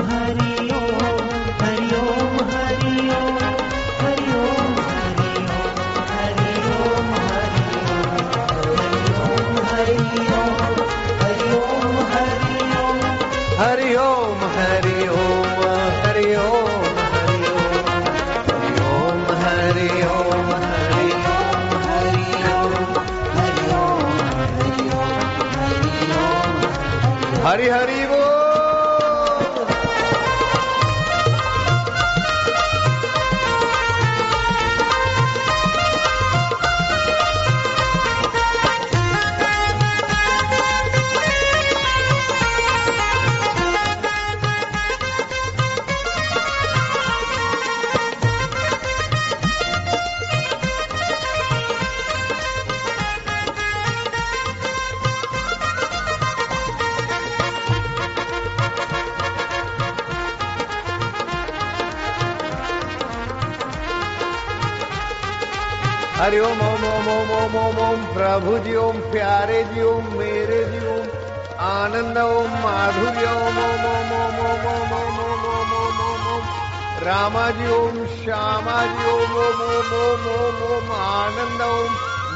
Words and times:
हरी 0.00 0.51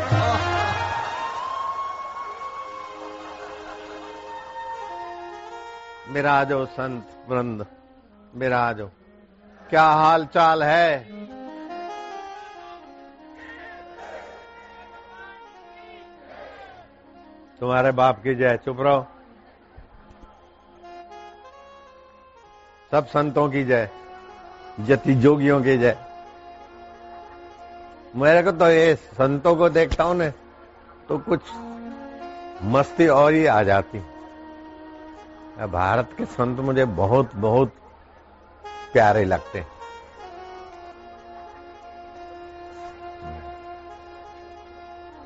संत 6.65 7.07
वृंद 7.29 7.65
विराजो 8.35 8.85
क्या 9.69 9.83
हाल 9.83 10.25
चाल 10.25 10.63
है? 10.63 11.03
तुम्हारे 17.59 17.91
बाप 17.91 18.23
की 18.23 18.35
जय, 18.35 18.57
चुप 18.57 18.77
रहो। 18.79 19.07
सब 22.91 23.07
संतों 23.07 23.49
की 23.49 23.63
जय, 23.63 23.89
जति 24.79 25.15
जोगियों 25.15 25.63
की 25.63 25.77
जय। 25.77 26.10
मेरे 28.15 28.41
को 28.43 28.51
तो 28.51 28.67
ये 28.69 28.95
संतों 28.95 29.55
को 29.55 29.67
देखता 29.69 30.03
हूँ 30.03 30.15
ने 30.15 30.29
तो 31.09 31.17
कुछ 31.19 31.41
मस्ती 32.63 33.07
और 33.07 33.33
ही 33.33 33.45
आ 33.45 33.61
जाती। 33.63 33.99
भारत 35.67 36.09
के 36.17 36.25
संत 36.25 36.59
मुझे 36.59 36.85
बहुत 36.85 37.35
बहुत 37.35 37.73
प्यारे 38.93 39.23
लगते 39.25 39.59
हैं। 39.59 39.67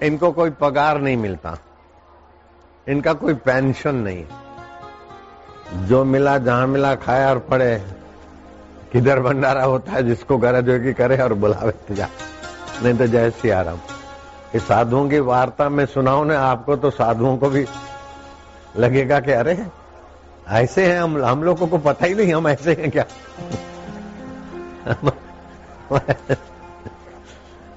इनको 0.03 0.31
कोई 0.31 0.49
पगार 0.51 1.01
नहीं 1.01 1.17
मिलता। 1.17 1.57
इनका 2.87 3.13
कोई 3.13 3.33
पेंशन 3.35 3.95
नहीं 3.97 4.25
जो 5.87 6.03
मिला, 6.05 6.37
जहाँ 6.37 6.67
मिला 6.67 6.93
खाया 6.95 7.29
और 7.29 7.39
पड़े, 7.39 7.75
किधर 8.91 9.19
भंडारा 9.19 9.63
होता 9.63 9.91
है, 9.91 10.03
जिसको 10.03 10.37
करे 10.37 10.61
जो 10.61 10.79
की 10.79 10.93
करे 10.93 11.17
और 11.17 11.33
बुलावे 11.35 11.73
जा 11.91 12.07
नहीं 12.83 12.93
तो 12.93 13.07
जय 13.07 13.29
सिया 13.31 13.61
राम 13.61 13.79
इस 14.55 14.67
साधुओं 14.67 15.07
की 15.09 15.19
वार्ता 15.19 15.67
में 15.69 15.85
सुनाओ 15.85 16.23
ने, 16.23 16.35
आपको 16.35 16.75
तो 16.75 16.89
साधुओं 16.89 17.37
को 17.37 17.49
भी 17.49 17.65
लगेगा 18.77 19.19
कि 19.19 19.31
अरे, 19.31 19.57
ऐसे 20.49 20.85
हैं 20.85 20.99
हम 21.01 21.23
हम 21.25 21.43
लोगों 21.43 21.67
को 21.67 21.77
पता 21.77 22.05
ही 22.05 22.13
नहीं 22.15 22.33
हम 22.33 22.47
ऐसे 22.47 22.73
हैं 22.73 22.91
क्या? 22.91 23.05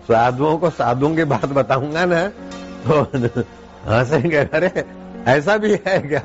साधुओं 0.08 0.56
को 0.58 0.70
साधुओं 0.70 1.14
की 1.16 1.24
बात 1.24 1.46
बताऊँगा 1.46 2.04
ना 2.04 2.26
तो 2.86 3.00
हंसेंगे 3.88 4.36
अरे, 4.36 4.84
ऐसा 5.26 5.56
भी 5.56 5.72
है 5.86 5.98
क्या? 6.00 6.22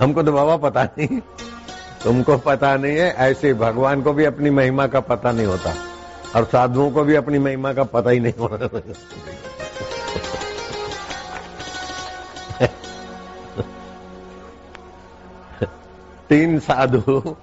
हमको 0.00 0.22
तो 0.22 0.32
बाबा 0.32 0.56
पता 0.68 0.84
नहीं। 0.84 1.20
तुमको 2.04 2.36
पता 2.38 2.76
नहीं 2.76 2.96
है, 2.96 3.08
ऐसे 3.10 3.52
भगवान 3.54 4.02
को 4.02 4.12
भी 4.12 4.24
अपनी 4.24 4.50
महिमा 4.50 4.86
का 4.86 5.00
पता 5.00 5.32
नहीं 5.32 5.46
होता। 5.46 5.72
और 6.36 6.44
साधुओं 6.44 6.90
को 6.90 7.04
भी 7.04 7.14
अपनी 7.14 7.38
महिमा 7.38 7.72
का 7.72 7.84
पता 7.84 8.10
ही 8.10 8.20
नहीं 8.20 8.32
होता 8.38 8.66
तीन 16.28 16.58
साधु। 16.58 17.36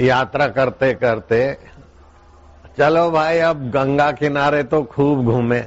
यात्रा 0.00 0.46
करते 0.48 0.92
करते, 0.94 1.58
चलो 2.78 3.10
भाई, 3.10 3.38
अब 3.38 3.70
गंगा 3.70 4.10
किनारे 4.12 4.62
तो 4.62 4.82
खूब 4.82 5.24
घूमे। 5.24 5.60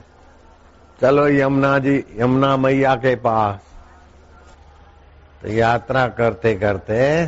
चलो 1.01 1.27
यमुना 1.27 1.77
जी, 1.79 2.03
यमुना 2.17 2.55
मैया 2.57 2.95
के 2.95 3.15
पास। 3.15 3.59
तो 5.41 5.47
यात्रा 5.47 6.07
करते 6.07 6.55
करते 6.55 7.25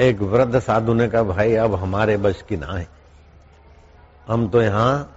एक 0.00 0.20
वृद्ध 0.20 0.58
साधु 0.58 0.94
ने 0.94 1.08
कहा, 1.08 1.22
भाई, 1.22 1.54
अब 1.54 1.74
हमारे 1.74 2.16
बस 2.16 2.44
की 2.48 2.56
ना 2.56 2.66
है। 2.66 2.88
हम 4.28 4.48
तो 4.48 4.62
यहाँ 4.62 5.14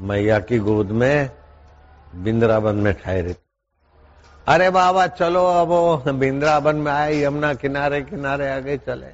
मैया 0.00 0.38
की 0.38 0.58
गोद 0.58 0.86
में 0.86 1.30
बिंद्रावन 2.14 2.74
में 2.74 2.94
ठहरे 2.94 3.36
अरे 4.48 4.70
बाबा, 4.70 5.06
चलो 5.06 5.46
अब 5.46 5.68
वो 5.68 5.96
बिंद्रावन 5.96 6.76
में 6.76 6.92
आए, 6.92 7.22
यमुना 7.22 7.54
किनारे 7.54 8.02
किनारे 8.02 8.50
आगे 8.50 8.76
चले। 8.76 9.06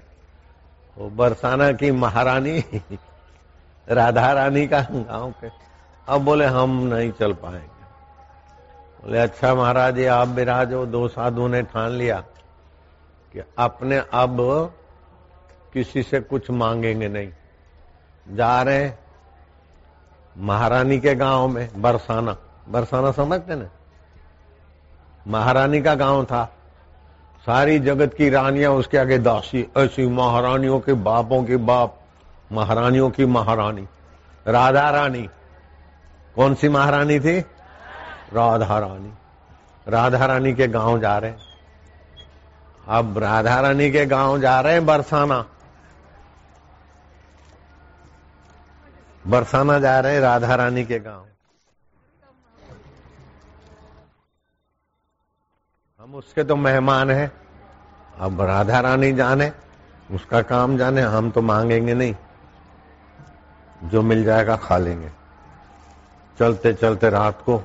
वो 0.99 1.11
बरसाना 1.11 1.73
की 1.73 1.91
महारानी, 1.91 2.65
राधा 3.89 4.33
रानी 4.33 4.67
का 4.67 4.81
गाँव 4.81 5.31
के। 5.31 5.49
अब 6.09 6.21
बोले, 6.21 6.45
हम 6.45 6.71
नहीं 6.95 7.13
चल 7.13 7.33
पाएँगे। 7.33 7.81
बोले 9.05 9.19
अच्छा 9.19 9.55
महाराज 9.55 10.07
आप 10.07 10.29
विराजो 10.29 10.87
दो 10.87 11.09
साधु 11.09 11.49
ने 11.49 11.63
ठान 11.63 11.91
लिया 11.91 12.21
कि 13.33 13.43
अपने 13.59 14.03
अब 14.13 14.73
किसी 15.73 16.03
से 16.03 16.21
कुछ 16.21 16.51
मांगेंगे 16.51 17.09
नहीं। 17.09 17.29
जा 18.37 18.63
रहे 18.63 18.85
हैं 18.85 18.99
महारानी 20.39 21.01
के 21.01 21.15
गाँव 21.15 21.49
में, 21.49 21.83
बरसाना। 21.83 22.37
बरसाना 22.69 23.13
समझते 23.13 23.55
ना? 23.55 23.69
महारानी 25.29 25.83
का 25.83 25.95
गाँव 25.95 26.25
था। 26.25 26.57
सारी 27.47 27.79
जगत 27.79 28.15
की 28.15 28.31
रानियाँ 28.31 28.73
उसके 28.73 28.99
आगे 28.99 29.19
दासी, 29.19 29.69
ऐसी 29.77 30.07
महारानियों 30.07 30.81
के 30.81 30.93
बापों 30.93 31.45
के 31.45 31.57
बाप, 31.57 32.01
महारानियों 32.53 33.11
की 33.11 33.25
महारानी। 33.25 33.89
राधा 34.49 34.91
रानी। 34.91 35.29
कौन 36.37 36.55
सी 36.55 36.69
महारानी 36.69 37.21
थी? 37.21 37.41
राधा 38.33 38.79
रानी। 38.79 39.13
राधा 39.89 40.27
रानी 40.27 40.55
के 40.55 40.69
गाँव 40.69 41.01
जा 41.01 41.19
रहे 41.19 41.31
हैं। 41.31 41.39
अब 42.89 43.19
राधा 43.19 43.61
रानी 43.61 43.91
के 43.91 44.07
गाँव 44.07 44.41
जा 44.41 44.61
रहे 44.61 44.73
हैं 44.73 44.87
बरसाना। 44.87 45.45
बरसाना 49.31 49.79
जा 49.79 50.01
रहे 50.01 50.15
हैं 50.15 50.21
राधा 50.21 50.55
रानी 50.55 50.85
के 50.85 50.99
गाँव। 50.99 51.27
हम 56.01 56.15
उसके 56.15 56.45
तो 56.45 56.57
मेहमान 56.57 57.11
हैं। 57.11 57.33
अब 58.19 58.41
राधा 58.41 58.81
रानी 58.81 59.13
जाने, 59.13 59.53
उसका 60.11 60.43
काम 60.43 60.79
जाने, 60.79 61.03
हम 61.03 61.31
तो 61.31 61.43
मांगेंगे 61.43 61.95
नहीं। 61.95 62.15
जो 63.85 64.03
मिल 64.03 64.25
जाएगा 64.25 64.57
खा 64.57 64.79
लेंगे। 64.79 65.11
चलते 66.39 66.73
चलते 66.73 67.11
रात 67.11 67.43
को 67.43 67.59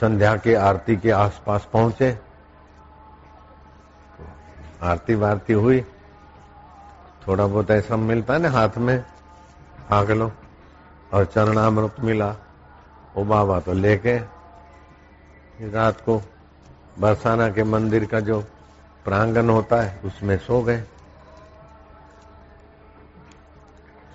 संध्या 0.00 0.36
की 0.36 0.54
आरती 0.54 0.96
के 0.96 1.10
आसपास 1.10 1.68
पहुँचे। 1.72 2.18
आरती 4.82 5.14
वारती 5.14 5.52
हुई। 5.52 5.80
थोड़ा 7.28 7.46
बहुत 7.46 7.70
ऐसा 7.70 7.96
मिलता 7.96 8.34
है 8.34 8.38
ना 8.38 8.50
हाथ 8.50 8.76
में। 8.76 9.13
लो 10.02 10.32
और 11.12 11.24
चरणामृत 11.24 11.96
मिला 12.00 12.36
वो 13.16 13.24
बाबा 13.24 13.60
तो 13.60 13.72
लेके 13.72 14.16
रात 15.68 16.00
को 16.00 16.22
बरसाना 16.98 17.48
के 17.48 17.64
मंदिर 17.64 18.04
का 18.06 18.20
जो 18.20 18.40
प्रांगण 19.04 19.50
होता 19.50 19.82
है, 19.82 20.00
उसमें 20.04 20.38
सो 20.38 20.62
गए। 20.62 20.80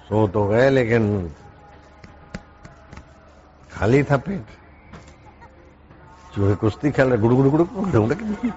सो 0.10 0.28
तो 0.28 0.48
गए, 0.48 0.70
लेकिन 0.70 1.36
खाली 3.72 4.04
था 4.04 4.18
पेट। 4.18 4.46
चूहे 6.36 6.56
कुश्ती 6.56 6.92
खेल 6.92 7.08
रहे 7.08 7.18
गुड़ 7.18 7.34
गुड़ 7.34 7.48
गुड़ 7.48 7.68
गुड़। 7.72 8.52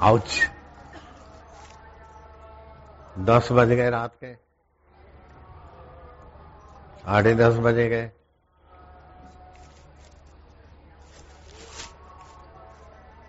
आउच। 0.00 0.50
दस 3.18 3.48
बज 3.52 3.68
गए 3.68 3.90
रात 3.90 4.12
के। 4.20 4.51
साढ़े 7.02 7.34
दस 7.34 7.54
बजे 7.54 7.88
गए। 7.88 8.10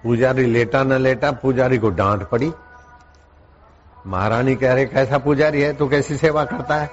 पुजारी 0.04 0.46
लेटा 0.46 0.84
न 0.84 0.94
लेटा, 0.94 1.32
पुजारी 1.32 1.78
को 1.78 1.90
डांट 1.90 2.30
पड़ी। 2.30 2.54
महारानी 4.08 4.56
कह 4.56 4.74
रहे, 4.74 4.86
कैसा 4.86 5.18
पुजारी 5.18 5.62
है? 5.62 5.74
तू 5.74 5.90
कैसी 5.90 6.18
सेवा 6.18 6.46
करता 6.46 6.76
है? 6.76 6.90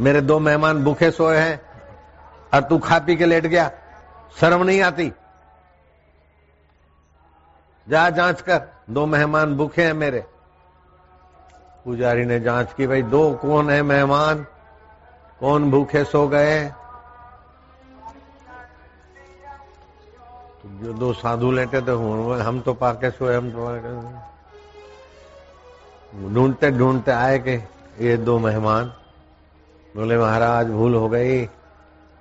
मेरे 0.00 0.20
दो 0.20 0.38
मेहमान 0.38 0.84
भूखे 0.84 1.10
सोए 1.10 1.36
हैं, 1.36 1.60
और 2.54 2.60
तू 2.60 2.78
खा 2.78 2.98
पी 2.98 3.16
के 3.16 3.26
लेट 3.26 3.46
गया। 3.46 3.70
शर्म 4.40 4.62
नहीं 4.62 4.82
आती? 4.82 5.12
जा, 7.88 8.10
जाँच 8.10 8.40
कर। 8.40 8.62
दो 8.90 9.06
मेहमान 9.06 9.54
भूखे 9.54 9.84
हैं 9.84 9.92
मेरे। 9.92 10.24
पुजारी 11.84 12.24
ने 12.24 12.40
जाँच 12.40 12.72
की, 12.72 12.86
भाई, 12.86 13.02
दो 13.02 13.34
कौन 13.34 13.70
है 13.70 13.82
मेहमान? 13.82 14.46
कौन 15.40 15.70
भूखे 15.70 16.04
सो 16.04 16.26
गए? 16.28 16.70
जो 20.82 20.92
दो 20.92 21.12
साधु 21.12 21.50
लेटे 21.52 21.80
थे 21.82 21.92
हम 22.42 22.60
तो 22.60 22.74
पाके 22.74 23.10
सोए, 23.10 23.36
हम 23.36 23.50
तो 23.50 23.66
ढूंढते 26.28 26.70
ढूंढते 26.70 27.10
आए 27.12 27.38
के 27.38 27.54
ये 28.00 28.16
दो 28.18 28.38
मेहमान। 28.38 28.92
बोले, 29.94 30.18
महाराज, 30.18 30.70
भूल 30.70 30.94
हो 30.94 31.08
गई। 31.08 31.48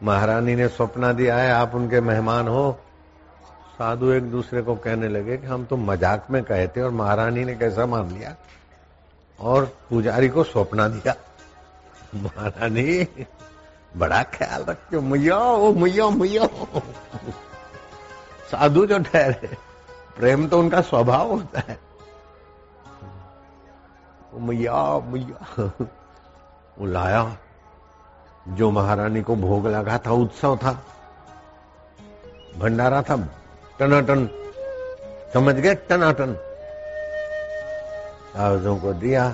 महारानी 0.02 0.56
ने 0.56 0.68
सपना 0.68 1.12
दिया 1.14 1.38
है, 1.38 1.52
आप 1.52 1.76
उनके 1.76 2.02
मेहमान 2.02 2.48
हो। 2.48 2.72
साधु 3.78 4.12
एक 4.12 4.32
दूसरे 4.32 4.62
को 4.62 4.76
कहने 4.76 5.08
लगे 5.08 5.38
कि 5.38 5.48
हम 5.48 5.66
तो 5.66 5.78
मज़ाक 5.78 6.28
में 6.32 6.44
कहे 6.44 6.68
थे 6.68 6.82
और 6.82 6.92
महारानी 6.92 7.46
ने 7.46 7.56
कैसा 7.56 7.86
मान 7.86 8.10
लिया 8.10 8.36
और 9.40 9.66
पुजारी 9.90 10.30
को 10.30 10.44
सौंपना 10.44 10.88
दिया। 10.88 11.16
महारानी, 12.16 13.08
बड़ा 13.98 14.24
ख्याल 14.24 14.64
रखते 14.64 15.00
मुयो 15.00 15.40
ओ 15.40 15.74
मुयो 15.74 16.10
मुयो 16.10 16.48
साधु 18.52 18.86
जो 18.86 19.00
ठहरे, 19.00 19.58
प्रेम 20.18 20.48
तो 20.48 20.60
उनका 20.60 20.82
स्वभाव 20.82 21.32
होता 21.32 21.60
है। 21.60 21.78
मैया 24.38 24.82
मैया 25.00 25.64
वो 26.78 26.86
लाया, 26.86 27.38
जो 28.48 28.70
महारानी 28.72 29.22
को 29.22 29.36
भोग 29.36 29.68
लगा 29.68 29.98
था, 29.98 30.12
उत्सव 30.12 30.58
था। 30.58 30.72
भंडारा 32.58 33.02
था, 33.02 33.16
टनाटन। 33.80 34.28
समझ 35.34 35.56
गए? 35.56 35.76
टनाटन। 35.90 36.34
सावजों 38.34 38.78
को 38.78 38.94
दिया 38.94 39.30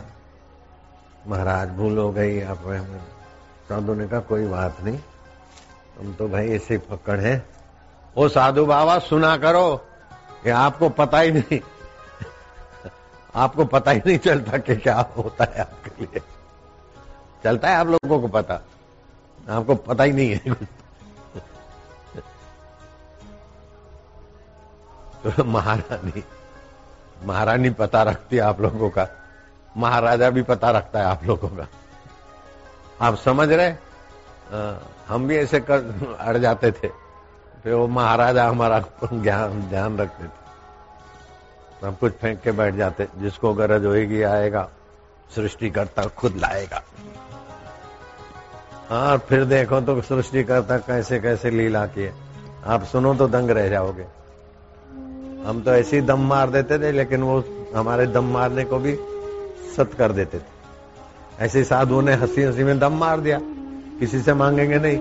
महाराज, 1.28 1.70
भूल 1.70 1.98
हो 1.98 2.12
गई 2.12 2.42
आप 2.42 2.64
साधु 3.70 3.94
ने 3.94 4.08
कहा, 4.08 4.20
कोई 4.20 4.48
बात 4.48 4.82
नहीं। 4.82 5.00
हम 6.00 6.14
तो 6.14 6.28
भाई 6.28 6.50
ऐसे 6.50 6.78
पकड़ 6.78 7.20
है। 7.20 7.50
वो 8.18 8.30
साधु 8.30 8.66
बाबा, 8.66 9.00
सुना 9.00 9.38
करो 9.38 9.76
कि 10.44 10.50
आपको 10.50 10.90
पता 10.90 11.20
ही 11.20 11.32
नहीं। 11.32 11.60
आपको 13.36 13.66
पता 13.66 13.92
ही 13.92 14.02
नहीं 14.06 14.18
चलता 14.18 14.58
कि 14.58 14.76
क्या 14.76 15.00
होता 15.18 15.44
है 15.44 15.62
आपके 15.62 16.04
लिए। 16.04 16.22
चलता 17.44 17.70
है 17.70 17.76
आप 17.76 17.88
लोगों 17.88 18.22
को 18.22 18.28
पता। 18.28 18.54
आपको 19.50 19.76
पता 19.76 20.04
ही 20.04 20.12
नहीं 20.12 20.30
है। 20.30 20.54
तो 25.24 25.44
महारानी 25.44 26.24
महारानी 27.24 27.70
पता 27.70 28.04
रखती 28.04 28.36
है 28.36 28.42
आप 28.42 28.62
लोगों 28.62 28.90
का। 28.90 29.08
महाराजा 29.78 30.30
भी 30.30 30.42
पता 30.42 30.72
रखता 30.72 31.00
है 31.00 31.06
आप 31.06 31.24
लोगों 31.24 31.48
का। 31.48 31.68
आप 33.02 33.16
समझ 33.16 33.52
रहे? 33.52 33.72
आ, 33.72 34.74
हम 35.08 35.28
भी 35.28 35.38
ऐसे 35.38 35.60
कर 35.60 36.16
अड़ 36.20 36.38
जाते 36.38 36.72
थे। 36.72 36.88
फिर 37.64 37.74
वो 37.74 37.88
महाराजा 37.88 38.48
हमारा 38.48 38.84
ज्ञान 39.14 39.62
ध्यान 39.62 39.98
रखते 39.98 40.24
थे। 40.24 40.44
सब 41.82 42.00
कुछ 42.00 42.14
फेंक 42.14 42.42
के 42.42 42.52
बैठ 42.52 42.76
जाते। 42.76 43.08
जिसको 43.18 43.54
गरज 43.54 43.86
होगी 43.86 44.22
आएगा 44.22 44.70
सृष्टिकर्ता 45.36 46.06
खुद 46.06 46.36
लाएगा। 46.36 46.84
हाँ 48.90 49.18
फिर 49.18 49.46
देखो 49.46 49.82
तो 49.82 50.02
सृष्टिकर्ता 50.02 50.78
कैसे 50.78 51.20
कैसे 51.20 51.50
लीला 51.50 51.86
किए। 51.86 52.14
आप 52.66 52.84
सुनो 52.84 53.14
तो 53.14 53.28
दंग 53.28 53.50
रह 53.50 53.70
जाओगे। 53.70 54.04
हम 55.48 55.62
तो 55.66 55.74
ऐसे 55.74 56.00
ही 56.00 56.02
दम 56.02 56.20
मार 56.20 56.50
देते 56.50 56.80
थे 56.80 56.92
लेकिन 56.92 57.22
वो 57.22 57.44
हमारे 57.76 58.08
दम 58.08 58.24
मारने 58.24 58.66
को 58.66 58.80
भी 58.80 58.98
सत 59.76 59.94
कर 59.98 60.12
देते 60.12 60.38
थे। 60.38 60.52
ऐसे 61.40 61.64
साधुओं 61.64 62.02
ने 62.02 62.14
हँसी 62.14 62.42
हँसी 62.42 62.64
में 62.64 62.80
दम 62.80 62.94
मार 62.94 63.20
दिया। 63.20 63.40
किसी 64.00 64.22
से 64.22 64.34
मांगेंगे 64.34 64.80
नहीं। 64.80 64.98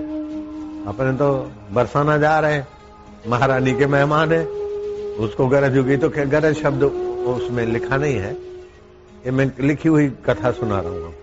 अपने 0.85 1.13
तो 1.13 1.51
बरसाना 1.71 2.17
जा 2.17 2.39
रहे 2.39 2.53
हैं। 2.53 2.67
महारानी 3.27 3.73
के 3.73 3.85
मेहमान 3.85 4.31
है। 4.31 4.45
उसको 5.17 5.47
गरज 5.47 5.77
होगी 5.77 5.97
तो 5.97 6.09
गरज 6.09 6.55
शब्द 6.55 6.83
उसमें 6.83 7.65
लिखा 7.65 7.97
नहीं 7.97 8.15
है। 8.15 8.33
ये 9.25 9.31
मैं 9.31 9.51
लिखी 9.59 9.89
हुई 9.89 10.09
कथा 10.09 10.51
सुना 10.51 10.79
रहा 10.79 10.91
हूँ। 10.91 11.13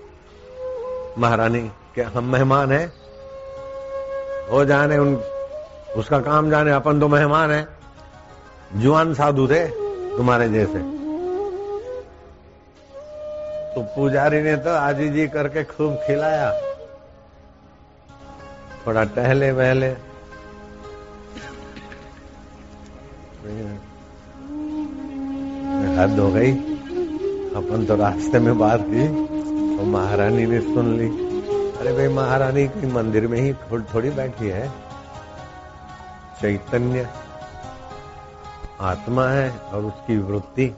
महारानी 1.19 1.61
के 1.94 2.03
हम 2.03 2.25
मेहमान 2.25 2.73
है। 2.73 2.93
वो 4.50 4.64
जाने 4.64 4.99
उन, 4.99 5.14
उसका 5.96 6.20
काम 6.20 6.50
जाने, 6.50 6.70
अपन 6.70 7.00
तो 7.00 7.08
मेहमान 7.08 7.50
है। 7.50 7.69
जुआन 8.76 9.14
साधु 9.14 9.49
थे 9.49 9.67
तुम्हारे 10.17 10.49
जैसे। 10.49 11.00
तो 13.75 13.82
पुजारी 13.82 14.43
ने 14.43 14.56
तो 14.56 14.70
आजी 14.70 15.08
जी 15.08 15.28
करके 15.28 15.64
खूब 15.64 15.94
खिलाया। 16.06 16.52
थोड़ा 18.87 19.05
टहले 19.05 19.52
बहले। 19.52 19.88
हद 26.00 26.19
हो 26.19 26.31
गई। 26.31 26.53
अपन 27.55 27.86
तो 27.89 27.96
रास्ते 27.96 28.39
में 28.39 28.58
बात 28.58 28.81
की 28.82 29.06
तो 29.77 29.84
महारानी 29.84 30.46
ने 30.46 30.60
सुन 30.60 30.98
ली। 30.98 31.08
अरे 31.72 31.93
भाई, 31.93 32.08
महारानी 32.08 32.69
की 32.69 32.86
मंदिर 32.86 33.27
में 33.27 33.41
ही 33.41 33.53
थोड़ी 33.53 33.84
थोड़ी 33.94 34.10
बैठी 34.10 34.48
है। 34.48 34.70
चैतन्य 36.41 37.08
आत्मा 38.81 39.29
है 39.29 39.50
और 39.50 39.84
उसकी 39.84 40.19
वृत्ति 40.19 40.74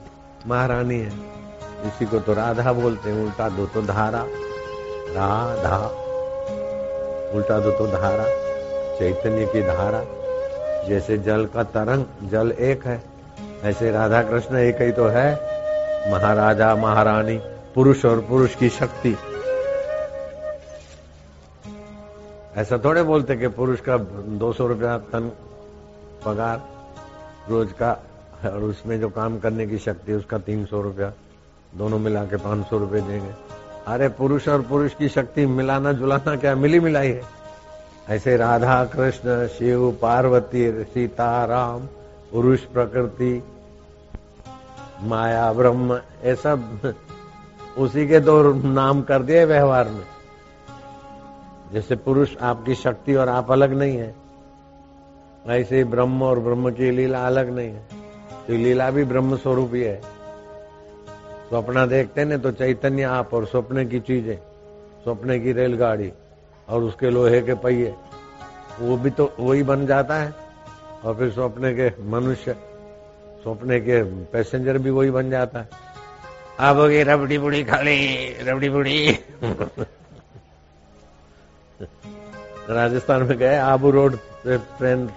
महारानी 0.47 0.99
है। 0.99 1.42
इसी 1.85 2.05
को 2.05 2.19
तो 2.19 2.33
राधा 2.33 2.73
बोलते 2.73 3.09
हैं, 3.09 3.23
उल्टा 3.25 3.49
दो 3.49 3.65
तो 3.65 3.81
धारा। 3.81 4.25
राधा, 5.09 5.77
उल्टा 7.35 7.59
दो 7.59 7.71
तो 7.71 7.87
धारा, 7.87 8.23
चैतन्य 8.99 9.45
की 9.45 9.61
धारा। 9.61 10.03
जैसे 10.87 11.17
जल 11.17 11.45
का 11.45 11.63
तरंग, 11.63 12.29
जल 12.29 12.51
एक 12.51 12.85
है, 12.85 13.03
ऐसे 13.63 13.91
राधा 13.91 14.21
कृष्ण 14.23 14.57
एक 14.57 14.81
ही 14.81 14.91
तो 14.91 15.07
है। 15.07 15.31
महाराजा, 16.11 16.75
महारानी, 16.75 17.37
पुरुष 17.75 18.05
और 18.05 18.19
पुरुष 18.21 18.55
की 18.55 18.69
शक्ति। 18.69 19.15
ऐसा 22.57 22.77
थोड़े 22.77 23.03
बोलते 23.03 23.35
कि 23.35 23.47
पुरुष 23.47 23.79
का 23.79 23.97
दो 24.39 24.51
सौ 24.53 24.67
रुपया 24.67 24.97
तन 24.97 25.31
पगार 26.25 26.61
रोज 27.49 27.71
का 27.71 27.91
और 28.45 28.63
उसमें 28.63 28.99
जो 28.99 29.09
काम 29.09 29.39
करने 29.39 29.67
की 29.67 29.77
शक्ति 29.77 30.13
उसका 30.13 30.37
तीन 30.37 30.65
सौ 30.65 30.81
रुपया। 30.81 31.11
दोनों 31.75 31.99
मिला 31.99 32.23
के 32.23 32.37
पाँच 32.37 32.65
सौ 32.67 32.77
रुपये 32.77 33.01
देंगे। 33.01 33.31
अरे 33.87 34.07
पुरुष 34.09 34.47
और 34.47 34.61
पुरुष 34.61 34.93
की 34.93 35.09
शक्ति, 35.09 35.45
मिलाना 35.45 35.91
जुलाना 35.93 36.35
क्या? 36.35 36.55
मिली 36.55 36.79
मिलाई 36.79 37.07
है। 37.07 37.21
ऐसे 38.09 38.35
राधा, 38.37 38.83
कृष्ण, 38.85 39.47
शिव, 39.47 39.91
पार्वती 40.01 40.83
सीता 40.83 41.45
राम 41.45 41.85
पुरुष, 42.31 42.59
प्रकृति, 42.59 43.43
माया, 45.01 45.51
ब्रह्म, 45.53 45.93
ये 46.25 46.35
सब 46.35 46.93
उसी 47.77 48.07
के 48.07 48.19
दो 48.19 48.41
नाम 48.53 49.01
कर 49.01 49.21
दिए 49.21 49.45
व्यवहार 49.45 49.89
में। 49.89 50.05
जैसे 51.73 51.95
पुरुष 51.95 52.35
आपकी 52.37 52.75
शक्ति 52.75 53.15
और 53.15 53.29
आप 53.29 53.51
अलग 53.51 53.73
नहीं 53.73 53.97
है, 53.97 54.15
ऐसे 55.47 55.83
ब्रह्म 55.83 56.23
और 56.23 56.39
ब्रह्म 56.39 56.71
की 56.71 56.91
लीला 56.91 57.25
अलग 57.27 57.49
नहीं 57.49 57.69
है। 57.69 57.87
तो 58.47 58.53
लीला 58.53 58.89
भी 58.91 59.03
ब्रह्म 59.03 59.37
स्वरूप 59.37 59.71
ही 59.73 59.81
है। 59.81 60.01
स्वप्न 61.53 61.85
देखते 61.87 62.25
न 62.25 62.37
तो 62.37 62.51
चैतन्य 62.51 63.03
आप 63.03 63.33
और 63.33 63.45
स्वप्न 63.45 63.85
की 63.87 63.99
चीज़ें, 63.99 64.35
स्वप्न 65.03 65.37
की 65.43 65.51
रेलगाड़ी 65.53 66.11
और 66.69 66.83
उसके 66.83 67.09
लोहे 67.09 67.41
के 67.41 67.53
पहिए, 67.53 67.93
वो 68.79 68.97
भी 68.97 69.09
तो 69.09 69.29
वही 69.39 69.63
बन 69.63 69.85
जाता 69.85 70.15
है। 70.15 70.33
और 71.05 71.15
फिर 71.15 71.29
सपने 71.31 71.73
के 71.73 71.89
मनुष्य 72.09 72.53
सपने 73.45 73.79
के 73.79 74.01
पैसेंजर 74.03 74.77
भी 74.77 74.89
वही 74.89 75.11
बन 75.11 75.29
जाता 75.29 75.59
है। 75.59 75.69
आप 76.59 76.75
हो 76.75 76.87
गई 76.87 77.03
रबड़ी 77.03 77.37
बुड़ी 77.37 77.63
खाली, 77.63 77.97
रबड़ी 78.41 78.69
बुड़ी 78.69 79.19
राजस्थान 82.69 83.23
में 83.23 83.37
गए, 83.37 83.57
आबू 83.57 83.91
रोड 83.91 84.17
पे 84.17 84.57
ट्रेन 84.57 85.09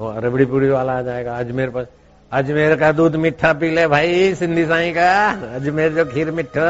रबड़ी 0.00 0.44
पुड़ी 0.46 0.68
वाला 0.68 0.98
आ 0.98 1.02
जाएगा, 1.02 1.38
अजमेर 1.38 1.70
पर। 1.70 1.86
अजमेर 2.32 2.74
का 2.76 2.90
दूध 2.92 3.16
मीठा 3.16 3.52
पी 3.52 3.70
ले 3.70 3.86
भाई, 3.86 4.34
सिंधी 4.34 4.64
साई 4.66 4.90
का। 4.92 5.10
अजमेर 5.54 5.92
जो 5.92 6.04
खीर 6.04 6.30
मिठो। 6.30 6.66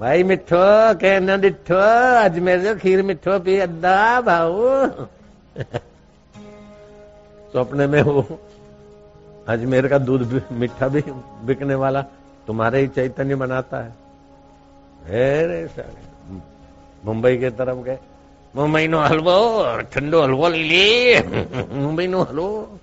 भाई 0.00 0.22
मिठो 0.22 0.94
के 0.94 1.18
न 1.20 1.36
अजमेर 1.36 2.60
जो 2.60 2.74
खीर 2.76 3.02
मिठो 3.02 3.38
पी, 3.38 3.58
अद्दा 3.58 4.20
भाऊ। 4.20 4.86
सपने 7.52 7.86
में 7.86 8.02
वो 8.02 8.22
अजमेर 9.48 9.88
का 9.88 9.98
दूध 9.98 10.42
मीठा 10.52 10.88
भी 10.88 11.02
बिकने 11.46 11.74
वाला 11.74 12.02
तुम्हारे 12.46 12.80
ही 12.80 12.86
चैतन्य 12.88 13.34
बनाता 13.34 13.76
है। 13.78 13.92
मुंबई 17.04 17.36
के 17.36 17.50
तरफ़ 17.52 17.78
गए। 17.84 17.98
मुंबई 18.54 18.86
नो 18.88 18.98
हलवो 19.00 19.36
ठंडो 19.92 20.22
हलवो 20.22 20.48
ले 20.48 21.20
मुंबई 21.76 22.06
नो 22.06 22.22
हलवो। 22.22 22.78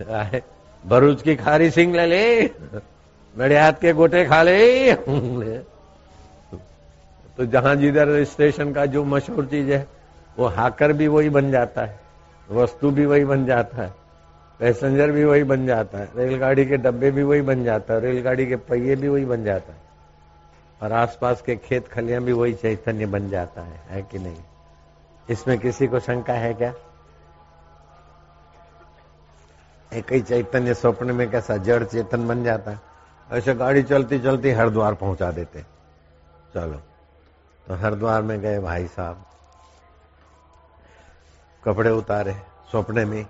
હલવો 0.00 0.40
भरूच 0.84 1.22
की 1.22 1.34
खारी 1.36 1.70
सिंग 1.70 1.94
ले 1.94 2.06
ले 2.06 2.24
नडियाद 3.34 3.78
के 3.78 3.92
गोटे 3.92 4.24
खा 4.24 4.42
ले 4.42 4.58
तो 7.38 7.46
जहां 7.46 7.76
जिधर 7.78 8.24
स्टेशन 8.24 8.72
का 8.72 8.84
जो 8.86 9.04
मशहूर 9.04 9.46
चीज 9.46 9.70
है 9.70 9.86
वो 10.36 10.46
हाकर 10.56 10.92
भी 10.92 11.08
वही 11.08 11.30
बन 11.30 11.50
जाता 11.50 11.84
है 11.84 11.98
वस्तु 12.48 12.90
भी 12.90 13.06
वही 13.06 13.24
बन 13.24 13.44
जाता 13.46 13.82
है 13.82 13.92
पैसेंजर 14.60 15.10
भी 15.12 15.24
वही 15.24 15.44
बन 15.44 15.66
जाता 15.66 15.98
है 15.98 16.08
रेलगाड़ी 16.16 16.64
के 16.66 16.76
डब्बे 16.76 17.10
भी 17.10 17.22
वही 17.22 17.42
बन 17.42 17.64
जाता 17.64 17.94
है 17.94 18.00
रेलगाड़ी 18.00 18.46
के 18.46 18.56
पहिए 18.70 18.96
भी 18.96 19.08
वही 19.08 19.24
बन 19.24 19.44
जाता 19.44 19.72
है 19.72 19.86
और 20.80 20.92
आसपास 20.94 21.42
के 21.42 21.56
खेत 21.58 21.88
खलियां 21.88 22.22
भी 22.24 22.32
वही 22.32 22.54
चैतन्य 22.54 23.06
बन 23.06 23.28
जाता 23.30 23.62
है 23.62 23.80
है 23.90 24.02
कि 24.02 24.18
नहीं 24.18 24.36
इसमें 25.28 25.58
किसी 25.58 25.86
को 25.86 26.00
शंका 26.00 26.34
है 26.34 26.52
क्या 26.54 26.72
एक 29.97 30.11
ही 30.13 30.21
चैतन्य 30.21 30.73
स्वप्न 30.73 31.15
में 31.15 31.29
कैसा 31.31 31.57
जड़ 31.67 31.83
चेतन 31.83 32.27
बन 32.27 32.43
जाता 32.43 32.71
है 32.71 32.79
ऐसे 33.29 33.53
गाड़ी 33.55 33.83
चलती 33.83 34.19
चलती 34.19 34.51
हरिद्वार 34.51 34.93
पहुँचा 34.93 35.31
देते 35.31 35.61
चलो 36.53 36.81
तो 37.67 37.75
हरिद्वार 37.83 38.21
में 38.21 38.39
गए 38.41 38.59
भाई 38.59 38.87
साहब 38.87 39.25
कपड़े 41.63 41.89
उतारे 41.91 42.33
स्वप्ने 42.71 43.05
में 43.05 43.25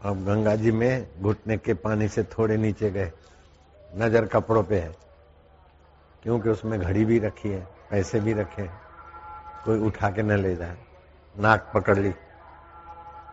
अब 0.00 0.24
गंगा 0.26 0.54
जी 0.56 0.70
में 0.72 1.06
घुटने 1.22 1.56
के 1.58 1.74
पानी 1.84 2.08
से 2.08 2.22
थोड़े 2.38 2.56
नीचे 2.56 2.90
गए 2.90 3.12
नज़र 3.96 4.26
कपड़ों 4.32 4.62
पे 4.64 4.78
है 4.80 4.94
क्योंकि 6.22 6.48
उसमें 6.48 6.78
घड़ी 6.80 7.04
भी 7.04 7.18
रखी 7.18 7.48
है 7.48 7.60
पैसे 7.90 8.20
भी 8.20 8.32
रखे 8.32 8.68
कोई 9.64 9.78
उठा 9.86 10.10
के 10.10 10.22
न 10.22 10.38
ले 10.42 10.54
जाए 10.56 10.76
नाक 11.34 11.70
पकड़ 11.74 11.98
ली 11.98 12.12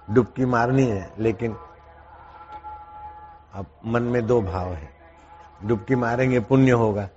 डुबकी 0.08 0.46
मारनी 0.46 0.86
है, 0.86 1.10
लेकिन 1.20 1.56
अब 3.54 3.66
मन 3.86 4.04
में 4.04 4.26
दो 4.28 4.42
भाव 4.42 4.74
है। 4.74 4.90
डुबकी 5.64 5.96
मारेंगे 5.96 6.40
पुण्य 6.42 6.72
होगा, 6.74 7.08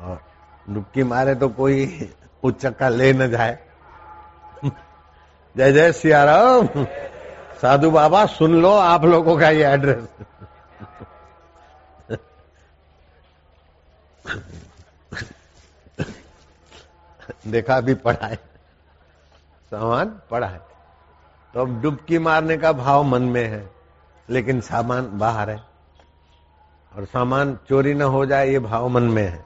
और 0.00 0.22
डुबकी 0.66 1.02
मारे 1.04 1.34
तो 1.34 1.48
कोई 1.50 2.10
उच्चक्का 2.42 2.88
ले 2.88 3.12
न 3.12 3.30
जाए। 3.30 3.58
जय 4.64 5.72
जय 5.72 5.92
सियाराम। 5.92 6.84
साधु 7.60 7.90
बाबा, 7.90 8.24
सुन 8.28 8.60
लो 8.62 8.70
आप 8.70 9.04
लोगों 9.04 9.38
का 9.38 9.50
ये 9.50 9.64
एड्रेस 9.66 10.08
देखा 17.46 17.76
अभी 17.76 17.94
पढ़ा 17.96 18.26
है। 18.26 18.36
सामान 19.72 20.08
पढ़ा 20.30 20.46
है। 20.46 20.60
तो 21.54 21.60
अब 21.60 21.80
डुबकी 21.80 22.18
मारने 22.18 22.56
का 22.56 22.72
भाव 22.72 23.02
मन 23.02 23.22
में 23.22 23.48
है, 23.48 23.70
लेकिन 24.30 24.60
सामान 24.60 25.10
बाहर 25.14 25.50
है। 25.50 25.60
और 26.96 27.04
सामान 27.04 27.58
चोरी 27.68 27.94
न 27.94 28.02
हो 28.02 28.26
जाए, 28.26 28.48
ये 28.48 28.58
भाव 28.58 28.88
मन 28.88 29.02
में 29.02 29.22
है। 29.22 29.44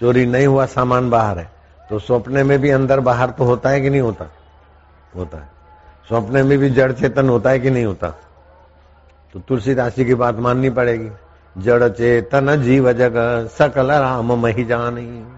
चोरी 0.00 0.26
नहीं 0.26 0.46
हुआ, 0.46 0.66
सामान 0.66 1.10
बाहर 1.10 1.38
है। 1.38 1.52
तो 1.90 1.98
सपने 1.98 2.42
में 2.42 2.58
भी 2.58 2.70
अंदर 2.70 3.00
बाहर 3.00 3.30
तो 3.30 3.44
होता 3.44 3.68
है 3.68 3.80
कि 3.80 3.90
नहीं 3.90 4.00
होता? 4.00 4.30
होता 5.16 5.38
है। 5.38 5.46
सपने 6.10 6.42
में 6.42 6.58
भी 6.58 6.70
जड़ 6.70 6.92
चेतन 6.92 7.28
होता 7.28 7.50
है 7.50 7.58
कि 7.58 7.70
नहीं 7.70 7.84
होता? 7.84 8.10
तो 9.32 9.40
तुलसी 9.40 9.74
राशि 9.74 10.04
की 10.04 10.14
बात 10.14 10.36
माननी 10.36 10.70
पड़ेगी। 10.70 11.10
जड़ 11.58 11.88
चेतन 11.88 12.62
जीव 12.62 12.92
जग, 12.92 13.12
सकल 13.52 13.92
राम 13.92 14.32
मही 14.32 14.64
जानी। 14.64 15.32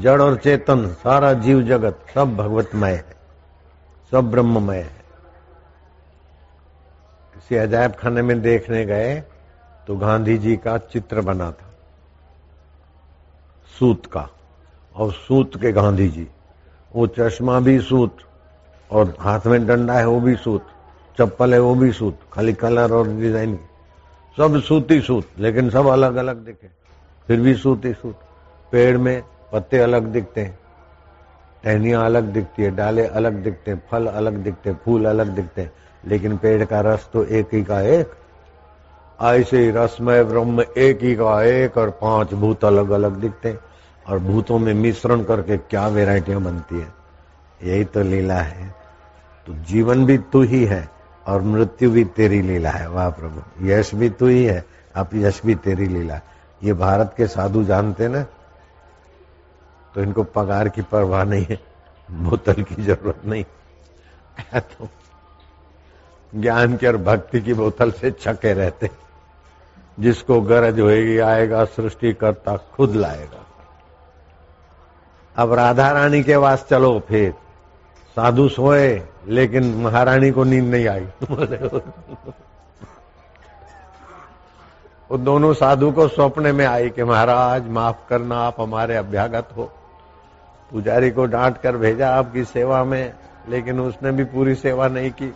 जड़ 0.00 0.22
और 0.22 0.36
चेतन, 0.36 0.88
सारा 0.88 1.32
जीव 1.32 1.62
जगत, 1.62 1.98
सब 2.14 2.36
भगवतमय 2.36 2.92
है। 2.92 3.17
सब 4.12 4.30
ब्रह्ममय 4.30 4.78
है। 4.78 4.96
किसी 7.34 7.56
अजायब 7.56 7.92
खाने 7.92 8.22
में 8.22 8.40
देखने 8.42 8.84
गए 8.86 9.14
तो 9.86 9.96
गांधी 9.96 10.36
जी 10.38 10.56
का 10.56 10.76
चित्र 10.86 11.20
बना 11.22 11.50
था। 11.50 11.66
सूत 13.70 14.06
का, 14.06 14.28
और 14.94 15.12
सूत 15.12 15.56
के 15.60 15.72
गांधी 15.72 16.08
जी 16.08 16.26
वो 16.94 17.06
चश्मा 17.08 17.58
भी 17.60 17.78
सूत, 17.80 18.16
और 18.90 19.14
हाथ 19.20 19.46
में 19.46 19.66
डंडा 19.66 19.94
है 19.94 20.06
वो 20.06 20.20
भी 20.20 20.34
सूत, 20.36 20.66
चप्पल 21.18 21.54
है 21.54 21.60
वो 21.60 21.74
भी 21.74 21.90
सूत, 21.92 22.18
खाली 22.32 22.52
कलर 22.54 22.92
और 22.92 23.08
डिज़ाइन। 23.10 23.58
सब 24.36 24.60
सूती 24.60 25.00
सूत, 25.00 25.28
लेकिन 25.38 25.70
सब 25.70 25.86
अलग 25.88 26.16
अलग 26.16 26.44
दिखे। 26.44 26.68
फिर 27.28 27.40
भी 27.40 27.54
सूती 27.56 27.92
सूत, 27.92 28.20
पेड़ 28.72 28.96
में 28.98 29.22
पत्ते 29.52 29.78
अलग 29.78 30.06
दिखते 30.06 30.40
हैं। 30.40 30.58
टहनियाँ 31.64 32.04
अलग 32.04 32.24
दिखती 32.24 32.62
है, 32.62 32.70
डाले 32.70 33.06
अलग 33.06 33.34
दिखते 33.34 33.70
हैं, 33.70 33.82
फल 33.90 34.06
अलग 34.06 34.36
दिखते 34.36 34.70
हैं, 34.70 34.80
फूल 34.84 35.04
अलग 35.04 35.28
दिखते 35.28 35.62
हैं, 35.62 35.72
लेकिन 36.04 36.36
पेड़ 36.36 36.64
का 36.64 36.80
रस 36.80 37.08
तो 37.12 37.24
एक 37.24 37.54
ही 37.54 37.62
का 37.62 37.80
एक। 37.80 38.12
ऐसे 39.20 39.58
ही 39.58 39.70
रसमय 39.70 40.24
ब्रह्म 40.24 40.64
एक 40.78 41.02
ही 41.02 41.14
का 41.16 41.42
एक 41.42 41.76
और 41.78 41.90
पाँच 41.90 42.34
भूत 42.34 42.64
अलग 42.64 42.90
अलग 42.90 43.16
दिखते 43.16 43.48
हैं, 43.48 43.58
और 44.06 44.18
भूतों 44.18 44.58
में 44.58 44.72
मिश्रण 44.74 45.22
करके 45.22 45.56
क्या 45.56 45.86
वेराइटियाँ 45.88 46.40
बनती 46.40 46.80
है। 46.80 46.88
यही 47.64 47.84
तो 47.84 48.02
लीला 48.02 48.34
है। 48.34 48.74
तो 49.46 49.54
जीवन 49.64 50.06
भी 50.06 50.18
तू 50.18 50.42
ही 50.42 50.64
है, 50.64 50.88
और 51.26 51.42
मृत्यु 51.42 51.90
भी 51.90 52.04
तेरी 52.04 52.42
लीला 52.42 52.70
है। 52.70 52.88
वाह 52.90 53.10
प्रभु, 53.10 53.66
यश 53.66 53.94
भी 53.94 54.10
तू 54.10 54.26
ही 54.26 54.44
है 54.44 54.64
अब 54.94 55.10
यश 55.14 55.40
भी 55.46 55.54
तेरी 55.54 55.86
लीला। 55.86 56.20
ये 56.60 56.72
भारत 56.72 57.14
के 57.16 57.26
साधु 57.26 57.64
जानते 57.64 58.08
ना? 58.08 58.24
तो 59.98 60.02
इनको 60.02 60.22
पगार 60.24 60.68
की 60.68 60.82
परवाह 60.84 61.22
नहीं 61.24 61.46
है, 61.50 61.58
बोतल 62.08 62.62
की 62.62 62.82
ज़रूरत 62.82 63.22
नहीं 63.24 63.44
तो 64.52 64.88
ज्ञान 66.32 66.76
की 66.76 66.86
और 66.86 66.96
भक्ति 66.98 67.40
की 67.40 67.54
बोतल 67.54 67.90
से 67.90 68.10
छके 68.12 68.52
रहते 68.54 68.90
जिसको 69.98 70.40
गरज 70.40 70.78
होएगी, 70.80 71.18
आएगा 71.18 71.64
सृष्टि 71.66 72.12
करता 72.12 72.56
खुद 72.56 72.94
लाएगा। 72.96 73.44
अब 75.36 75.52
राधा 75.52 75.90
रानी 75.92 76.22
के 76.22 76.36
वास 76.36 76.66
चलो 76.70 76.98
फिर। 77.08 77.32
साधु 78.16 78.48
सोए, 78.48 79.02
लेकिन 79.28 79.74
महारानी 79.76 80.30
को 80.30 80.44
नींद 80.44 80.64
नहीं 80.64 80.86
आई। 80.88 81.06
वो 85.10 85.18
दोनों 85.18 85.52
साधु 85.54 85.90
को 85.92 86.08
सपने 86.08 86.52
में 86.52 86.64
आई 86.66 86.88
कि 86.90 87.04
महाराज, 87.04 87.68
माफ़ 87.68 88.08
करना, 88.08 88.38
आप 88.38 88.60
हमारे 88.60 88.96
अभ्यागत 88.96 89.48
हो। 89.56 89.70
पुजारी 90.72 91.10
को 91.10 91.24
डांट 91.24 91.58
कर 91.58 91.76
भेजा 91.76 92.10
आपकी 92.10 92.44
सेवा 92.44 92.84
में, 92.84 93.12
लेकिन 93.48 93.80
उसने 93.80 94.12
भी 94.12 94.24
पूरी 94.24 94.54
सेवा 94.54 94.88
नहीं 94.88 95.10
की। 95.10 95.34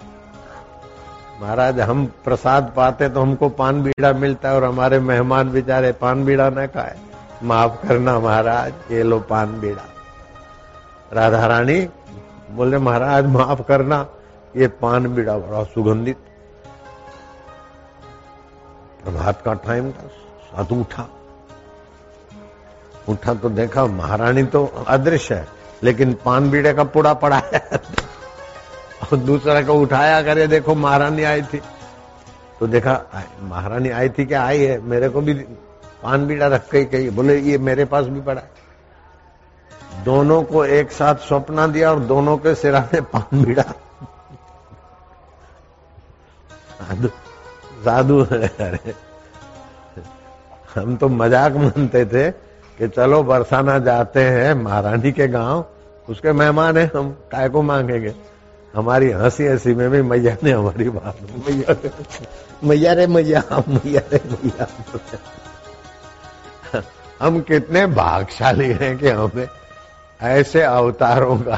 महाराज, 1.43 1.81
हम 1.81 2.07
प्रसाद 2.25 2.73
पाते 2.77 3.09
तो 3.09 3.21
हमको 3.21 3.49
पान 3.49 3.83
बीड़ा 3.83 4.13
मिलता 4.13 4.49
है 4.49 4.57
और 4.57 4.65
हमारे 4.65 5.01
मेहमान 5.01 5.51
बेचारे 5.51 5.93
पान 5.93 6.25
बीड़ा 6.25 6.51
न 6.51 6.67
खाए। 6.67 6.99
माफ़ 7.43 7.87
करना 7.87 8.19
महाराज, 8.21 8.73
ये 8.91 9.03
लो 9.03 9.19
पान 9.21 9.61
बीड़ा। 9.61 9.85
राधा 11.13 11.47
रानी 11.47 11.89
बोले, 12.51 12.79
महाराज, 12.79 13.27
माफ़ 13.27 13.63
करना, 13.63 14.07
ये 14.57 14.67
पान 14.69 15.07
बीड़ा 15.15 15.39
बड़ा 15.39 15.63
सुगंधित। 15.65 16.17
प्रभात 19.05 19.43
का 19.43 19.55
टाइम 19.55 19.91
था, 19.93 20.07
साधु 20.47 20.75
उठा। 20.75 21.09
उठा 23.09 23.35
तो 23.35 23.51
देखा, 23.51 23.85
महारानी 23.87 24.43
तो 24.45 24.65
अदृश्य 24.89 25.35
है, 25.35 25.47
लेकिन 25.83 26.13
पान 26.25 26.51
बीड़े 26.51 26.73
का 26.75 26.85
पुड़ा 26.87 27.13
पड़ा 27.15 27.43
है। 27.45 27.61
और 29.03 29.19
दूसरा 29.19 29.63
को 29.63 29.75
उठाया, 29.75 30.23
करे, 30.23 30.47
देखो, 30.47 30.75
महारानी 30.75 31.23
आई 31.25 31.43
थी। 31.43 31.61
तो 32.61 32.67
देखा 32.67 33.01
महारानी 33.43 33.89
आई 33.91 34.09
थी 34.09 34.25
क्या? 34.27 34.45
आई 34.45 34.65
है। 34.65 34.81
मेरे 34.81 35.09
को 35.09 35.21
भी 35.21 35.35
पान 36.03 36.27
बीड़ा 36.27 36.47
रख 36.47 36.69
के 36.71 36.85
कही, 36.85 37.11
बोले, 37.11 37.39
ये 37.41 37.59
मेरे 37.61 37.85
पास 37.85 38.07
भी 38.07 38.21
पड़ा 38.21 38.41
है। 38.41 38.51
दोनों 40.05 40.43
को 40.43 40.65
एक 40.65 40.93
साथ 40.93 41.15
सौंपना 41.23 41.67
दिया 41.67 41.91
और 41.91 42.01
दोनों 42.03 42.37
के 42.39 42.55
सिरा 42.55 42.81
पान 42.95 43.45
बीड़ा 43.45 43.63
साधु 46.79 47.09
साधु 47.85 48.19
अरे। 48.21 48.95
हम 50.75 50.97
तो 50.97 51.09
मज़ाक 51.09 51.53
मानते 51.55 52.05
थे 52.07 52.31
कि 52.79 52.89
चलो 52.89 53.23
बरसाना 53.23 53.79
जाते 53.79 54.21
हैं 54.25 54.55
महारानी 54.55 55.13
के 55.13 55.29
गाँव 55.29 55.65
उसके 56.09 56.33
मेहमान 56.33 56.77
है 56.77 56.91
हम 56.97 57.11
काय 57.33 57.49
को 57.49 57.63
मांगेंगे? 57.63 58.15
हमारी 58.75 59.11
हँसी 59.11 59.47
हँसी 59.47 59.75
में 59.75 59.91
भी 59.91 60.03
मैया 60.03 60.37
ने 60.45 60.51
हमारी 60.51 60.89
बात 60.89 61.19
मैया 61.49 61.75
मैया 62.65 62.93
रे 62.93 63.07
मैया 63.07 63.43
मैया 63.69 64.03
रे 64.13 64.21
मैया। 64.33 64.67
हम 67.21 67.41
कितने 67.41 67.87
भागशाली 67.87 68.73
हैं 68.73 68.97
कि 68.99 69.09
हमें 69.09 69.47
ऐसे 70.23 70.63
अवतारों 70.63 71.37
का 71.39 71.57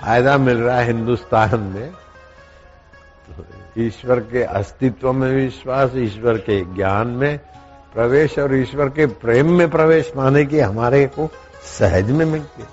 फ़ायदा 0.00 0.36
मिल 0.38 0.58
रहा 0.58 0.78
है 0.78 0.86
हिंदुस्तान 0.86 1.60
में। 1.60 1.92
ईश्वर 3.78 4.20
के 4.20 4.42
अस्तित्व 4.42 5.12
में 5.12 5.30
विश्वास 5.32 5.90
ईश्वर 5.96 6.38
के 6.38 6.60
ज्ञान 6.74 7.06
में 7.06 7.38
प्रवेश 7.94 8.38
और 8.38 8.54
ईश्वर 8.54 8.88
के 8.88 9.06
प्रेम 9.06 9.52
में 9.52 9.70
प्रवेश 9.70 10.12
पाने 10.16 10.44
की 10.44 10.60
हमारे 10.60 11.06
को 11.06 11.30
सहज 11.78 12.10
में 12.10 12.26
मिलती 12.26 12.62
है। 12.62 12.68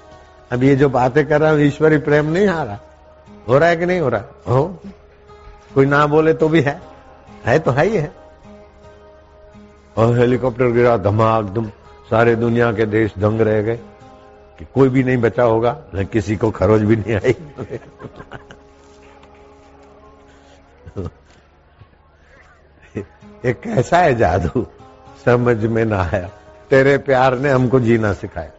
अब 0.52 0.64
ये 0.64 0.76
जो 0.76 0.90
बातें 0.90 1.28
कर 1.28 1.42
रहा 1.42 1.52
हूँ, 1.52 1.60
ईश्वरी 1.60 1.98
प्रेम 1.98 2.26
नहीं 2.26 2.48
आ 2.48 2.64
रहा। 2.64 2.80
हो 3.48 3.58
रहा 3.58 3.70
है 3.70 3.78
कि 3.78 3.86
नहीं 3.86 4.00
हो 4.00 4.10
रहा? 4.10 4.54
हो। 4.54 4.80
कोई 5.76 5.86
ना 5.86 6.08
बोले 6.08 6.34
तो 6.34 6.50
भी 6.50 6.62
है। 6.62 6.82
है 7.46 7.60
तो 7.60 7.72
है 7.72 7.86
ही 7.86 7.98
है। 7.98 8.12
और 9.98 10.20
हेलीकॉप्टर 10.20 10.66
गिरा, 10.66 10.98
धमाक, 10.98 11.46
धुम, 11.46 11.70
सारे 12.10 12.36
दुनिया 12.36 12.72
के 12.72 12.86
देश 12.86 13.14
दंग 13.20 13.42
रह 13.42 13.62
गए। 13.62 13.80
कि 14.60 14.66
कोई 14.76 14.90
भी 14.90 15.04
नहीं 15.04 15.18
बचा 15.18 15.44
होगा, 15.44 15.84
न 15.96 16.06
किसी 16.06 16.36
को 16.36 16.52
खरोज 16.52 16.82
भी 16.82 16.96
नहीं 16.96 17.16
आई। 17.16 17.36
ये 23.46 23.54
कैसा 23.54 23.98
है 23.98 24.16
जादू? 24.16 24.68
समझ 25.28 25.58
में 25.66 25.86
ना 25.86 26.02
आया। 26.04 26.30
तेरे 26.70 26.98
प्यार 26.98 27.38
ने 27.38 27.50
हमको 27.50 27.80
जीना 27.80 28.12
सिखाया। 28.14 28.52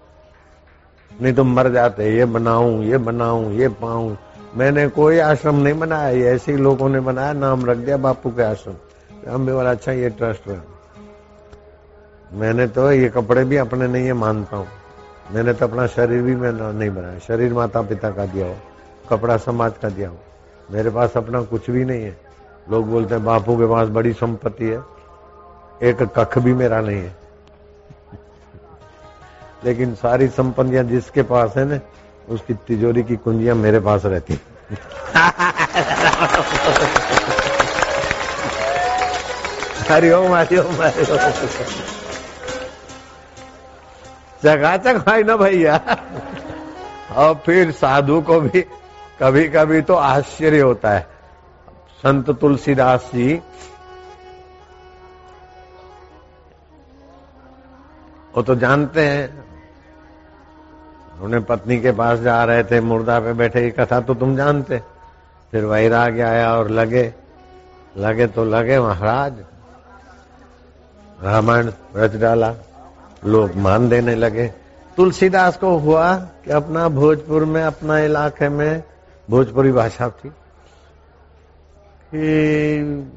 नहीं 1.10 1.32
तो 1.32 1.44
मर 1.44 1.68
जाते, 1.72 2.16
ये 2.16 2.24
बनाऊँ 2.24 2.84
ये 2.84 2.98
बनाऊँ, 2.98 3.52
ये 3.52 3.68
पाऊँ। 3.68 4.16
मैंने 4.56 4.86
कोई 4.88 5.18
आश्रम 5.18 5.56
नहीं 5.56 5.78
बनाया, 5.78 6.08
ये 6.08 6.28
ऐसे 6.28 6.52
ही 6.52 6.58
लोगों 6.58 6.88
ने 6.88 7.00
बनाया, 7.00 7.32
नाम 7.32 7.64
रख 7.64 7.76
दिया 7.76 7.96
बापू 7.96 8.30
के 8.30 8.42
आश्रम। 8.42 8.74
हम 9.28 9.46
भी 9.46 9.52
बोला 9.52 9.70
अच्छा 9.70 9.92
ये 9.92 10.08
ट्रस्ट 10.10 10.48
है। 10.48 10.60
मैंने 12.32 12.66
तो 12.66 12.90
ये 12.92 13.08
कपड़े 13.08 13.44
भी 13.44 13.56
अपने 13.56 13.86
नहीं 13.88 14.06
है 14.06 14.12
मानता 14.12 14.56
हूँ। 14.56 14.66
मैंने 15.32 15.52
तो 15.52 15.66
अपना 15.66 15.86
शरीर 15.86 16.22
भी 16.22 16.34
मैं 16.36 16.52
नहीं 16.52 16.90
बनाया। 16.90 17.18
शरीर 17.18 17.52
माता 17.52 17.82
पिता 17.82 18.10
का 18.10 18.26
दिया 18.26 18.46
हो 18.46 18.56
कपड़ा 19.10 19.36
समाज 19.36 19.72
का 19.82 19.88
दिया 19.88 20.08
हो 20.08 20.18
मेरे 20.70 20.90
पास 20.90 21.16
अपना 21.16 21.40
कुछ 21.42 21.70
भी 21.70 21.84
नहीं 21.84 22.02
है। 22.02 22.16
लोग 22.70 22.86
बोलते 22.90 23.14
हैं, 23.14 23.24
बापू 23.24 23.56
के 23.56 23.66
पास 23.66 23.88
बड़ी 23.88 24.12
संपत्ति 24.12 24.64
है। 24.64 24.97
एक 25.82 26.02
कख 26.16 26.38
भी 26.38 26.52
मेरा 26.54 26.80
नहीं 26.80 26.96
है। 26.96 27.16
लेकिन 29.64 29.94
सारी 29.94 30.28
संपत्तियाँ 30.28 30.84
जिसके 30.84 31.22
पास 31.22 31.56
है 31.56 31.64
ना, 31.64 31.78
उसकी 32.28 32.54
तिजोरी 32.66 33.02
की 33.02 33.16
कुंजियाँ 33.16 33.54
मेरे 33.56 33.80
पास 33.80 34.04
रहती 34.06 34.38
हरिओम 39.88 40.34
हरिओम 40.34 40.74
चकाचक 44.42 44.96
भाई 45.06 45.22
ना 45.22 45.36
भैया। 45.36 45.76
और 47.16 47.34
फिर 47.46 47.70
साधु 47.72 48.20
को 48.20 48.40
भी 48.40 48.60
कभी 49.20 49.48
कभी 49.48 49.80
तो 49.82 49.94
आश्चर्य 49.94 50.60
होता 50.60 50.90
है। 50.90 51.06
संत 52.02 52.30
तुलसीदास 52.30 53.10
जी 53.14 53.40
वो 58.36 58.42
तो 58.42 58.54
जानते 58.54 59.08
हैं। 59.08 59.44
उन्हें 61.20 61.44
पत्नी 61.44 61.80
के 61.80 61.92
पास 61.92 62.18
जा 62.18 62.44
रहे 62.44 62.64
थे, 62.64 62.80
मुर्दा 62.80 63.20
पे 63.20 63.32
बैठे 63.32 63.60
ये 63.60 63.70
कथा 63.70 64.00
तो 64.00 64.14
तुम 64.14 64.36
जानते। 64.36 64.82
फिर 65.52 65.64
वैराग्य 65.64 66.22
आया 66.22 66.54
और 66.54 66.70
लगे। 66.70 67.14
लगे 67.96 68.26
तो 68.26 68.44
लगे 68.44 68.80
महाराज। 68.80 69.32
रामायण 71.22 71.70
रच 71.96 72.16
डाला। 72.16 72.54
लोग 73.26 73.56
मान 73.56 73.88
देने 73.88 74.14
लगे। 74.14 74.52
तुलसीदास 74.96 75.56
को 75.56 75.76
हुआ 75.76 76.16
कि 76.16 76.50
अपना 76.50 76.88
भोजपुर 76.88 77.44
में, 77.44 77.62
अपना 77.62 77.98
इलाके 77.98 78.48
में 78.48 78.82
भोजपुरी 79.30 79.72
भाषा 79.72 80.08
थी। 80.08 80.28
कि 82.14 83.12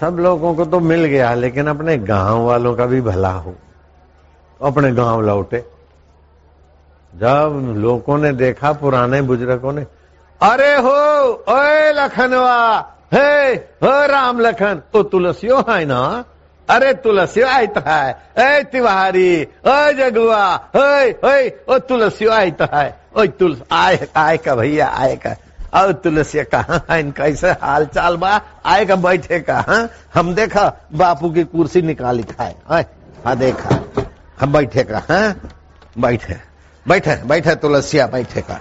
सब 0.00 0.16
लोगों 0.18 0.54
को 0.54 0.64
तो 0.64 0.80
मिल 0.80 1.04
गया, 1.04 1.34
लेकिन 1.34 1.66
अपने 1.66 1.98
गाँव 1.98 2.42
वालों 2.42 2.76
का 2.76 2.86
भी 2.86 3.00
भला 3.00 3.32
हो। 3.32 3.54
अपने 4.60 4.92
गाँव 4.92 5.20
लौटे। 5.20 5.64
जब 7.12 7.74
लोगों 7.76 8.18
ने 8.18 8.32
देखा, 8.32 8.72
पुराने 8.72 9.20
बुज़ुर्गों 9.22 9.72
ने, 9.72 9.86
अरे 10.40 10.74
हो, 10.76 10.98
ओए 11.48 11.92
लखनवा, 11.92 12.78
हे, 13.14 13.54
हो 13.54 14.06
राम 14.06 14.40
लखन 14.40 14.82
तो 14.92 15.02
तुलसियो 15.02 15.58
है 15.68 15.84
ना? 15.84 16.24
अरे 16.68 16.92
तुलसियो 16.94 17.46
आयता 17.46 17.80
है, 17.86 18.10
ए 18.38 18.62
तिवारी, 18.64 19.42
ओ 19.42 19.92
जगुआ 19.92 20.44
ओए 20.76 21.12
ओए 21.24 21.48
ओ 21.68 21.78
तुलसियो 21.78 22.30
आयता 22.30 22.68
है 22.74 22.88
ओ 23.16 23.24
तुलस 23.38 23.62
आए 23.72 24.08
आए 24.16 24.36
का 24.36 24.54
भैया 24.54 24.88
आए 24.88 25.16
का 25.16 25.34
और 25.74 25.92
तुलसिया 25.94 26.44
कहा 26.44 26.80
है, 26.90 27.00
इनका 27.00 27.24
ऐसे 27.24 27.50
हाल 27.52 27.86
चाल 27.86 28.16
बा 28.16 28.40
आए 28.66 28.84
का 28.86 28.96
बैठे 28.96 29.40
का 29.40 29.58
हा? 29.60 29.88
हम 30.14 30.34
देखा, 30.34 30.72
बापू 30.94 31.30
की 31.30 31.44
कुर्सी 31.44 31.82
निकाली 31.82 32.22
खाए 32.22 32.54
हाँ 33.24 33.36
देखा। 33.36 33.78
हम 34.40 34.52
बैठे 34.52 34.82
का 34.84 34.98
हा? 34.98 35.34
बैठे। 35.98 36.36
बैठे 36.86 37.14
बैठे 37.24 37.54
तुलसिया, 37.54 38.06
बैठे 38.06 38.40
का 38.40 38.60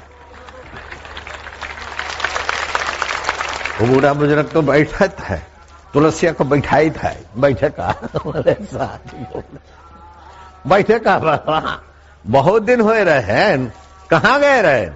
बूढ़ा 3.82 4.14
बुज़ुर्ग 4.14 4.50
तो 4.50 4.62
बैठा 4.62 5.08
था। 5.10 5.36
तुलसिया 5.94 6.32
को 6.32 6.44
बैठाई 6.44 6.90
था। 6.90 7.14
बैठे 7.38 7.70
का 7.70 7.88
बैठे 10.68 11.00
का 11.00 11.18
बहुत 12.26 12.64
दिन 12.64 12.82
हो 12.82 12.92
रहे 12.92 13.20
हैं। 13.24 13.74
कहा 14.10 14.38
गए 14.38 14.62
रहे? 14.62 14.90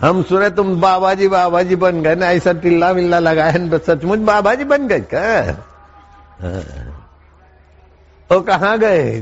हम 0.00 0.22
सुने 0.22 0.50
तुम 0.50 0.80
बाबा 0.80 1.12
जी 1.14 1.28
बाबा 1.28 1.62
जी 1.62 1.76
बन 1.76 2.02
गए 2.02 2.14
ना। 2.14 2.26
ऐसा 2.26 2.52
टिल्ला 2.52 2.92
मिल्ला 2.92 3.18
लगाए 3.18 3.78
सचमुच 3.78 4.18
बाबा 4.20 4.54
जी 4.54 4.64
बन 4.64 4.86
गए 4.88 5.00
क्या? 5.14 5.40
वो 8.30 8.40
कहा 8.40 8.76
गए? 8.76 9.20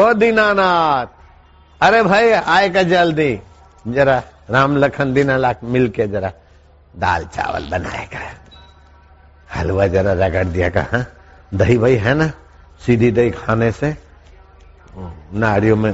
ओ 0.00 0.12
दीनानाथ। 0.12 1.06
अरे 1.80 2.02
भाई, 2.02 2.30
आए 2.30 2.68
का 2.70 2.82
जल्दी। 2.82 3.40
जरा 3.88 4.22
राम 4.50 4.76
लखन 4.76 5.14
दीनानाथ 5.14 5.54
मिल 5.64 5.88
के 5.88 6.06
जरा 6.08 6.32
दाल 6.96 7.24
चावल 7.26 7.68
बनाएगा 7.70 8.20
हलवा 9.54 9.86
जरा 9.86 10.12
रगड़ 10.12 10.44
दिया 10.44 10.68
कहा 10.68 11.04
दही 11.54 11.78
भाई 11.78 11.96
है 11.96 12.14
ना? 12.14 12.30
सीधी 12.86 13.10
दही 13.10 13.30
खाने 13.30 13.72
से 13.72 13.96
नाड़ियों 15.34 15.76
में 15.76 15.92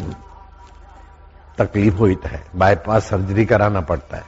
तकलीफ़ 1.59 1.95
हुई 1.95 2.17
है 2.27 2.43
बाईपास 2.57 3.05
सर्जरी 3.05 3.45
कराना 3.45 3.81
पड़ता 3.81 4.17
है। 4.17 4.25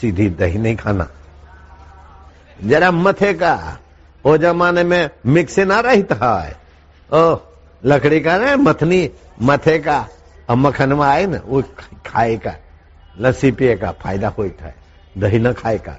सीधी 0.00 0.28
दही 0.30 0.58
नहीं 0.58 0.76
खाना। 0.76 1.06
जरा 2.64 2.90
मथे 2.90 3.34
का 3.34 3.78
वो 4.26 4.36
जमाने 4.38 4.84
में 4.84 5.10
मिक्सी 5.26 5.64
ना 5.64 5.80
रही 5.80 6.02
था 6.02 6.32
ओ 7.12 7.36
लकड़ी 7.82 8.20
का 8.20 8.36
ना, 8.38 8.56
मथनी, 8.56 9.10
मथे 9.42 9.78
का 9.78 10.06
और 10.50 10.56
मखन 10.56 10.92
में 10.92 11.06
आए 11.06 11.26
ना, 11.26 11.40
वो 11.46 11.62
खाए 12.06 12.36
का, 12.36 12.54
लस्सी 13.18 13.50
पिए 13.50 13.76
का, 13.76 13.92
फ़ायदा 13.92 14.32
है 14.38 14.74
दही 15.18 15.38
न 15.38 15.52
खाए 15.52 15.78
का, 15.78 15.96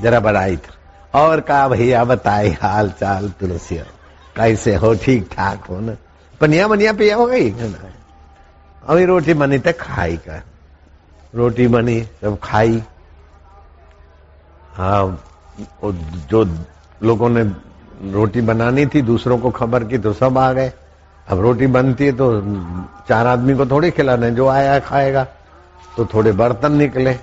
जरा 0.00 0.20
बढ़ाई 0.20 0.56
था। 0.56 1.20
और 1.20 1.40
का 1.40 1.66
भैया, 1.68 2.04
बताए 2.04 2.48
हाल 2.52 2.90
चाल 2.90 3.28
तुलसी, 3.30 3.76
कैसे 4.36 4.74
हो 4.74 4.94
ठीक 4.94 5.28
ठाक 5.32 5.64
हो 5.64 5.80
ना? 5.80 5.96
पनिया 6.40 6.68
मनिया 6.68 6.92
पिया 6.92 7.16
हो 7.16 7.26
गई? 7.26 7.50
अभी 8.84 9.04
रोटी 9.04 9.34
बनी 9.34 9.58
तो 9.58 9.72
खाई 9.80 10.16
का। 10.18 10.42
रोटी 11.34 11.66
बनी, 11.68 12.00
सब 12.20 12.38
खाई। 12.42 12.82
हाँ 14.74 15.24
जो 15.84 16.44
लोगों 17.02 17.28
ने 17.28 17.42
रोटी 18.12 18.40
बनानी 18.40 18.86
थी, 18.86 19.02
दूसरों 19.02 19.38
को 19.38 19.50
खबर 19.50 19.84
की 19.84 19.98
तो 19.98 20.12
सब 20.12 20.38
आ 20.38 20.52
गए। 20.52 20.72
अब 21.32 21.40
रोटी 21.40 21.66
बनती 21.66 22.06
है 22.06 22.12
तो 22.12 22.26
चार 23.08 23.26
आदमी 23.26 23.54
को 23.54 23.66
थोड़ी 23.66 23.90
खिलाने 23.90 24.30
जो 24.30 24.46
आया 24.48 24.78
खाएगा 24.78 25.24
तो 25.96 26.04
थोड़े 26.06 26.32
बर्तन 26.32 26.72
निकले। 26.72 27.14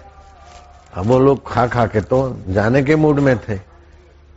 अब 0.93 1.06
वो 1.06 1.19
लोग 1.19 1.48
खा 1.48 1.67
खा 1.67 1.86
के 1.86 2.02
तो 2.02 2.38
जाने 2.50 2.84
के 2.84 2.95
मूड 2.95 3.19
में 3.19 3.38
थे। 3.38 3.60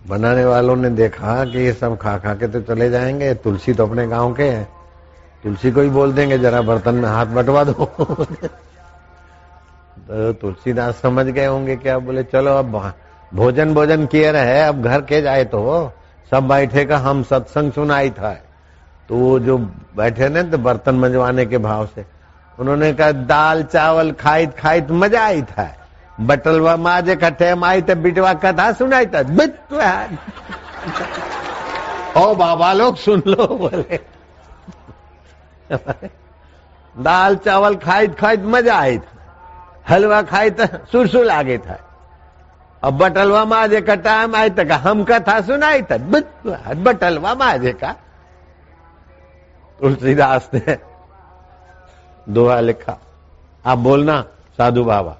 बनाने 0.08 0.44
वालों 0.44 0.76
ने 0.76 0.90
देखा 0.90 1.44
कि 1.44 1.58
ये 1.58 1.72
सब 1.72 1.96
खा 1.98 2.18
खा 2.18 2.34
के 2.34 2.48
तो 2.48 2.60
चले 2.60 2.90
जाएँगे। 2.90 3.34
तुलसी 3.34 3.72
तो 3.72 3.86
अपने 3.86 4.06
गाँव 4.08 4.34
के 4.34 4.42
हैं। 4.42 4.68
तुलसी 5.44 5.72
को 5.72 5.80
ही 5.80 5.88
बोल 5.88 6.12
देंगे, 6.12 6.38
जरा 6.38 6.62
बर्तन 6.62 6.94
में 6.94 7.08
हाथ 7.08 7.26
बटवा 7.26 7.64
दो। 7.64 7.72
तो 10.08 10.32
तुलसीदास 10.32 11.00
समझ 11.02 11.26
गए 11.26 11.46
होंगे 11.46 11.76
क्या 11.76 11.98
बोले, 11.98 12.22
चलो, 12.22 12.50
अब 12.50 12.94
भोजन 13.34 13.74
भोजन 13.74 14.06
किए 14.06 14.32
रहे, 14.32 14.62
अब 14.62 14.82
घर 14.82 15.00
के 15.00 15.22
जाए 15.22 15.44
तो 15.44 15.92
सब 16.30 16.48
बैठे 16.48 16.84
का 16.84 16.98
हम 16.98 17.22
सत्संग 17.22 17.72
सुनाई 17.72 18.10
था। 18.10 18.40
तो 19.12 19.16
वो 19.18 19.38
जो 19.40 19.56
बैठे 19.96 20.28
ने 20.28 20.42
तो 20.42 20.58
बर्तन 20.58 20.94
मंजवाने 20.96 21.44
के 21.46 21.58
भाव 21.58 21.86
से, 21.86 22.04
उन्होंने 22.58 22.92
कहा, 22.92 23.12
दाल, 23.12 23.62
चावल 23.64 24.12
खाई 24.12 24.46
खाई 24.56 24.80
तो 24.80 24.94
मज़ा 24.94 25.22
आई 25.22 25.42
था। 25.44 25.68
बटलवा 26.20 26.76
माजे 26.76 27.16
कट्ठे 27.16 27.54
माई 27.54 27.80
तो 27.82 27.94
बिटवा 27.94 28.32
कथा 28.34 28.70
सुनाई 28.72 29.06
था। 29.06 29.20
ओ 32.16 32.34
बाबा, 32.34 32.72
लोग 32.72 32.96
सुन 32.96 33.22
लो, 33.26 33.46
बोले। 33.58 33.98
दाल, 36.94 37.36
चावल 37.36 37.76
खाई 37.76 38.08
खाई 38.16 38.36
मज़ा 38.36 38.76
आई 38.76 38.98
था। 38.98 39.12
हलवा 39.88 40.22
खाई 40.22 40.50
तो 40.50 40.66
सुरसुर 40.92 41.28
आगे 41.30 41.58
था। 41.58 41.78
अब 42.82 42.96
बटलवा 42.98 43.44
माजे 43.44 43.80
का 43.80 43.94
टाइम 44.00 44.36
आई 44.36 44.50
तक 44.52 44.72
हम 44.82 45.04
कथा 45.04 45.40
सुनाई 45.42 45.82
था। 45.82 45.96
बटलवा 46.78 47.34
माजे 47.34 47.72
का 47.74 47.94
तुलसीदास 49.82 50.50
ने 50.54 50.78
दोहा 52.28 52.60
लिखा। 52.60 52.98
आप 53.66 53.78
बोलना 53.78 54.22
साधु 54.56 54.84
बाबा। 54.84 55.16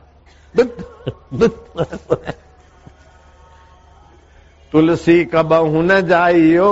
तुलसी 4.72 5.24
कबहु 5.24 5.82
न 5.82 6.00
जाइयो? 6.00 6.68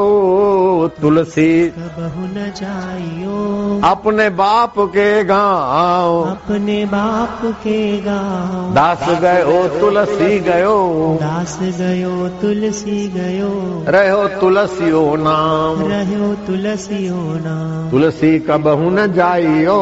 तुलसी। 1.01 1.69
कबहु 1.69 2.27
न 2.27 2.53
जाइयो? 2.57 3.81
अपने 3.85 4.31
बाप 4.31 4.75
के 4.79 5.25
गाँव। 5.25 6.23
अपने 6.23 6.87
बाप 6.87 7.39
के 7.45 8.01
गाँव। 8.01 8.75
दास 8.75 9.07
गयो 9.09 9.81
तुलसी 9.81 10.39
गयो। 10.39 11.19
दास 11.21 11.59
गयो 11.63 12.29
तुलसी 12.29 13.09
गयो। 13.09 13.85
रहो 13.89 14.29
तुलसी 14.29 14.41
तुलसियो 14.41 15.17
नाम। 15.17 15.79
रहो 15.79 16.35
तुलसी 16.35 16.47
तुलसियो 16.47 17.15
नाम। 17.17 17.91
तुलसी 17.91 18.39
कबहु 18.39 18.91
न 18.91 19.13
जाइयो? 19.13 19.79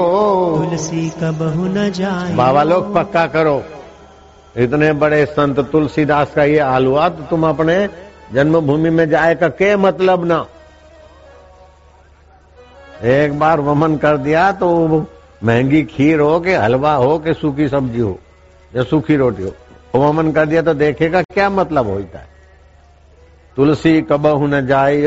तुलसी 0.65 1.11
कबहु 1.11 1.67
न 1.67 1.91
जाइयो? 1.91 2.37
बाबा 2.37 2.63
लोग 2.63 2.95
पक्का 2.95 3.27
करो। 3.27 3.63
इतने 4.57 4.93
बड़े 4.93 5.27
संत 5.27 5.59
तुलसीदास 5.59 6.33
का 6.37 6.45
ये 6.45 6.61
हाल 6.61 6.87
हुआ 6.87 7.09
तो 7.09 7.23
तुम 7.23 7.49
अपने 7.49 8.08
जन्मभूमि 8.35 8.91
में 8.91 9.09
जाए 9.11 9.35
का 9.35 9.49
के 9.49 9.75
मतलब 9.77 10.25
ना? 10.25 10.47
एक 13.05 13.39
बार 13.39 13.61
वमन 13.61 13.97
कर 13.97 14.17
दिया 14.17 14.51
तो 14.53 14.69
महँगी 15.45 15.83
खीर 15.85 16.21
हो 16.21 16.39
के, 16.41 16.55
हलवा 16.55 16.95
हो 16.95 17.19
के 17.19 17.35
सूखी 17.35 17.69
सब्ज़ी 17.69 18.01
हो, 18.01 18.19
या 18.77 18.83
सूखी 18.83 19.17
रोटी 19.17 19.43
हो। 19.43 19.55
वमन 19.95 20.33
कर 20.33 20.47
दिया 20.47 20.63
तो 20.63 20.75
देखेगा 20.75 21.23
क्या 21.23 21.51
मतलब 21.51 21.87
होता 21.87 22.19
है। 22.19 22.29
तुलसी 23.57 24.01
कबहु 24.03 24.47
न 24.47 24.67
जाय 24.67 25.07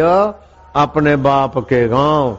अपने 0.75 1.15
बाप 1.15 1.57
के 1.59 1.87
गाँव। 1.87 2.37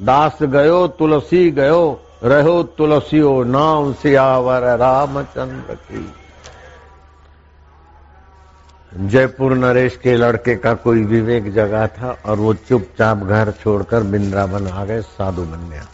दास 0.00 0.38
गयो, 0.42 0.86
तुलसी 0.88 1.50
गयो, 1.50 2.00
रहो 2.24 2.62
तुलसियो 2.62 3.42
नाम 3.44 3.92
सियावर 3.92 4.76
रामचंद्र 4.78 5.74
की। 5.74 6.12
जयपुर 8.94 9.56
नरेश 9.56 9.96
के 9.96 10.16
लड़के 10.16 10.54
का 10.56 10.74
कोई 10.74 11.02
विवेक 11.04 11.52
जगह 11.52 11.86
था 11.86 12.10
और 12.26 12.38
वो 12.38 12.54
चुपचाप 12.54 13.18
घर 13.18 13.50
छोड़कर 13.52 14.02
बिंद्रावन 14.02 14.68
आ 14.68 14.84
गए 14.84 15.00
साधु 15.02 15.44
बन 15.44 15.68
गया 15.70 15.84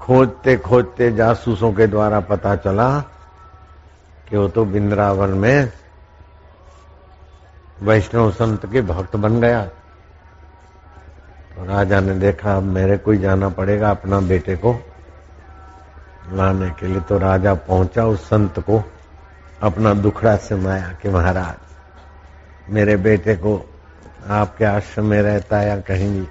खोजते 0.00 0.56
खोजते 0.56 1.10
जासूसों 1.12 1.72
के 1.72 1.86
द्वारा 1.86 2.20
पता 2.20 2.56
चला 2.56 2.88
कि 4.28 4.36
वो 4.36 4.48
तो 4.48 4.64
बिंद्रावन 4.64 5.28
में 5.28 5.72
वैष्णव 7.82 8.30
संत 8.32 8.66
के 8.72 8.80
भक्त 8.82 9.16
बन 9.16 9.40
गया। 9.40 9.62
तो 11.54 11.64
राजा 11.64 12.00
ने 12.00 12.14
देखा 12.14 12.60
मेरे 12.60 12.96
को 12.98 13.10
ही 13.10 13.18
जाना 13.18 13.48
पड़ेगा 13.48 13.90
अपना 13.90 14.20
बेटे 14.20 14.56
को। 14.56 14.74
लाने 16.32 16.70
के 16.70 16.86
लिए 16.86 17.00
तो 17.00 17.18
राजा 17.18 17.54
पहुँचा 17.54 18.06
उस 18.06 18.24
संत 18.24 18.58
को। 18.60 18.82
अपना 19.62 19.94
दुखड़ा 19.94 20.36
से 20.36 20.56
माया 20.56 20.98
कि 21.02 21.08
महाराज। 21.08 21.54
मेरे 22.72 22.96
बेटे 22.96 23.34
को 23.34 23.70
आपके 24.28 24.64
आश्रम 24.64 25.04
में 25.04 25.22
रहता 25.22 25.62
या 25.62 25.80
कहीं 25.80 26.26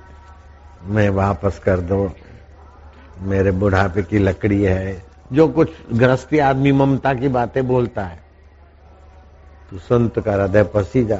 मैं 0.83 1.09
वापस 1.09 1.59
कर 1.63 1.79
दो? 1.79 2.11
मेरे 3.19 3.51
बुढ़ापे 3.51 4.03
की 4.03 4.17
लकड़ी 4.17 4.63
है, 4.63 5.03
जो 5.33 5.47
कुछ 5.47 5.69
गृहस्थी 5.93 6.39
आदमी 6.39 6.71
ममता 6.71 7.13
की 7.13 7.27
बातें 7.27 7.67
बोलता 7.67 8.03
है। 8.03 8.19
तो 9.71 9.77
संत 9.77 10.19
का 10.19 10.33
हृदय 10.33 10.63
पसी 10.63 11.05
जा। 11.05 11.19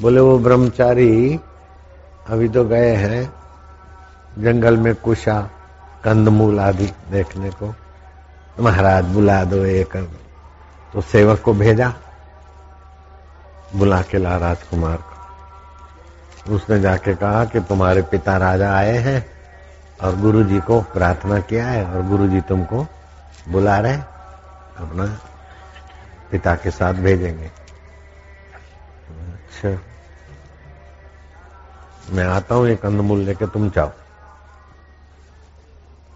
बोले, 0.00 0.20
वो 0.20 0.38
ब्रह्मचारी, 0.38 1.40
अभी 2.28 2.48
तो 2.48 2.64
गए 2.64 2.94
हैं 2.94 3.32
जंगल 4.38 4.76
में 4.76 4.94
कुशा, 4.94 5.50
कंदमूल 6.04 6.60
आदि 6.60 6.86
देखने 7.10 7.50
को। 7.50 7.74
महाराज, 8.60 9.04
बुला 9.04 9.44
दो 9.44 9.64
एक 9.64 10.08
तो 10.94 11.00
सेवक 11.00 11.40
को 11.40 11.52
भेजा, 11.54 11.92
बुला 13.76 14.00
के 14.02 14.18
ला 14.18 14.36
राजकुमार 14.36 14.96
को। 14.96 16.54
उसने 16.54 16.80
जाके 16.80 17.14
कहा 17.14 17.44
कि 17.44 17.60
तुम्हारे 17.60 18.02
पिता 18.02 18.36
राजा 18.36 18.72
आए 18.74 18.96
हैं 18.98 19.24
और 20.02 20.16
गुरु 20.16 20.42
जी 20.44 20.60
को 20.60 20.80
प्रार्थना 20.92 21.38
किया 21.40 21.66
है 21.66 21.84
और 21.84 22.02
गुरु 22.02 22.28
जी 22.28 22.40
तुमको 22.40 22.86
बुला 23.48 23.78
रहे 23.78 23.96
अपना 24.78 25.04
पिता 26.30 26.54
के 26.54 26.70
साथ 26.70 26.94
भेजेंगे। 26.94 27.50
अच्छा। 29.32 29.78
मैं 32.12 32.24
आता 32.24 32.54
हूँ 32.54 32.68
ये 32.68 32.76
कंदमूल 32.76 33.18
लेके, 33.18 33.46
तुम 33.46 33.70
जाओ। 33.70 33.90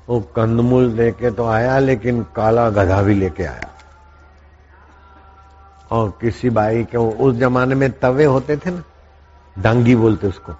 वो 0.09 0.21
कंदमूल 0.37 0.89
लेके 0.93 1.31
तो 1.31 1.47
आया, 1.47 1.79
लेकिन 1.79 2.23
काला 2.37 2.69
गधा 2.71 3.03
भी 3.03 3.15
लेके 3.15 3.45
आया। 3.45 3.71
और 5.95 6.09
किसी 6.21 6.51
बाई 6.51 6.85
के 6.85 6.99
उस 6.99 7.35
जमाने 7.37 7.75
में 7.75 7.91
तवे 7.93 8.25
होते 8.25 8.57
थे 8.57 8.71
ना, 8.71 8.83
डांगी 9.57 9.95
बोलते 9.97 10.27
उसको, 10.27 10.53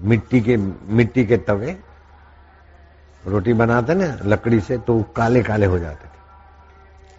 मिट्टी 0.00 0.40
के 0.40 0.56
मिट्टी 0.56 1.24
के 1.26 1.36
तवे, 1.38 1.76
रोटी 3.24 3.52
बनाते 3.54 3.94
ना 3.94 4.16
लकड़ी 4.24 4.60
से 4.60 4.78
तो 4.78 5.00
काले 5.16 5.42
काले 5.42 5.66
हो 5.66 5.78
जाते 5.78 6.04
थे। 6.04 6.18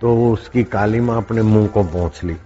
तो 0.02 0.32
उसकी 0.32 0.64
काली 0.66 1.00
माँ 1.00 1.18
अपने 1.18 1.42
मुँह 1.42 1.68
को 1.68 1.84
पहुँच 1.84 2.24
ली 2.24 2.38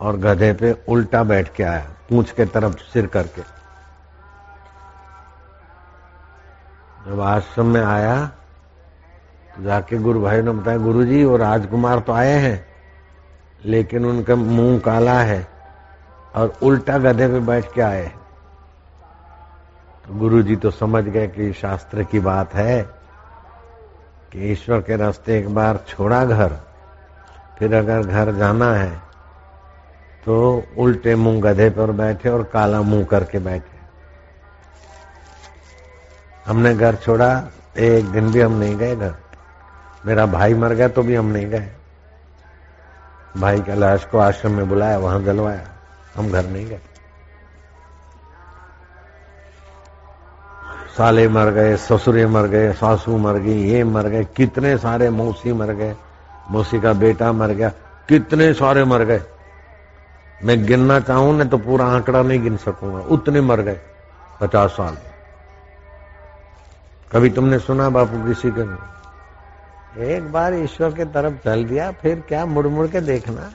और 0.00 0.16
गधे 0.16 0.52
पे 0.52 0.72
उल्टा 0.88 1.22
बैठ 1.24 1.54
के 1.54 1.62
आया, 1.62 1.86
पूछ 2.08 2.30
के 2.30 2.44
तरफ़ 2.46 2.76
सिर 2.92 3.06
करके। 3.06 3.42
जब 7.06 7.20
आश्रम 7.20 7.66
में 7.66 7.82
आया 7.82 8.24
तो 9.50 9.62
जाके 9.64 9.98
गुरु 9.98 10.20
भाई 10.22 10.42
ने 10.42 10.50
बताया 10.52 10.78
गुरु 10.78 11.04
जी 11.04 11.24
वो 11.24 11.36
राजकुमार 11.36 12.00
तो 12.00 12.12
आए 12.12 12.32
हैं 12.32 12.67
लेकिन 13.62 14.04
उनका 14.06 14.34
मुँह 14.36 14.78
काला 14.78 15.18
है 15.20 15.46
और 16.34 16.52
उल्टा 16.62 16.98
गधे 16.98 17.28
पे 17.28 17.40
बैठ 17.40 17.72
के 17.74 17.80
आए। 17.80 18.06
तो 20.04 20.18
गुरु 20.18 20.42
जी 20.42 20.56
तो 20.56 20.70
समझ 20.70 21.04
गए 21.04 21.26
कि 21.28 21.52
शास्त्र 21.52 22.02
की 22.02 22.20
बात 22.20 22.54
है 22.54 22.82
कि 24.32 24.52
ईश्वर 24.52 24.80
के 24.80 24.96
रास्ते 24.96 25.38
एक 25.38 25.48
बार 25.54 25.84
छोड़ा 25.88 26.24
घर, 26.24 26.52
फिर 27.58 27.74
अगर 27.74 28.02
घर 28.02 28.32
जाना 28.34 28.72
है 28.74 28.90
तो 30.24 30.64
उल्टे 30.78 31.14
मुँह 31.14 31.40
गधे 31.42 31.68
पर 31.70 31.90
बैठे 31.92 32.28
और 32.28 32.42
काला 32.44 32.80
मुँह 32.82 33.04
करके 33.04 33.38
बैठे। 33.38 33.76
हमने 36.46 36.74
घर 36.74 36.94
छोड़ा, 36.96 37.30
एक 37.76 38.04
दिन 38.04 38.30
भी 38.32 38.40
हम 38.40 38.52
नहीं 38.52 38.76
गए 38.76 38.96
घर। 38.96 39.14
मेरा 40.06 40.26
भाई 40.26 40.54
मर 40.54 40.74
गया 40.74 40.88
तो 40.88 41.02
भी 41.02 41.14
हम 41.14 41.26
नहीं 41.26 41.46
गए। 41.46 41.68
भाई 43.38 43.60
का 43.60 43.74
लाश 43.74 44.04
को 44.04 44.18
आश्रम 44.18 44.52
में 44.52 44.68
बुलाया, 44.68 44.98
वहाँ 44.98 45.22
जलवाया 45.22 45.66
हम 46.16 46.30
घर 46.30 46.46
नहीं 46.46 46.66
गए। 46.66 46.80
साले 50.96 51.28
मर 51.28 51.50
गए, 51.50 51.76
ससुरे 51.76 52.26
मर 52.26 52.46
गए, 52.46 52.72
सासू 52.72 53.16
मर 53.16 53.38
गई, 53.38 53.62
ये 53.62 53.84
मर 53.84 54.08
गए, 54.08 54.24
कितने 54.36 54.76
सारे 54.78 55.10
मौसी 55.10 55.52
मर 55.52 55.72
गए, 55.72 55.94
मौसी 56.50 56.80
का 56.80 56.92
बेटा 56.92 57.32
मर 57.32 57.50
गया, 57.50 57.68
कितने 58.08 58.52
सारे 58.54 58.84
मर 58.84 59.04
गए। 59.04 59.22
मैं 60.44 60.64
गिनना 60.66 60.98
चाहूँ 61.00 61.36
ना 61.36 61.44
तो 61.44 61.58
पूरा 61.58 61.86
आंकड़ा 61.86 62.22
नहीं 62.22 62.42
गिन 62.42 62.56
सकूँगा, 62.56 63.00
उतने 63.00 63.40
मर 63.40 63.60
गए, 63.60 63.80
पचास 64.40 64.70
साल। 64.70 64.96
कभी 67.12 67.30
तुमने 67.30 67.58
सुना 67.58 67.88
बापू 67.90 68.26
किसी 68.26 68.50
के 68.50 68.64
एक 69.96 70.30
बार 70.32 70.54
ईश्वर 70.54 70.92
के 70.92 71.04
तरफ़ 71.04 71.34
चल 71.44 71.64
दिया, 71.64 71.90
फिर 71.92 72.20
क्या 72.20 72.44
मुड़ 72.46 72.66
मुड़ 72.66 72.86
के 72.86 73.00
देखना? 73.00 73.50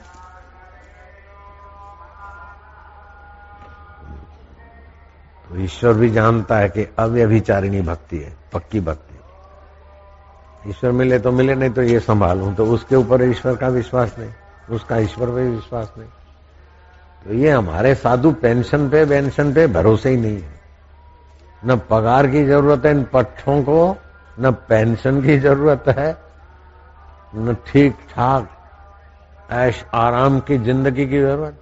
तो 5.44 5.60
ईश्वर 5.60 5.92
भी 5.94 6.10
जानता 6.10 6.58
है 6.58 6.68
कि 6.68 6.86
अव्यभिचारिणी 6.98 7.80
भक्ति 7.82 8.18
है, 8.18 8.32
पक्की 8.52 8.80
भक्ति 8.80 10.70
ईश्वर 10.70 10.92
मिले 10.92 11.18
तो 11.18 11.30
मिले, 11.32 11.54
नहीं 11.54 11.70
तो 11.70 11.82
ये 11.82 12.00
संभालू 12.00 12.52
तो 12.54 12.66
उसके 12.66 12.96
ऊपर 12.96 13.22
ईश्वर 13.22 13.56
का 13.56 13.68
विश्वास 13.68 14.14
नहीं, 14.18 14.30
उसका 14.70 14.98
ईश्वर 14.98 15.30
पे 15.30 15.48
विश्वास 15.48 15.92
नहीं। 15.98 16.08
तो 17.26 17.34
ये 17.34 17.50
हमारे 17.50 17.94
साधु 17.94 18.32
पेंशन 18.32 18.88
पे 18.90 19.04
पेंशन 19.06 19.52
पे 19.54 19.66
भरोसे 19.66 20.10
ही 20.10 20.16
नहीं 20.16 20.40
है। 20.42 20.60
न 21.62 21.76
पगार 21.90 22.26
की 22.26 22.44
ज़रूरत 22.44 22.86
है 22.86 22.90
इन 22.90 23.04
पट्ठों 23.04 23.62
को, 23.62 23.96
न 24.40 24.50
पेंशन 24.68 25.20
की 25.22 25.38
ज़रूरत 25.38 25.84
है 25.88 26.23
न 27.34 27.54
ठीक 27.66 27.94
ठाक, 28.10 28.48
ऐश 29.52 29.84
आराम 29.94 30.38
की 30.40 30.58
ज़िंदगी 30.58 31.06
की 31.06 31.20
ज़रूरत। 31.20 31.54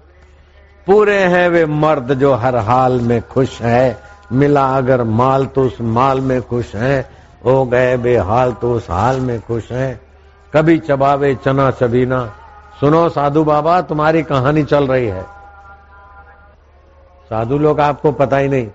पूरे 0.86 1.18
हैं 1.18 1.48
वे 1.48 1.64
मर्द 1.66 2.12
जो 2.14 2.32
हर 2.34 2.56
हाल 2.56 3.00
में 3.00 3.20
खुश 3.22 3.60
है, 3.62 3.98
मिला 4.32 4.66
अगर 4.76 5.02
माल 5.02 5.46
तो 5.46 5.64
उस 5.64 5.80
माल 5.80 6.20
में 6.20 6.40
खुश 6.42 6.74
है, 6.74 7.00
हो 7.44 7.64
गए 7.64 7.96
बेहाल 7.96 8.52
तो 8.52 8.72
उस 8.72 8.90
हाल 8.90 9.20
में 9.20 9.40
खुश 9.40 9.70
है। 9.72 10.00
कभी 10.52 10.78
चबावे 10.78 11.34
चना 11.34 11.70
चबीना 11.70 12.24
सुनो 12.80 13.08
साधु 13.08 13.44
बाबा, 13.44 13.80
तुम्हारी 13.80 14.22
कहानी 14.22 14.64
चल 14.64 14.86
रही 14.86 15.06
है। 15.06 15.22
साधु 17.30 17.58
लोग 17.58 17.80
आपको 17.80 18.12
पता 18.12 18.36
ही 18.36 18.48
नहीं, 18.48 18.68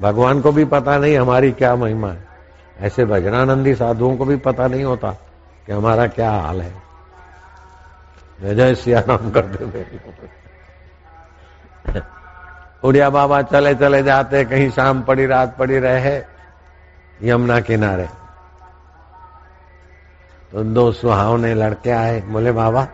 भगवान 0.00 0.40
को 0.40 0.52
भी 0.52 0.64
पता 0.64 0.96
नहीं 0.98 1.16
हमारी 1.18 1.52
क्या 1.52 1.74
महिमा 1.76 2.08
है। 2.08 2.24
ऐसे 2.78 3.04
भजनानंदी 3.04 3.74
साधुओं 3.74 4.16
को 4.16 4.24
भी 4.24 4.36
पता 4.36 4.66
नहीं 4.66 4.84
होता। 4.84 5.14
कि 5.66 5.72
हमारा 5.72 6.06
क्या 6.06 6.30
हाल 6.30 6.62
है? 6.62 6.82
जय 8.40 8.54
जय 8.54 8.74
सिया 8.74 9.00
राम 9.00 9.30
करते 9.30 9.66
थे 9.66 10.14
उड़िया 12.84 13.10
बाबा 13.10 13.42
चले 13.42 13.74
चले 13.74 14.02
जाते, 14.02 14.44
कहीं 14.44 14.70
शाम 14.70 15.02
पड़ी, 15.02 15.26
रात 15.26 15.56
पड़ी, 15.56 15.78
रहे 15.78 16.22
यमुना 17.22 17.60
किनारे। 17.60 18.08
तो 20.52 20.64
दो 20.64 20.92
सुहावने 20.92 21.54
लड़के 21.54 21.90
आए, 21.90 22.20
बोले, 22.20 22.52
बाबा, 22.52 22.88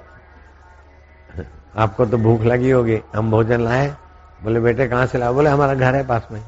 आपको 1.76 2.06
तो 2.06 2.18
भूख 2.18 2.40
लगी 2.40 2.70
होगी, 2.70 3.02
हम 3.16 3.30
भोजन 3.30 3.60
लाए। 3.60 3.96
बोले, 4.42 4.60
बेटे, 4.60 4.88
कहाँ 4.88 5.06
से 5.06 5.18
लाए? 5.18 5.32
बोले, 5.32 5.50
हमारा 5.50 5.74
घर 5.74 5.94
है 5.94 6.06
पास 6.06 6.28
में। 6.32 6.40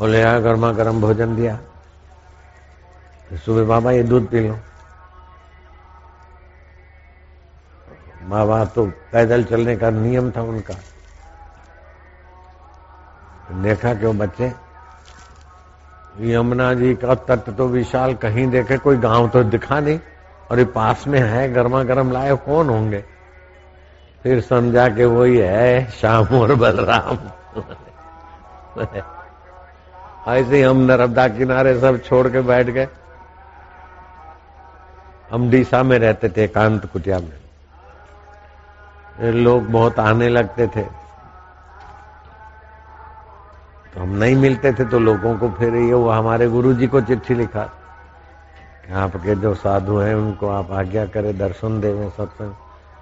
बोले 0.00 0.20
यार 0.20 0.40
गर्मा 0.40 0.72
गर्म 0.72 1.00
भोजन 1.00 1.36
दिया। 1.36 1.58
सुबह, 3.46 3.64
बाबा, 3.64 3.90
ये 3.90 4.02
दूध 4.02 4.28
पी 4.28 4.48
लो। 4.48 4.58
बाबा 8.24 8.64
तो 8.64 8.86
पैदल 9.12 9.44
चलने 9.44 9.76
का 9.76 9.90
नियम 9.90 10.30
था 10.30 10.42
उनका। 10.42 10.74
देखा 13.62 13.94
क्यों 13.94 14.16
बच्चे? 14.18 14.52
यमुना 16.20 16.72
जी 16.74 16.94
का 16.94 17.14
तट 17.14 17.50
तो 17.56 17.66
विशाल 17.68 18.14
कहीं 18.14 18.46
देखे, 18.46 18.78
कोई 18.78 18.96
गाँव 18.96 19.28
तो 19.28 19.42
दिखा 19.44 19.80
नहीं, 19.80 19.98
और 20.50 20.58
ये 20.58 20.64
पास 20.64 21.06
में 21.06 21.18
है 21.20 21.52
गर्मा 21.52 21.82
गर्म 21.82 22.12
लाए 22.12 22.36
कौन 22.36 22.68
होंगे? 22.68 23.04
फिर 24.22 24.40
समझा 24.40 24.88
कि 24.88 25.04
वही 25.04 25.36
है, 25.36 25.90
श्याम 25.90 26.26
और 26.26 26.54
बलराम। 26.54 27.18
ऐसे 30.28 30.56
ही 30.56 30.62
हम 30.62 30.76
नर्मदा 30.76 31.28
किनारे 31.28 31.80
सब 31.80 32.02
छोड़ 32.02 32.28
के 32.28 32.40
बैठ 32.40 32.66
गए। 32.66 32.88
हम 35.30 35.50
डीसा 35.50 35.82
में 35.82 35.98
रहते 35.98 36.28
थे, 36.28 36.44
एकांत 36.44 36.86
कुटिया 36.86 37.18
में। 37.18 37.43
लोग 39.20 39.66
बहुत 39.66 39.98
आने 39.98 40.28
लगते 40.28 40.66
थे। 40.66 40.82
तो 43.94 44.00
हम 44.00 44.08
नहीं 44.08 44.36
मिलते 44.36 44.72
थे 44.72 44.84
तो 44.84 44.98
लोगों 44.98 45.38
को 45.38 45.48
फिर 45.48 45.74
ये 45.74 45.94
वो 45.94 46.10
हमारे 46.10 46.48
गुरु 46.48 46.74
जी 46.74 46.86
को 46.86 47.00
चिट्ठी 47.00 47.34
लिखा 47.34 47.70
आपके 48.92 49.34
जो 49.34 49.54
साधु 49.54 49.96
हैं, 49.96 50.14
उनको 50.14 50.48
आप 50.48 50.70
आज्ञा 50.70 51.06
करें, 51.06 51.38
दर्शन 51.38 51.80
देवें 51.80 52.10
सत्संग। 52.10 52.54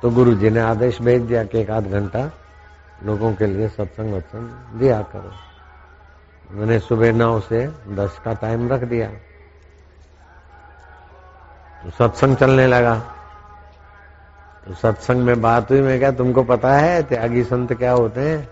तो 0.02 0.10
गुरु 0.10 0.34
जी 0.34 0.50
ने 0.50 0.60
आदेश 0.60 1.02
भेज 1.02 1.22
दिया 1.22 1.44
कि 1.44 1.58
एक 1.58 1.70
आध 1.70 1.86
घंटा 1.86 2.30
लोगों 3.04 3.34
के 3.34 3.46
लिए 3.46 3.68
सत्संग 3.68 4.14
वत्संग 4.14 4.78
दिया 4.80 5.02
करो। 5.02 5.32
मैंने 6.50 6.78
सुबह 6.78 7.12
नौ 7.12 7.40
से 7.40 7.66
दस 7.88 8.20
का 8.24 8.32
टाइम 8.32 8.68
रख 8.68 8.80
दिया। 8.80 9.08
तो 11.84 11.90
सत्संग 11.90 12.36
चलने 12.36 12.66
लगा। 12.66 13.11
तो 14.68 14.74
सत्संग 14.74 15.22
में 15.22 15.42
बात 15.42 15.70
हुई, 15.70 15.80
मैं 15.80 15.98
क्या 15.98 16.10
तुमको 16.10 16.42
पता 16.42 16.74
है 16.74 17.02
त्यागी 17.02 17.44
संत 17.44 17.72
क्या 17.72 17.92
होते 17.92 18.20
हैं? 18.20 18.48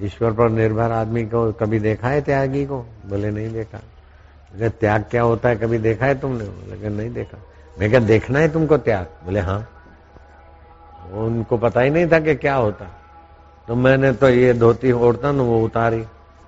ईश्वर 0.00 0.32
पर 0.32 0.48
निर्भर 0.48 0.90
आदमी 0.90 1.24
को 1.24 1.52
कभी 1.52 1.78
देखा 1.78 2.08
है 2.08 2.20
त्यागी 2.20 2.66
को? 2.66 2.78
बोले, 3.06 3.30
नहीं 3.30 3.52
देखा। 3.52 3.78
बोले 3.78 4.68
त्याग 4.68 5.04
क्या 5.10 5.22
होता 5.22 5.48
है? 5.48 5.56
कभी 5.56 5.78
देखा 5.78 6.06
है 6.06 6.20
तुमने? 6.20 6.44
बोले 6.44 6.88
नहीं 6.88 7.10
देखा। 7.10 7.38
मैं 7.78 7.90
क्या 7.90 8.00
देखना 8.00 8.38
है 8.38 8.52
तुमको 8.52 8.78
त्याग? 8.78 9.06
बोले 9.24 9.40
हाँ। 9.40 9.68
उनको 11.12 11.58
पता 11.58 11.80
ही 11.80 11.90
नहीं 11.90 12.06
था 12.06 12.20
कि 12.20 12.34
क्या 12.34 12.54
होता। 12.54 12.84
तो 13.68 13.74
मैंने 13.74 14.12
तो 14.12 14.28
ये 14.28 14.54
धोती 14.54 14.92
ओढ़ता 14.92 15.32
ना, 15.32 15.42
वो 15.42 15.64
उतारी, 15.64 16.04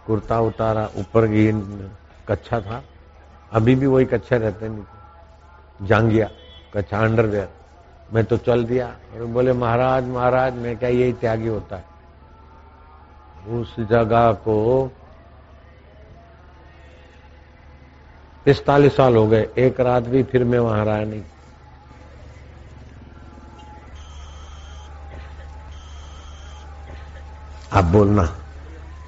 कुर्ता 0.06 0.40
उतारा, 0.40 0.88
ऊपर 0.96 1.26
की 1.26 1.52
कच्छा 2.28 2.60
था। 2.60 2.84
अभी 3.52 3.74
भी 3.74 3.86
वही 3.86 4.04
कच्छा 4.04 4.36
रहते 4.36 4.68
नहीं 4.68 5.86
जांगिया 5.86 6.30
कच्छा, 6.74 6.98
अंडरवेयर। 6.98 7.48
मैं 8.12 8.24
तो 8.24 8.36
चल 8.36 8.64
दिया। 8.64 8.86
और 8.86 9.24
बोले, 9.24 9.52
महाराज 9.52 10.04
महाराज, 10.04 10.54
मैं 10.54 10.76
क्या 10.76 10.88
यही 10.88 11.12
त्यागी 11.12 11.46
होता 11.46 11.76
है? 11.76 11.84
उस 13.48 13.76
जगह 13.80 14.32
को 14.32 14.90
पिस्तालीस 18.44 18.96
साल 18.96 19.16
हो 19.16 19.26
गए। 19.26 19.48
एक 19.58 19.80
रात 19.80 20.02
भी 20.02 20.22
फिर 20.22 20.44
मैं 20.44 20.58
वहाँ 20.58 20.84
रहा 20.84 20.96
नहीं। 20.96 21.22
आप 27.72 27.84
बोलना। 27.84 28.45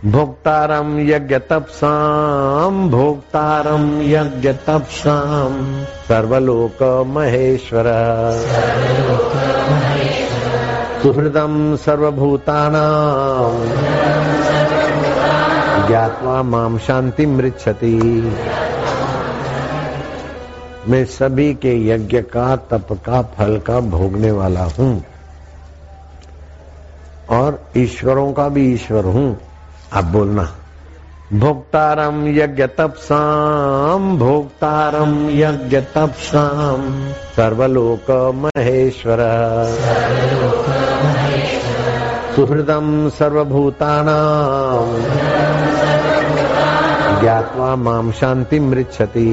भोक्तारम 0.05 1.01
यज्ञ 1.01 1.39
तपसाम 1.39 2.91
भोक्तारम 2.91 4.03
यज्ञ 4.03 4.53
तपसाम 4.53 5.83
सर्वलोक 5.83 7.05
महेश्वर 7.07 7.85
सुहृदम 11.03 11.77
सर्वभूतानाम 11.77 13.67
ज्ञात्वा 15.89 16.43
माम 16.43 16.79
शांति 16.79 17.27
मृक्षति 17.27 18.33
मैं 20.89 21.05
सभी 21.05 21.55
के 21.55 21.89
यज्ञ 21.89 22.21
का, 22.21 22.57
तप 22.57 22.87
का, 22.93 23.23
फल 23.23 23.59
का 23.59 23.81
भोगने 23.81 24.31
वाला 24.31 24.65
हूँ। 24.65 25.05
और 27.31 27.65
ईश्वरों 27.77 28.33
का 28.33 28.49
भी 28.49 28.75
ईश्वर 28.75 29.05
हूँ। 29.05 29.48
आप 29.93 30.05
बोलना। 30.05 30.43
भोक्तारम 31.33 32.29
यज्ञ 32.29 32.67
तपसाम 32.67 34.19
भोक्तारम 34.19 35.31
यज्ञ 35.31 35.81
तपसाम 35.81 37.11
सर्वलोक 37.37 38.11
महेश्वर 38.35 39.19
सुहृदम 42.37 43.09
सर्वभूतानाम 43.09 45.01
ज्ञात्वा 47.21 47.77
माम 47.77 48.13
शांति 48.13 48.61
मृक्षति 48.61 49.31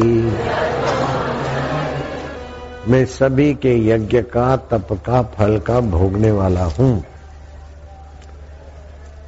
मैं 2.88 3.06
सभी 3.06 3.54
के 3.54 3.88
यज्ञ 3.90 4.22
का, 4.22 4.56
तप 4.56 4.88
का, 4.92 5.22
फल 5.22 5.60
का 5.60 5.80
भोगने 5.80 6.32
वाला 6.32 6.64
हूँ। 6.64 7.04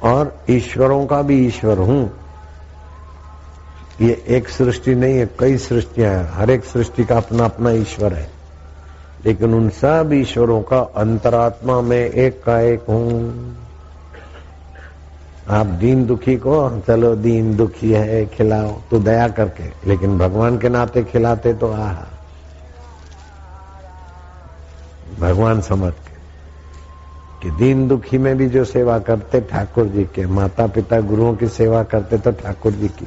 और 0.02 0.38
ईश्वरों 0.50 1.06
का 1.06 1.22
भी 1.22 1.46
ईश्वर 1.46 1.78
हूँ। 1.78 2.12
ये 4.00 4.24
एक 4.28 4.48
सृष्टि 4.48 4.94
नहीं 4.94 5.18
है, 5.18 5.30
कई 5.38 5.56
सृष्टियाँ 5.56 6.14
हैं। 6.14 6.32
हर 6.32 6.50
एक 6.50 6.64
सृष्टि 6.64 7.04
का 7.04 7.16
अपना 7.16 7.44
अपना 7.44 7.70
ईश्वर 7.70 8.12
है। 8.12 8.30
लेकिन 9.26 9.54
उन 9.54 9.68
सब 9.68 10.10
ईश्वरों 10.12 10.62
का 10.62 10.78
अंतरात्मा 10.78 11.80
में 11.80 12.10
एक 12.10 12.42
का 12.44 12.60
एक 12.60 12.80
हूँ। 12.88 13.56
आप 15.50 15.66
दीन 15.66 16.06
दुखी 16.06 16.36
को, 16.36 16.82
चलो 16.86 17.16
दीन 17.16 17.56
दुखी 17.56 17.92
है, 17.92 18.26
खिलाओ 18.26 18.80
तो 18.90 18.98
दया 18.98 19.28
करके। 19.28 19.88
लेकिन 19.88 20.18
भगवान 20.18 20.58
के 20.58 20.68
नाते 20.68 21.04
खिलाते 21.04 21.54
तो 21.54 21.72
आह। 21.72 21.96
भगवान 25.20 25.60
समझ 25.60 25.92
के 27.42 27.50
दीन 27.58 27.86
दुखी 27.88 28.18
में 28.18 28.36
भी 28.36 28.48
जो 28.48 28.64
सेवा 28.64 28.98
करते 28.98 29.40
ठाकुर 29.50 29.86
जी 29.88 30.04
के 30.14 30.26
माता 30.28 30.66
पिता 30.66 31.00
गुरुओं 31.00 31.34
की 31.36 31.48
सेवा 31.48 31.82
करते 31.84 32.18
तो 32.18 32.32
ठाकुर 32.34 32.72
जी 32.72 32.88
की। 32.90 33.06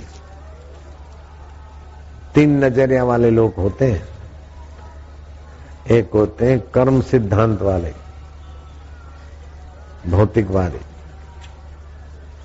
तीन 2.36 2.64
नज़रिया 2.64 3.04
वाले 3.04 3.30
लोग 3.30 3.56
होते 3.58 3.92
हैं। 3.92 4.08
एक 5.92 6.10
होते 6.14 6.52
हैं 6.52 6.60
कर्म 6.72 7.02
सिद्धांत 7.02 7.62
वाले 7.62 7.94
भौतिकवादी 10.08 10.80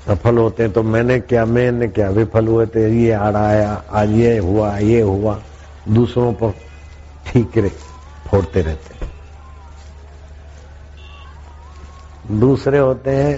सफल 0.07 0.39
होते 0.39 0.63
हैं 0.63 0.73
तो 0.73 0.83
मैंने 0.83 1.19
क्या 1.21 1.45
मैंने 1.47 1.89
क्या, 1.89 2.09
विफल 2.11 2.47
हुए 2.49 2.67
थे 2.67 2.89
ये 2.95 3.13
आड़ा 3.13 3.41
आया, 3.41 3.83
आज 3.91 4.11
ये 4.11 4.37
हुआ 4.39 4.77
ये 4.79 5.01
हुआ। 5.01 5.41
दूसरों 5.89 6.33
पर 6.35 6.53
ठीक 7.27 7.59
रहे 7.59 7.69
फोड़ते 8.29 8.63
रहते 8.63 8.95
हैं 8.95 9.11
दूसरे 12.31 12.79
होते 12.79 13.17
हैं 13.17 13.37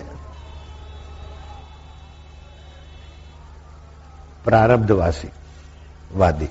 प्रारब्धवासी 4.44 5.28
वादी 6.14 6.48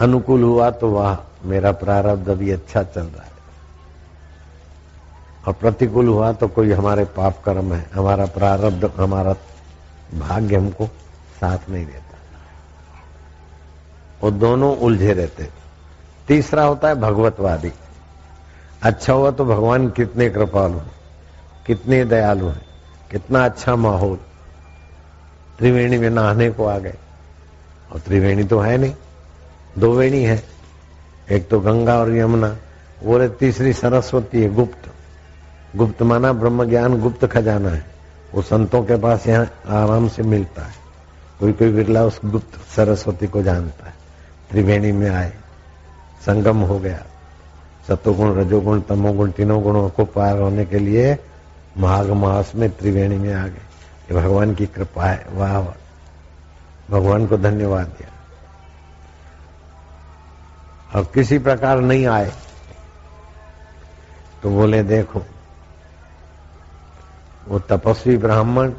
अनुकूल 0.00 0.42
हुआ 0.42 0.70
तो 0.70 0.90
वाह 0.90 1.16
मेरा 1.48 1.72
प्रारब्ध 1.72 2.28
अभी 2.28 2.50
अच्छा 2.50 2.82
चल 2.82 3.00
रहा 3.00 3.22
है। 3.22 3.32
और 5.46 5.52
प्रतिकूल 5.52 6.08
हुआ 6.08 6.32
तो 6.32 6.48
कोई 6.48 6.72
हमारे 6.72 7.04
पाप 7.04 7.42
कर्म 7.44 7.72
है, 7.74 7.90
हमारा 7.94 8.26
प्रारब्ध, 8.26 8.90
हमारा 8.96 9.34
भाग्य 10.14 10.56
हमको 10.56 10.86
साथ 11.40 11.70
नहीं 11.70 11.86
देता। 11.86 12.16
वो 14.22 14.30
दोनों 14.30 14.76
उलझे 14.76 15.12
रहते 15.12 15.48
तीसरा 16.28 16.64
होता 16.64 16.88
है 16.88 16.94
भगवतवादी। 16.94 17.72
अच्छा 18.82 19.12
हुआ 19.12 19.30
तो 19.30 19.44
भगवान 19.44 19.88
कितने 19.90 20.30
कृपालु 20.30 20.80
कितने 21.68 22.04
दयालु 22.04 22.46
हैं, 22.46 22.66
कितना 23.10 23.44
अच्छा 23.44 23.76
माहौल। 23.76 24.16
त्रिवेणी 25.58 25.98
में 25.98 26.10
नहाने 26.10 26.50
को 26.50 26.66
आ 26.66 26.78
गए। 26.78 26.94
और 27.92 28.00
त्रिवेणी 28.00 28.44
तो 28.44 28.60
है 28.60 28.78
नहीं, 28.78 28.94
दो 29.78 29.92
वेणी 29.92 30.24
है। 30.24 30.44
एक 31.30 31.48
तो 31.48 31.60
गंगा 31.60 31.98
और 31.98 32.16
यमुना। 32.16 32.56
वो 33.04 33.28
तीसरी 33.28 33.72
सरस्वती 33.72 34.42
है, 34.42 34.54
गुप्त। 34.54 34.90
गुप्त 35.76 36.02
माना 36.02 36.32
ब्रह्म 36.32 36.64
ज्ञान 36.64 37.00
गुप्त 37.00 37.26
खजाना 37.26 37.68
है। 37.68 37.84
वो 38.34 38.42
संतों 38.42 38.82
के 38.82 38.96
पास 38.96 39.26
यहाँ 39.26 39.44
आराम 39.68 40.08
से 40.08 40.22
मिलता 40.22 40.62
है। 40.62 40.74
कोई 41.40 41.52
कोई 41.52 41.72
बिरला 41.72 42.04
उस 42.04 42.20
गुप्त 42.24 42.76
सरस्वती 42.76 43.26
को 43.26 43.42
जानता 43.42 43.86
है। 43.86 43.94
त्रिवेणी 44.50 44.92
में 44.92 45.10
आए। 45.10 45.30
संगम 46.20 46.56
हो 46.56 46.78
गया। 46.78 47.02
सतोगुण, 47.88 48.34
रजोगुण, 48.34 48.80
तमोगुण, 48.80 49.30
तीनों 49.30 49.62
गुणों 49.62 49.88
को 49.88 50.04
पार 50.04 50.38
होने 50.38 50.64
के 50.64 50.78
लिए 50.78 51.18
माघ 51.78 52.10
मास 52.10 52.52
में 52.54 52.70
त्रिवेणी 52.70 53.18
में 53.18 53.34
आ 53.34 53.46
गए। 53.46 53.58
ये 54.10 54.14
भगवान 54.14 54.54
की 54.54 54.66
कृपा 54.66 55.04
है। 55.04 55.26
वाह 55.30 55.62
भगवान 56.90 57.26
को 57.26 57.36
धन्यवाद 57.36 57.86
दिया। 57.86 58.08
और 60.98 61.04
किसी 61.14 61.38
प्रकार 61.38 61.80
नहीं 61.80 62.06
आए। 62.06 62.32
तो 64.42 64.50
बोले, 64.50 64.82
देखो, 64.82 65.22
वो 67.48 67.58
तपस्वी 67.58 68.16
ब्राह्मण 68.16 68.72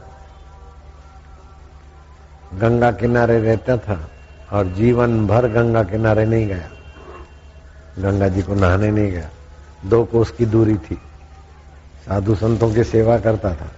गंगा 2.53 2.91
किनारे 2.91 3.39
रहता 3.39 3.77
था 3.77 4.11
और 4.51 4.65
जीवन 4.65 5.27
भर 5.27 5.47
गंगा 5.47 5.83
किनारे 5.83 6.25
नहीं 6.25 6.47
गया। 6.47 6.69
गंगा 7.99 8.27
जी 8.27 8.41
को 8.41 8.55
नहाने 8.55 8.91
नहीं 8.91 9.11
गया। 9.11 9.29
दो 9.85 10.05
कोस 10.05 10.31
की 10.31 10.45
दूरी 10.45 10.77
थी। 10.77 11.01
साधु 12.09 12.35
संतों 12.35 12.73
की 12.73 12.83
सेवा 12.83 13.17
करता 13.17 13.53
था। 13.53 13.71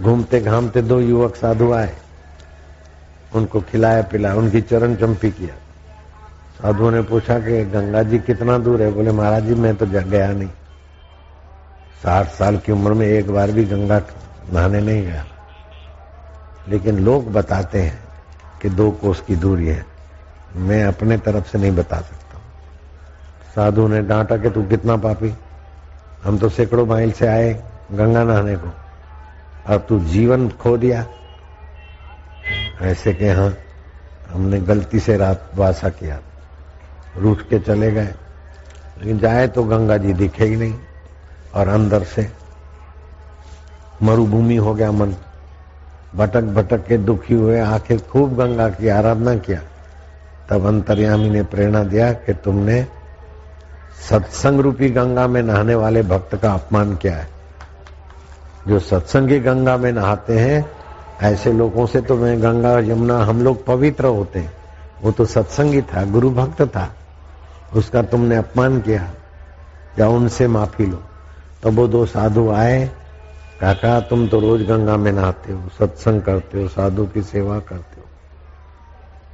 घूमते 0.00 0.40
घामते 0.40 0.82
दो 0.82 1.00
युवक 1.00 1.36
साधु 1.36 1.72
आए। 1.72 1.96
उनको 3.34 3.60
खिलाया 3.60 4.02
पिलाया, 4.02 4.34
उनकी 4.34 4.60
चरण 4.60 4.94
चंपी 4.94 5.30
किया। 5.30 5.54
साधुओं 6.62 6.90
ने 6.90 7.02
पूछा 7.02 7.38
कि, 7.38 7.64
गंगा 7.64 8.02
जी 8.02 8.18
कितना 8.18 8.58
दूर 8.58 8.82
है? 8.82 8.92
बोले, 8.92 9.12
महाराज 9.12 9.44
जी, 9.44 9.54
मैं 9.54 9.76
तो 9.76 9.86
गया 9.86 10.32
नहीं। 10.32 10.48
साठ 12.02 12.28
साल 12.28 12.56
की 12.56 12.72
उम्र 12.72 12.92
में 12.92 13.06
एक 13.06 13.30
बार 13.30 13.50
भी 13.50 13.64
गंगा 13.64 14.02
नहाने 14.52 14.80
नहीं 14.80 15.02
गया। 15.02 15.26
लेकिन 16.68 16.98
लोग 16.98 17.32
बताते 17.32 17.82
हैं 17.82 17.98
कि 18.62 18.70
दो 18.70 18.90
कोस 18.90 19.20
की 19.20 19.36
दूरी 19.36 19.66
है। 19.66 19.84
मैं 20.56 20.84
अपने 20.84 21.18
तरफ़ 21.18 21.48
से 21.48 21.58
नहीं 21.58 21.72
बता 21.72 21.96
सकता 21.96 22.40
साधु 23.54 23.88
ने 23.88 24.02
डांटा 24.02 24.36
कि, 24.36 24.50
तू 24.50 24.62
कितना 24.62 24.96
पापी? 24.96 25.34
हम 26.24 26.38
तो 26.38 26.48
सैकड़ों 26.48 26.86
माइल 26.86 27.12
से 27.12 27.26
आए 27.26 27.62
गंगा 27.92 28.24
नहाने 28.24 28.56
को। 28.56 28.68
और 29.68 29.78
तू 29.78 30.00
जीवन 30.00 30.48
खो 30.48 30.76
दिया। 30.76 31.06
ऐसे 32.82 33.12
के 33.14 33.30
हाँ 33.30 33.56
हमने 34.32 34.60
गलती 34.60 35.00
से 35.00 35.16
रात 35.16 35.50
वासा 35.54 35.88
किया। 35.88 36.20
रूठ 37.16 37.40
के 37.40 37.58
चले 37.58 37.92
गए। 37.92 38.14
लेकिन 38.98 39.18
जाए 39.18 39.48
तो 39.48 39.64
गंगा 39.64 39.96
जी 39.96 40.12
दिखे 40.12 40.44
ही 40.44 40.56
नहीं 40.56 40.74
और 41.54 41.68
अंदर 41.68 42.02
से 42.02 42.32
मरुभूमि 44.02 44.56
हो 44.56 44.74
गया 44.74 44.92
मन। 44.92 45.14
भटक 46.14 46.42
भटक 46.42 46.86
के 46.86 46.98
दुखी 46.98 47.34
हुए 47.34 47.60
आखिर 47.60 48.00
खूब 48.00 48.36
गंगा 48.36 48.68
की 48.68 48.88
आराधना 48.88 49.36
किया। 49.36 49.60
तब 50.50 50.66
अंतर्यामी 50.66 51.30
ने 51.30 51.42
प्रेरणा 51.42 51.84
दिया 51.84 52.12
कि 52.12 52.34
तुमने 52.34 52.86
सत्संग 54.10 54.60
रूपी 54.60 54.90
गंगा 54.90 55.26
में 55.26 55.42
नहाने 55.42 55.74
वाले 55.74 56.02
भक्त 56.02 56.36
का 56.36 56.52
अपमान 56.52 56.96
क्या 56.96 57.16
है? 57.16 57.28
जो 58.68 58.78
सत्संगी 58.78 59.40
गंगा 59.40 59.76
में 59.76 59.92
नहाते 59.92 60.38
हैं, 60.38 60.70
ऐसे 61.22 61.52
लोगों 61.52 61.86
से 61.86 62.00
तो 62.00 62.16
मैं 62.16 62.42
गंगा 62.42 62.78
यमुना 62.78 63.18
हम 63.18 63.42
लोग 63.42 63.66
पवित्र 63.66 64.06
होते 64.06 64.38
हैं। 64.38 64.52
वो 65.02 65.10
तो 65.10 65.24
सत्संगी 65.24 65.82
था, 65.82 66.04
गुरु 66.04 66.30
भक्त 66.30 66.62
था। 66.62 66.94
उसका 67.74 68.02
तुमने 68.02 68.36
अपमान 68.36 68.80
किया। 68.80 69.10
या 69.98 70.08
उनसे 70.08 70.48
माफ़ी 70.48 70.86
लो। 70.86 71.02
तब 71.62 71.70
वो 71.70 71.88
दो 71.88 72.06
साधु 72.06 72.50
आए। 72.50 72.90
काका, 73.60 74.00
तुम 74.00 74.28
तो 74.28 74.40
रोज 74.40 74.62
गंगा 74.62 74.96
में 74.96 75.12
नहाते 75.12 75.52
हो, 75.52 75.68
सत्संग 75.78 76.22
करते 76.22 76.62
हो, 76.62 76.68
साधु 76.68 77.04
की 77.06 77.22
सेवा 77.22 77.58
करते 77.58 78.00
हो। 78.00 78.06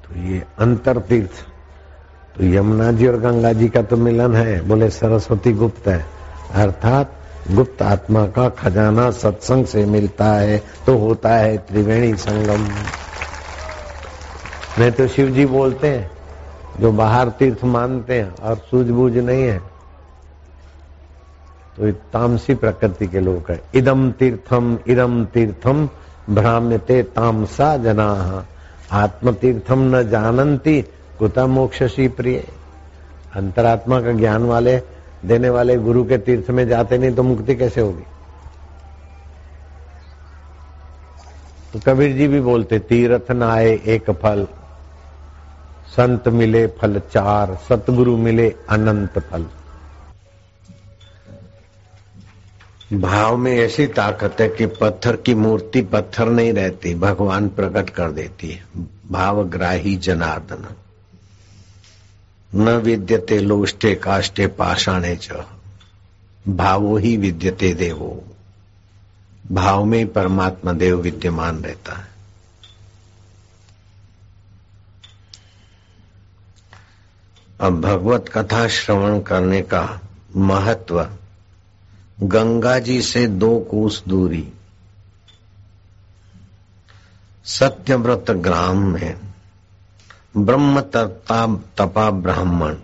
तो 0.05 0.21
ये 0.21 0.45
अंतर 0.59 0.99
तीर्थ 0.99 1.56
तो 2.39 2.45
यमुना 2.45 2.93
जी 2.93 3.07
और 3.07 3.17
गंगा 3.17 3.53
जी 3.53 3.69
का 3.69 3.83
तो 3.83 3.97
मिलन 3.97 4.35
है। 4.35 4.63
बोले, 4.63 4.91
सरस्वती 4.91 5.53
गुप्त 5.53 5.89
है। 5.89 6.07
अर्थात, 6.55 7.13
गुप्त 7.51 7.83
आत्मा 7.83 8.27
का 8.27 8.49
खजाना 8.49 9.11
सत्संग 9.11 9.67
से 9.67 9.85
मिलता 9.85 10.25
है 10.25 10.63
तो 10.87 10.99
होता 10.99 11.29
है 11.29 11.57
त्रिवेणी 11.57 12.15
संगम। 12.15 12.69
नहीं 14.79 14.91
तो 14.91 15.09
शिव 15.09 15.31
जी 15.31 15.47
बोलते 15.47 15.89
हैं, 15.89 16.11
जो 16.81 16.93
बाहर 16.93 17.29
तीर्थ 17.29 17.65
मानते 17.65 18.21
हैं 18.21 18.37
और 18.37 18.57
सूझबूझ 18.57 19.13
नहीं 19.13 19.43
है। 19.43 19.59
तो 21.77 21.93
तामसी 21.93 22.55
प्रकृति 22.55 23.07
के 23.07 23.21
लोग 23.21 23.51
है। 23.51 23.61
इदम 23.75 24.11
तीर्थम 24.11 24.79
इदम 24.89 25.25
तीर्थम 25.25 25.89
भ्राम्यते 26.31 27.03
तामसा 27.03 27.77
जना। 27.77 28.45
आत्म 28.93 29.33
तीर्थम 29.33 29.97
न 29.97 30.09
जानंती 30.09 30.85
कुता 31.19 31.47
मोक्षसी 31.47 32.09
प्रिय। 32.09 32.49
अंतरात्मा 33.35 34.01
का 34.01 34.13
ज्ञान 34.13 34.43
वाले, 34.43 34.83
देने 35.25 35.49
वाले 35.49 35.77
गुरु 35.77 36.05
के 36.05 36.19
तीर्थ 36.19 36.51
में 36.51 36.69
जाते 36.69 36.99
नहीं 36.99 37.15
तो 37.15 37.23
मुक्ति 37.23 37.55
कैसे 37.55 37.81
होगी? 37.81 38.03
तो 41.73 41.81
कबीर 41.87 42.17
जी 42.17 42.29
भी 42.29 42.41
बोलते, 42.41 42.79
तीर्थ 42.79 43.31
न 43.31 43.43
आए 43.43 43.81
एक 43.87 44.11
फल, 44.11 44.47
संत 45.89 46.29
मिले 46.29 46.67
फल 46.67 47.03
चार, 47.13 47.59
सतगुरु 47.69 48.17
मिले 48.17 48.55
अनंत 48.69 49.19
फल। 49.19 49.47
भाव 52.93 53.37
में 53.37 53.57
ऐसी 53.57 53.87
ताकत 53.87 54.37
है 54.41 54.49
कि 54.49 54.67
पत्थर 54.67 55.17
की 55.17 55.35
मूर्ति 55.35 55.83
पत्थर 55.83 56.27
नहीं 56.27 56.53
रहती, 56.53 56.95
भगवान 56.95 57.49
प्रकट 57.49 57.91
कर 57.91 58.11
देती 58.11 58.51
है। 58.51 58.65
भावग्राही 59.11 59.97
जनार्दन। 59.97 60.67
न 62.57 62.69
विद्यते 62.69 63.39
लोष्टे 63.39 63.95
काष्टे 63.95 64.47
पाषाणे 64.47 65.17
च। 65.17 65.29
भावो 66.49 66.97
ही 66.97 67.17
विद्यते 67.17 67.75
देवो। 67.75 68.25
भाव 69.53 69.85
में 69.85 70.13
परमात्मा 70.13 70.73
देव 70.73 71.01
विद्यमान 71.01 71.65
रहता 71.65 71.93
है। 71.93 72.09
अब 77.61 77.81
भगवत 77.81 78.25
कथा 78.29 78.69
श्रवण 78.69 79.21
करने 79.21 79.63
का 79.63 80.01
महत्व, 80.37 81.11
गंगा 82.23 82.79
जी 82.79 83.03
से 83.03 83.27
दो 83.27 83.59
कोस 83.59 84.05
दूरी। 84.09 84.53
सत्यव्रत 87.45 88.31
ग्राम 88.31 88.77
में 88.77 89.26
ब्रह्म 90.39 90.81
तत्ता 90.81 91.47
तपा 91.79 92.11
ब्राह्मण। 92.11 92.77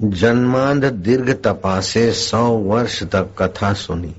जन्मांध 0.00 0.84
दीर्घ 0.84 1.30
तपा 1.30 1.80
से 1.80 2.12
सौ 2.12 2.50
वर्ष 2.50 3.02
तक 3.02 3.34
कथा 3.38 3.72
सुनी। 3.72 4.16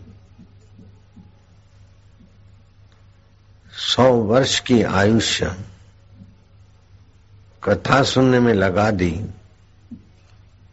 सौ 3.74 4.14
वर्ष 4.14 4.60
की 4.60 4.84
आयुष्य 4.84 5.56
कथा 7.64 8.04
सुनने 8.04 8.40
में 8.40 8.54
लगा 8.54 8.92
दी। 8.92 9.26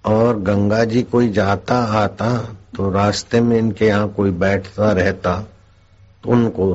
और 0.05 0.39
गंगा 0.41 0.85
जी 0.85 1.03
कोई 1.03 1.29
जाता 1.33 1.79
आता 1.99 2.37
तो 2.77 2.91
रास्ते 2.91 3.41
में 3.41 3.57
इनके 3.59 3.87
यहाँ 3.87 4.09
कोई 4.09 4.31
बैठता 4.31 4.93
रहता 4.93 5.39
तो 6.25 6.31
उनको 6.31 6.75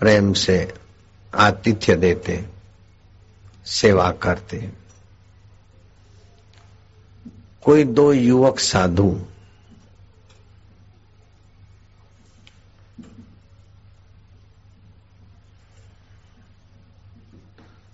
प्रेम 0.00 0.32
से 0.32 0.56
आतिथ्य 1.32 1.94
देते, 1.96 2.44
सेवा 3.66 4.10
करते। 4.22 4.58
कोई 7.64 7.84
दो 7.84 8.12
युवक 8.12 8.58
साधु, 8.58 9.10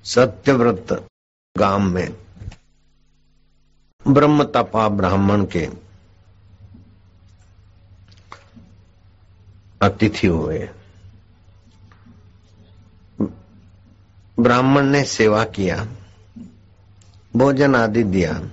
सत्यव्रत 0.05 0.93
गाँव 1.57 1.81
में 1.81 2.24
ब्रह्म 4.09 4.45
तपा 4.45 4.89
ब्राह्मण 4.89 5.45
के 5.45 5.69
अतिथि 9.83 10.27
हुए। 10.27 10.69
ब्राह्मण 14.41 14.83
ने 14.83 15.05
सेवा 15.05 15.45
किया, 15.45 15.87
भोजन 17.37 17.77
आदि 17.77 18.03
दिया, 18.03 18.51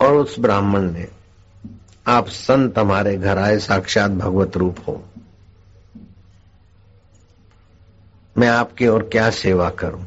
और 0.00 0.14
उस 0.14 0.38
ब्राह्मण 0.38 0.92
ने, 0.92 1.08
आप 2.06 2.28
संत 2.28 2.78
हमारे 2.78 3.16
घर 3.16 3.38
आए, 3.38 3.58
साक्षात 3.58 4.10
भगवत 4.10 4.56
रूप 4.56 4.76
हो। 4.88 5.04
मैं 8.38 8.48
आपकी 8.48 8.86
और 8.86 9.02
क्या 9.02 9.30
सेवा 9.30 9.70
करूँ? 9.70 10.06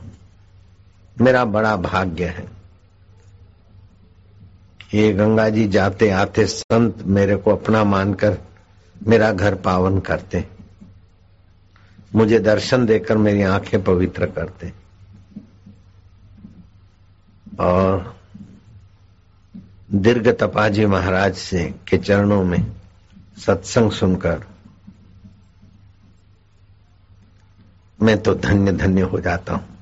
मेरा 1.21 1.45
बड़ा 1.45 1.75
भाग्य 1.75 2.25
है। 2.25 2.56
ये 4.93 5.11
गंगा 5.13 5.49
जी 5.49 5.67
जाते 5.67 6.09
आते 6.09 6.45
संत 6.45 7.03
मेरे 7.05 7.35
को 7.35 7.51
अपना 7.51 7.83
मानकर 7.83 8.37
मेरा 9.07 9.31
घर 9.31 9.55
पावन 9.55 9.99
करते। 9.99 10.43
मुझे 12.15 12.39
दर्शन 12.39 12.85
देकर 12.85 13.17
मेरी 13.17 13.41
आँखें 13.41 13.83
पवित्र 13.83 14.25
करते। 14.25 14.71
और 17.59 18.15
दीर्घ 19.93 20.27
तपाजी 20.29 20.85
महाराज 20.85 21.35
से 21.35 21.63
के 21.87 21.97
चरणों 21.97 22.43
में 22.43 22.61
सत्संग 23.37 23.91
सुनकर 23.91 24.43
मैं 27.99 28.17
तो 28.17 28.33
धन्य 28.35 28.71
धन्य 28.71 29.01
हो 29.01 29.19
जाता 29.19 29.53
हूँ। 29.53 29.76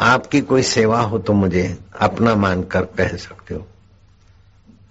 आपकी 0.00 0.40
कोई 0.40 0.62
सेवा 0.62 1.00
हो 1.00 1.18
तो 1.18 1.32
मुझे 1.32 1.78
अपना 2.00 2.34
मानकर 2.34 2.84
कह 2.84 3.16
सकते 3.16 3.54
हो। 3.54 3.66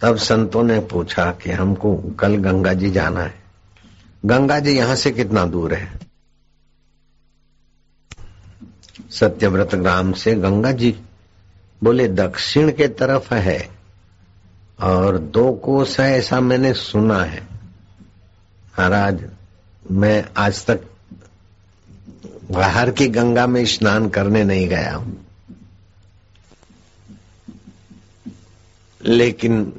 तब 0.02 0.16
संतों 0.16 0.64
ने 0.64 0.80
पूछा 0.80 1.32
कि 1.32 1.52
हमको 1.52 1.96
कल 2.20 2.36
गंगा 2.36 2.74
जी 2.74 2.92
जाना 2.92 3.24
है। 3.24 3.34
गंगा 4.26 4.60
जी 4.60 4.72
यहाँ 4.72 4.96
से 4.96 5.12
कितना 5.12 5.46
दूर 5.46 5.74
है? 5.74 6.00
सत्यव्रत 9.12 9.76
ग्राम 9.76 10.12
से 10.12 10.36
गंगा 10.36 10.72
जी 10.72 10.96
बोले, 11.84 12.08
दक्षिण 12.08 12.72
के 12.72 12.88
तरफ़ 12.88 13.34
है 13.34 13.70
और 14.82 15.18
दो 15.18 15.52
कोस 15.54 16.00
है 16.00 16.12
ऐसा 16.18 16.40
मैंने 16.40 16.74
सुना 16.74 17.24
है। 17.24 17.42
महाराज, 17.42 19.24
मैं 19.92 20.26
आज 20.38 20.66
तक 20.66 20.86
बाहर 22.52 22.92
की 22.92 23.08
गंगा 23.08 23.48
में 23.48 23.66
स्नान 23.66 24.10
करने 24.10 24.44
नहीं 24.44 24.68
गया 24.68 24.96
हूँ। 24.96 25.26
लेकिन 29.06 29.74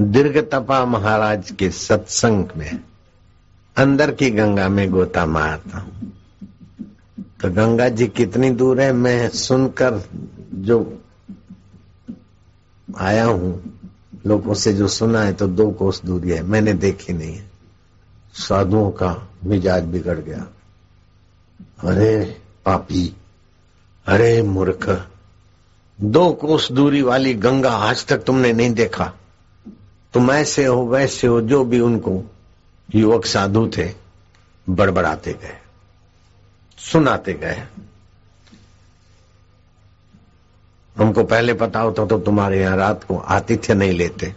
दीर्घ 0.00 0.38
तपा 0.38 0.84
महाराज 0.84 1.50
के 1.50 1.70
सत्संग 1.70 2.44
में 2.56 2.80
अंदर 3.76 4.12
की 4.12 4.30
गंगा 4.30 4.68
में 4.68 4.90
गोता 4.90 5.26
मारता 5.26 5.78
हूँ। 5.78 6.12
तो 7.42 7.50
गंगा 7.50 7.88
जी 7.88 8.06
कितनी 8.06 8.50
दूर 8.50 8.80
है? 8.80 8.92
मैं 8.92 9.28
सुनकर 9.28 10.08
जो 10.54 11.02
आया 12.98 13.24
हूँ 13.24 13.71
लोगों 14.26 14.54
से 14.54 14.72
जो 14.72 14.88
सुना 14.88 15.22
है 15.22 15.32
तो 15.32 15.46
दो 15.46 15.70
कोस 15.70 16.00
दूरी 16.04 16.30
है। 16.30 16.42
मैंने 16.42 16.72
देखी 16.72 17.12
नहीं 17.12 17.34
है। 17.34 17.50
साधुओं 18.34 18.90
का 18.90 19.16
मिजाज 19.44 19.84
बिगड़ 19.84 20.18
गया। 20.18 20.46
अरे 21.84 22.40
पापी, 22.64 23.16
अरे 24.06 24.42
मूर्ख, 24.42 24.88
दो 25.98 26.32
कोस 26.32 26.70
दूरी 26.72 27.02
वाली 27.02 27.34
गंगा 27.34 27.70
आज 27.70 28.06
तक 28.06 28.18
तुमने 28.18 28.52
नहीं 28.52 28.70
देखा। 28.70 29.12
तुम 30.14 30.30
ऐसे 30.30 30.64
हो, 30.64 30.86
वैसे 30.86 31.26
हो, 31.26 31.40
जो 31.40 31.64
भी 31.64 31.80
उनको 31.80 32.22
युवक 32.88 33.26
साधु 33.26 33.70
थे, 33.76 33.90
बड़बड़ाते 34.66 35.32
गए, 35.32 35.56
सुनाते 36.78 37.32
गए। 37.34 37.62
हमको 40.98 41.24
पहले 41.24 41.54
पता 41.54 41.80
होता 41.80 42.06
तो 42.06 42.18
तुम्हारे 42.18 42.60
यहाँ 42.60 42.76
रात 42.76 43.04
को 43.04 43.16
आतिथ्य 43.16 43.74
नहीं 43.74 43.92
लेते। 43.92 44.34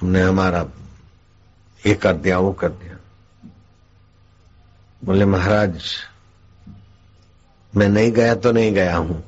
तुमने 0.00 0.22
हमारा 0.22 0.66
ये 1.86 1.94
कर 1.94 2.16
दिया, 2.16 2.38
वो 2.38 2.52
कर 2.52 2.68
दिया। 2.68 2.98
बोले, 5.04 5.24
महाराज, 5.24 5.82
मैं 7.76 7.88
नहीं 7.88 8.12
गया 8.12 8.34
तो 8.34 8.52
नहीं 8.52 8.72
गया 8.72 8.96
हूँ। 8.96 9.24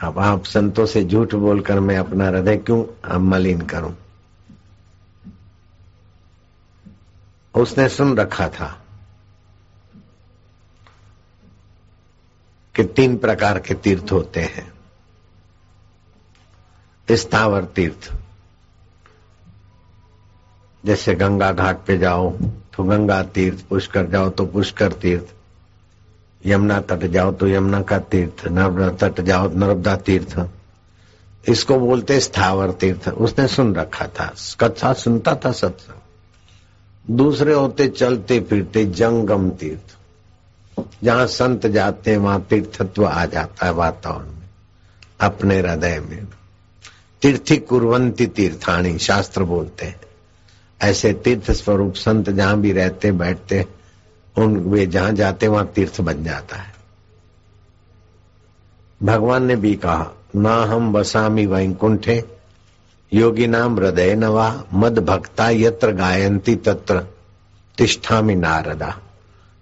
अब 0.00 0.18
आप 0.18 0.44
संतों 0.44 0.86
से 0.86 1.04
झूठ 1.04 1.34
बोलकर 1.34 1.80
मैं 1.80 1.96
अपना 1.96 2.26
हृदय 2.26 2.56
क्यों 2.56 3.10
अब 3.10 3.20
मलिन 3.20 3.60
करूँ? 3.60 3.96
उसने 7.54 7.88
सुन 7.88 8.16
रखा 8.16 8.48
था। 8.48 8.83
कि 12.76 12.84
तीन 12.84 13.16
प्रकार 13.16 13.58
के 13.58 13.74
तीर्थ 13.74 14.12
होते 14.12 14.40
हैं। 14.40 14.74
स्थावर 17.10 17.64
तीर्थ। 17.64 18.14
जैसे 20.84 21.14
गंगा 21.14 21.52
घाट 21.52 21.78
पे 21.86 21.98
जाओ 21.98 22.30
तो 22.76 22.84
गंगा 22.84 23.22
तीर्थ, 23.22 23.64
पुष्कर 23.64 24.06
जाओ 24.06 24.30
तो 24.30 24.46
पुष्कर 24.46 24.92
तीर्थ। 24.92 25.24
यमुना 26.46 26.80
तट 26.80 27.06
जाओ 27.06 27.32
तो 27.32 27.48
यमुना 27.48 27.82
का 27.82 27.98
तीर्थ। 27.98 28.48
नर्मदा 28.48 29.08
तट 29.08 29.20
जाओ, 29.20 29.48
नर्मदा 29.48 29.96
तीर्थ। 29.96 30.48
इसको 31.48 31.78
बोलते 31.78 32.20
स्थावर 32.20 32.70
तीर्थ। 32.70 33.08
उसने 33.08 33.48
सुन 33.48 33.74
रखा 33.74 34.06
था। 34.06 34.34
कथा 34.60 34.92
सुनता 34.92 35.36
था 35.36 35.52
सत्संग। 35.52 36.00
दूसरे 37.16 37.54
होते 37.54 37.88
चलते 37.88 38.40
फिरते 38.40 38.84
जंगम 38.84 39.50
तीर्थ। 39.50 39.98
जहाँ 41.04 41.26
संत 41.26 41.66
जाते 41.66 42.10
हैं, 42.10 42.18
वहाँ 42.18 42.40
तीर्थत्व 42.40 43.06
आ 43.06 43.26
जाता 43.26 43.66
है 43.66 43.72
वातावरण 43.72 44.26
में, 44.26 44.48
अपने 45.20 45.58
हृदय 45.58 46.00
में। 46.00 46.26
तीर्थी 47.22 47.56
कुरवंती 47.56 48.26
तीर्थाणी, 48.26 48.98
शास्त्र 48.98 49.44
बोलते 49.44 49.86
हैं। 49.86 50.00
ऐसे 50.82 51.12
तीर्थ 51.12 51.50
स्वरूप 51.50 51.94
संत 51.94 52.30
जहाँ 52.30 52.60
भी 52.60 52.72
रहते, 52.72 53.12
बैठते, 53.12 53.66
उन 54.38 54.56
वे 54.56 54.86
जहाँ 54.86 55.12
जाते, 55.12 55.48
वहाँ 55.48 55.66
तीर्थ 55.66 56.00
बन 56.00 56.24
जाता 56.24 56.56
है। 56.56 56.74
भगवान 59.02 59.44
ने 59.44 59.56
भी 59.56 59.74
कहा, 59.74 60.10
ना 60.36 60.54
हम 60.56 60.92
बसामी 60.92 61.46
वैकुंठे, 61.46 62.24
योगी 63.12 63.46
नाम 63.46 63.76
हृदय 63.76 64.14
नवा 64.14 64.64
मद 64.72 64.98
भक्ता 64.98 65.50
यत्र 65.50 65.92
गायंती 65.92 66.56
तत्र, 66.56 67.06
तिष्ठामी 67.78 68.34
नारदा। 68.34 68.98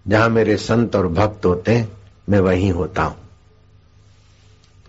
जहाँ 0.08 0.28
मेरे 0.28 0.56
संत 0.56 0.96
और 0.96 1.08
भक्त 1.08 1.44
होते 1.44 1.72
हैं, 1.72 1.92
मैं 2.28 2.40
वहीं 2.40 2.72
होता 2.72 3.02
हूँ। 3.02 3.16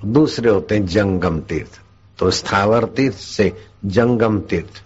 दूसरे 0.06 0.50
होते 0.50 0.76
हैं 0.76 0.86
जंगम 0.86 1.40
तीर्थ। 1.40 1.80
तो 2.20 2.32
स्थावर 2.32 2.86
तीर्थ 2.86 3.16
से 3.16 3.58
जंगम 3.86 4.40
तीर्थ। 4.40 4.84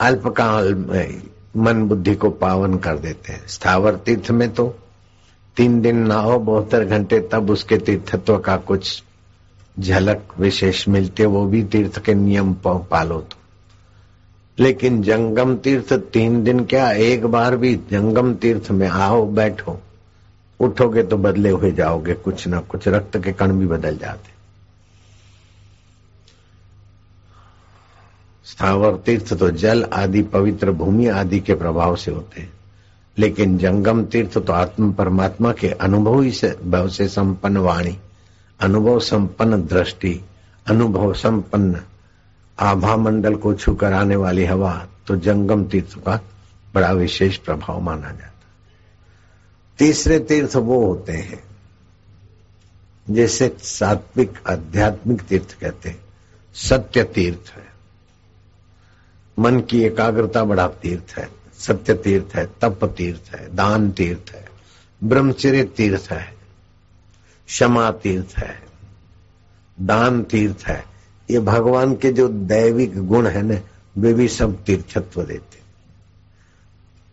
अल्पकाल 0.00 0.74
में 0.74 1.22
मन 1.56 1.82
बुद्धि 1.82 2.14
को 2.14 2.30
पावन 2.30 2.78
कर 2.78 2.98
देते 2.98 3.32
हैं। 3.32 3.46
स्थावर 3.46 3.94
तीर्थ 3.94 4.30
में 4.30 4.54
तो 4.54 4.78
तीन 5.56 5.80
दिन 5.80 5.96
ना 5.96 6.14
हो 6.14 6.38
बहत्तर 6.38 6.84
घंटे 6.84 7.20
तब 7.32 7.50
उसके 7.50 7.78
तीर्थत्व 7.78 8.38
का 8.38 8.56
कुछ 8.56 9.02
झलक 9.80 10.22
विशेष 10.38 10.88
मिलते 10.88 11.26
वो 11.26 11.46
भी 11.46 11.64
तीर्थ 11.64 12.04
के 12.04 12.14
नियम 12.14 12.54
पालो 12.66 13.20
तो। 13.20 13.36
लेकिन 14.58 15.02
जंगम 15.02 15.56
तीर्थ 15.56 15.92
तीन 15.92 16.44
दिन 16.44 16.64
क्या 16.64 16.90
एक 16.90 17.26
बार 17.26 17.56
भी 17.56 17.74
जंगम 17.74 18.34
तीर्थ 18.34 18.70
में 18.70 18.88
आओ, 18.88 19.26
बैठो। 19.26 19.80
उठोगे 20.60 21.02
तो 21.02 21.16
बदले 21.16 21.50
हुए 21.50 21.72
जाओगे, 21.72 22.14
कुछ 22.14 22.48
ना 22.48 22.60
कुछ 22.60 22.88
रक्त 22.88 23.18
के 23.18 23.32
कण 23.32 23.52
भी 23.52 23.66
बदल 23.66 23.96
जाते। 23.96 24.34
स्थावर 28.44 28.96
तीर्थ 28.96 29.34
तो 29.34 29.50
जल 29.50 29.84
आदि, 29.84 30.22
पवित्र 30.22 30.72
भूमि 30.72 31.06
आदि 31.06 31.40
के 31.40 31.54
प्रभाव 31.54 31.96
से 31.96 32.10
होते 32.10 32.40
हैं। 32.40 32.52
लेकिन 33.18 33.58
जंगम 33.58 34.04
तीर्थ 34.04 34.38
तो 34.38 34.52
आत्म 34.52 34.92
परमात्मा 34.92 35.52
के 35.52 35.68
अनुभव 35.68 36.20
ही 36.20 36.30
से, 36.30 36.58
भाव 36.64 36.88
से 36.88 37.08
संपन्न 37.08 37.56
वाणी, 37.56 37.98
अनुभव 38.60 39.00
संपन्न 39.00 39.66
दृष्टि, 39.66 40.20
अनुभव 40.66 41.12
संपन्न 41.12 41.80
आभा 42.58 42.96
मंडल 42.96 43.34
को 43.34 43.54
छूकर 43.54 43.92
आने 43.92 44.16
वाली 44.16 44.44
हवा 44.44 44.86
तो 45.06 45.16
जंगम 45.16 45.64
तीर्थ 45.64 45.98
का 45.98 46.20
बड़ा 46.74 46.92
विशेष 46.92 47.36
प्रभाव 47.36 47.80
माना 47.80 48.10
जाता 48.10 48.30
तीसरे 49.78 50.18
तीर्थ 50.18 50.56
वो 50.56 50.86
होते 50.86 51.12
हैं, 51.12 51.44
जैसे 53.10 53.56
सात्विक, 53.58 54.32
आध्यात्मिक 54.48 55.22
तीर्थ 55.22 55.60
कहते 55.60 55.88
हैं। 55.88 56.00
सत्य 56.54 57.04
तीर्थ 57.04 57.52
है। 57.56 57.66
मन 59.38 59.60
की 59.60 59.82
एकाग्रता 59.82 60.44
बड़ा 60.44 60.68
तीर्थ 60.68 61.18
है। 61.18 61.28
सत्य 61.58 61.94
तीर्थ 61.94 62.36
है, 62.36 62.46
तप 62.60 62.84
तीर्थ 62.84 63.34
है, 63.34 63.54
दान 63.54 63.90
तीर्थ 63.90 64.34
है, 64.34 64.48
ब्रह्मचर्य 65.04 65.64
तीर्थ 65.64 66.12
है, 66.12 66.34
क्षमा 67.46 67.90
तीर्थ 67.90 68.38
है, 68.38 68.62
दान 69.80 70.22
तीर्थ 70.22 70.64
है। 70.66 70.93
ये 71.30 71.40
भगवान 71.40 71.96
के 71.96 72.12
जो 72.12 72.28
दैविक 72.28 73.06
गुण 73.06 73.26
है 73.26 73.42
ना, 73.42 73.60
वे 73.98 74.14
भी 74.14 74.28
सब 74.28 74.64
तीर्थत्व 74.64 75.22
देते। 75.22 75.58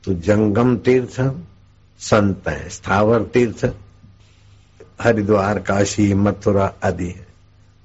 तो 0.03 0.13
जंगम 0.13 0.77
तीर्थ, 0.77 1.35
संत 1.99 2.47
है, 2.47 2.69
स्थावर 2.69 3.23
तीर्थ, 3.23 3.65
हरिद्वार, 5.01 5.59
काशी, 5.59 6.13
मथुरा 6.13 6.73
आदि 6.83 7.07
है, 7.07 7.27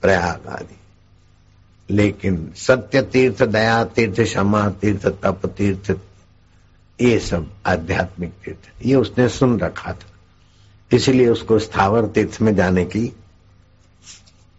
प्रयाग 0.02 0.48
आदि। 0.48 0.76
लेकिन 1.90 2.52
सत्य 2.56 3.02
तीर्थ, 3.02 3.42
दया 3.42 3.84
तीर्थ, 3.84 4.20
क्षमा 4.20 4.70
तीर्थ, 4.70 5.06
तप 5.06 5.46
तीर्थ, 5.46 5.96
ये 7.00 7.18
सब 7.18 7.50
आध्यात्मिक 7.66 8.30
तीर्थ 8.30 8.86
ये 8.86 8.94
उसने 8.94 9.28
सुन 9.28 9.60
रखा 9.60 9.92
था। 9.92 10.06
इसलिए 10.92 11.28
उसको 11.28 11.58
स्थावर 11.58 12.06
तीर्थ 12.06 12.38
में 12.42 12.56
जाने 12.56 12.84
की 12.84 13.12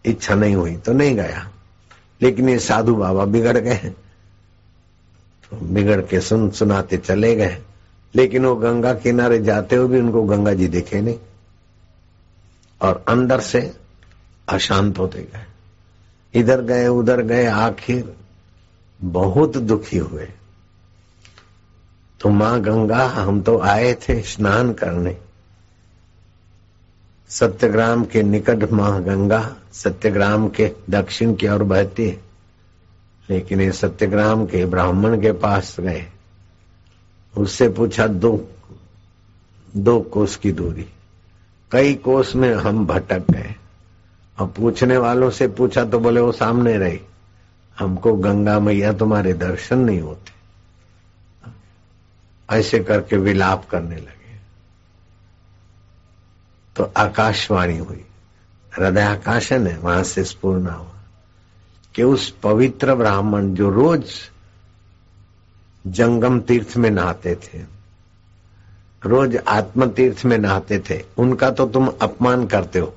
इच्छा 0.04 0.34
नहीं 0.34 0.54
हुई 0.54 0.76
तो 0.76 0.92
नहीं 0.92 1.16
गया। 1.16 1.50
लेकिन 2.22 2.48
ये 2.48 2.58
साधु 2.58 2.94
बाबा 2.94 3.24
बिगड़ 3.24 3.58
गए 3.58 3.94
तो 5.50 5.56
बिगड़ 5.56 6.00
के 6.00 6.20
सुन 6.20 6.50
सुनाते 6.50 6.96
चले 6.96 7.36
गए 7.36 7.58
लेकिन 8.14 8.46
वो 8.46 8.56
गंगा 8.56 8.94
किनारे 8.94 9.38
जाते 9.38 9.76
हुए 9.76 9.88
भी 9.88 9.98
उनको 9.98 10.22
गंगा 10.22 10.54
जी 10.54 10.68
दिखे 10.68 11.00
नहीं। 11.00 11.18
और 12.82 13.04
अंदर 13.08 13.40
से 13.40 13.76
अशांत 14.48 14.98
होते 14.98 15.18
गए। 15.18 15.46
इधर 16.34 16.62
गए, 16.62 16.88
उधर 16.88 17.22
गए, 17.22 17.46
आखिर 17.46 18.16
बहुत 19.02 19.56
दुखी 19.56 19.98
हुए। 19.98 20.28
तो 22.20 22.28
माँ 22.28 22.60
गंगा, 22.60 23.06
हम 23.06 23.42
तो 23.42 23.58
आए 23.58 23.94
थे 23.94 24.22
स्नान 24.22 24.72
करने। 24.72 25.16
सत्यग्राम 27.28 28.04
के 28.04 28.22
निकट 28.22 28.72
माँ 28.72 29.02
गंगा 29.02 29.56
सत्यग्राम 29.72 30.48
के 30.48 30.72
दक्षिण 30.90 31.34
की 31.34 31.48
ओर 31.48 31.62
बहती 31.62 32.08
है। 32.08 32.20
लेकिन 33.30 33.60
ये 33.60 33.72
सत्यग्राम 33.72 34.46
के 34.46 34.66
ब्राह्मण 34.66 35.20
के 35.20 35.32
पास 35.32 35.76
गए। 35.80 36.06
उससे 37.38 37.68
पूछा, 37.68 38.06
दो 38.06 38.48
दो 39.76 40.00
कोस 40.00 40.36
की 40.36 40.52
दूरी। 40.52 40.86
कई 41.70 41.94
कोस 41.94 42.36
में 42.36 42.54
हम 42.54 42.86
भटक 42.86 43.30
गए। 43.30 43.54
और 44.40 44.46
पूछने 44.46 44.96
वालों 44.96 45.30
से 45.30 45.48
पूछा 45.48 45.84
तो 45.84 45.98
बोले, 45.98 46.20
वो 46.20 46.32
सामने 46.32 46.78
रही। 46.78 47.00
हमको 47.78 48.14
गंगा 48.14 48.60
मैया 48.60 48.92
तुम्हारे 48.92 49.32
दर्शन 49.32 49.78
नहीं 49.78 50.00
होते। 50.00 50.38
ऐसे 52.56 52.78
करके 52.78 53.16
विलाप 53.16 53.68
करने 53.70 53.96
लगे। 53.96 54.17
तो 56.78 56.92
आकाशवाणी 56.96 57.78
हुई। 57.78 58.04
हृदय 58.78 59.00
आकाशन 59.00 59.66
है, 59.66 59.78
वहाँ 59.78 60.02
से 60.02 60.24
स्पूर्ण 60.24 60.68
हुआ। 60.68 60.88
कि 61.94 62.02
उस 62.02 62.30
पवित्र 62.30 62.94
ब्राह्मण 62.94 63.54
जो 63.54 63.70
रोज 63.70 64.10
जंगम 65.86 66.40
तीर्थ 66.40 66.76
में 66.76 66.90
नहाते 66.90 67.34
थे, 67.34 67.58
रोज 69.04 69.36
आत्म 69.36 69.90
तीर्थ 69.90 70.24
में 70.24 70.38
नहाते 70.38 70.78
थे, 70.78 71.04
उनका 71.18 71.50
तो 71.50 71.66
तुम 71.66 71.92
अपमान 72.02 72.46
करते 72.46 72.78
हो, 72.78 72.94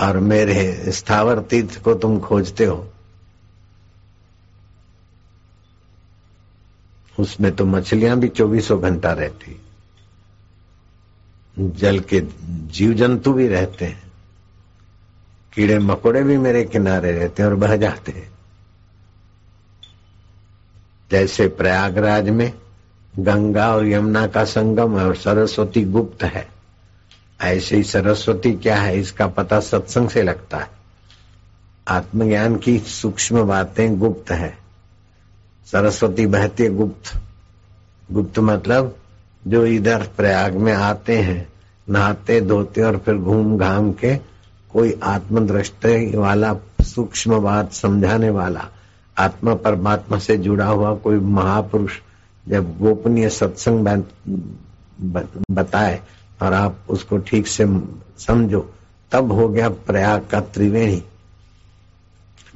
और 0.00 0.18
मेरे 0.18 0.84
स्थावर 0.88 1.38
तीर्थ 1.38 1.82
को 1.82 1.94
तुम 1.94 2.20
खोजते 2.20 2.64
हो। 2.64 2.92
उसमें 7.20 7.56
तो 7.56 7.64
मछलियाँ 7.64 8.18
भी 8.18 8.28
चौबीसों 8.28 8.82
घंटा 8.82 9.12
रहती। 9.12 9.62
जल 11.60 12.00
के 12.00 12.20
जीव 12.66 12.92
जंतु 12.92 13.32
भी 13.32 13.48
रहते 13.48 13.84
हैं। 13.84 14.02
कीड़े 15.52 15.78
मकोड़े 15.78 16.22
भी 16.22 16.36
मेरे 16.38 16.64
किनारे 16.64 17.12
रहते 17.12 17.42
हैं 17.42 17.50
और 17.50 17.56
बह 17.56 17.76
जाते 17.76 18.12
हैं। 18.12 18.30
जैसे 21.10 21.48
प्रयागराज 21.48 22.28
में 22.28 22.52
गंगा 23.18 23.74
और 23.74 23.86
यमुना 23.86 24.26
का 24.26 24.44
संगम 24.44 24.98
है 24.98 25.06
और 25.06 25.16
सरस्वती 25.16 25.84
गुप्त 25.84 26.22
है, 26.22 26.48
ऐसे 27.40 27.76
ही 27.76 27.82
सरस्वती 27.82 28.52
क्या 28.52 28.76
है, 28.76 29.00
इसका 29.00 29.26
पता 29.26 29.60
सत्संग 29.60 30.08
से 30.08 30.22
लगता 30.22 30.58
है। 30.58 30.70
आत्मज्ञान 31.88 32.56
की 32.56 32.78
सूक्ष्म 32.78 33.42
बातें 33.42 33.98
गुप्त 33.98 34.30
है। 34.30 34.58
सरस्वती 35.66 36.26
बहती 36.26 36.68
गुप्त। 36.68 37.20
गुप्त 38.12 38.38
मतलब 38.38 38.96
जो 39.46 39.66
इधर 39.66 40.08
प्रयाग 40.16 40.54
में 40.54 40.72
आते 40.72 41.18
हैं 41.18 41.49
नहाते, 41.90 42.40
धोते 42.40 42.82
और 42.82 42.96
फिर 42.96 43.14
घूम 43.14 43.58
घाम 43.58 43.92
के 43.92 44.16
कोई 44.72 45.00
आत्मदृष्टि 45.02 46.16
वाला, 46.16 46.56
सूक्ष्म 46.82 47.38
बात 47.38 47.72
समझाने 47.72 48.30
वाला, 48.30 48.68
आत्मा 49.18 49.54
परमात्मा 49.54 50.18
से 50.18 50.36
जुड़ा 50.36 50.66
हुआ 50.66 50.94
कोई 50.94 51.16
महापुरुष 51.16 51.92
जब 52.48 52.78
गोपनीय 52.78 53.30
सत्संग 53.30 54.02
बताए 55.50 56.00
और 56.42 56.52
आप 56.52 56.78
उसको 56.88 57.18
ठीक 57.18 57.46
से 57.46 57.66
समझो, 58.18 58.74
तब 59.12 59.32
हो 59.32 59.48
गया 59.48 59.68
प्रयाग 59.68 60.26
का 60.30 60.40
त्रिवेणी। 60.40 61.04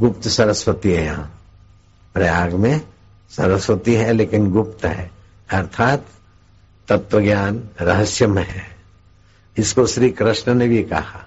गुप्त 0.01 0.29
सरस्वती 0.29 0.91
है 0.91 1.05
यहाँ। 1.05 1.41
प्रयाग 2.15 2.53
में 2.53 2.81
सरस्वती 3.31 3.95
है 3.95 4.13
लेकिन 4.13 4.51
गुप्त 4.51 4.85
है। 4.85 5.11
अर्थात 5.51 6.05
तत्व 6.89 7.21
ज्ञान 7.21 7.65
रहस्यमय 7.81 8.43
है। 8.43 8.74
इसको 9.59 9.87
श्री 9.87 10.11
कृष्ण 10.11 10.55
ने 10.55 10.69
भी 10.69 10.83
कहा 10.83 11.27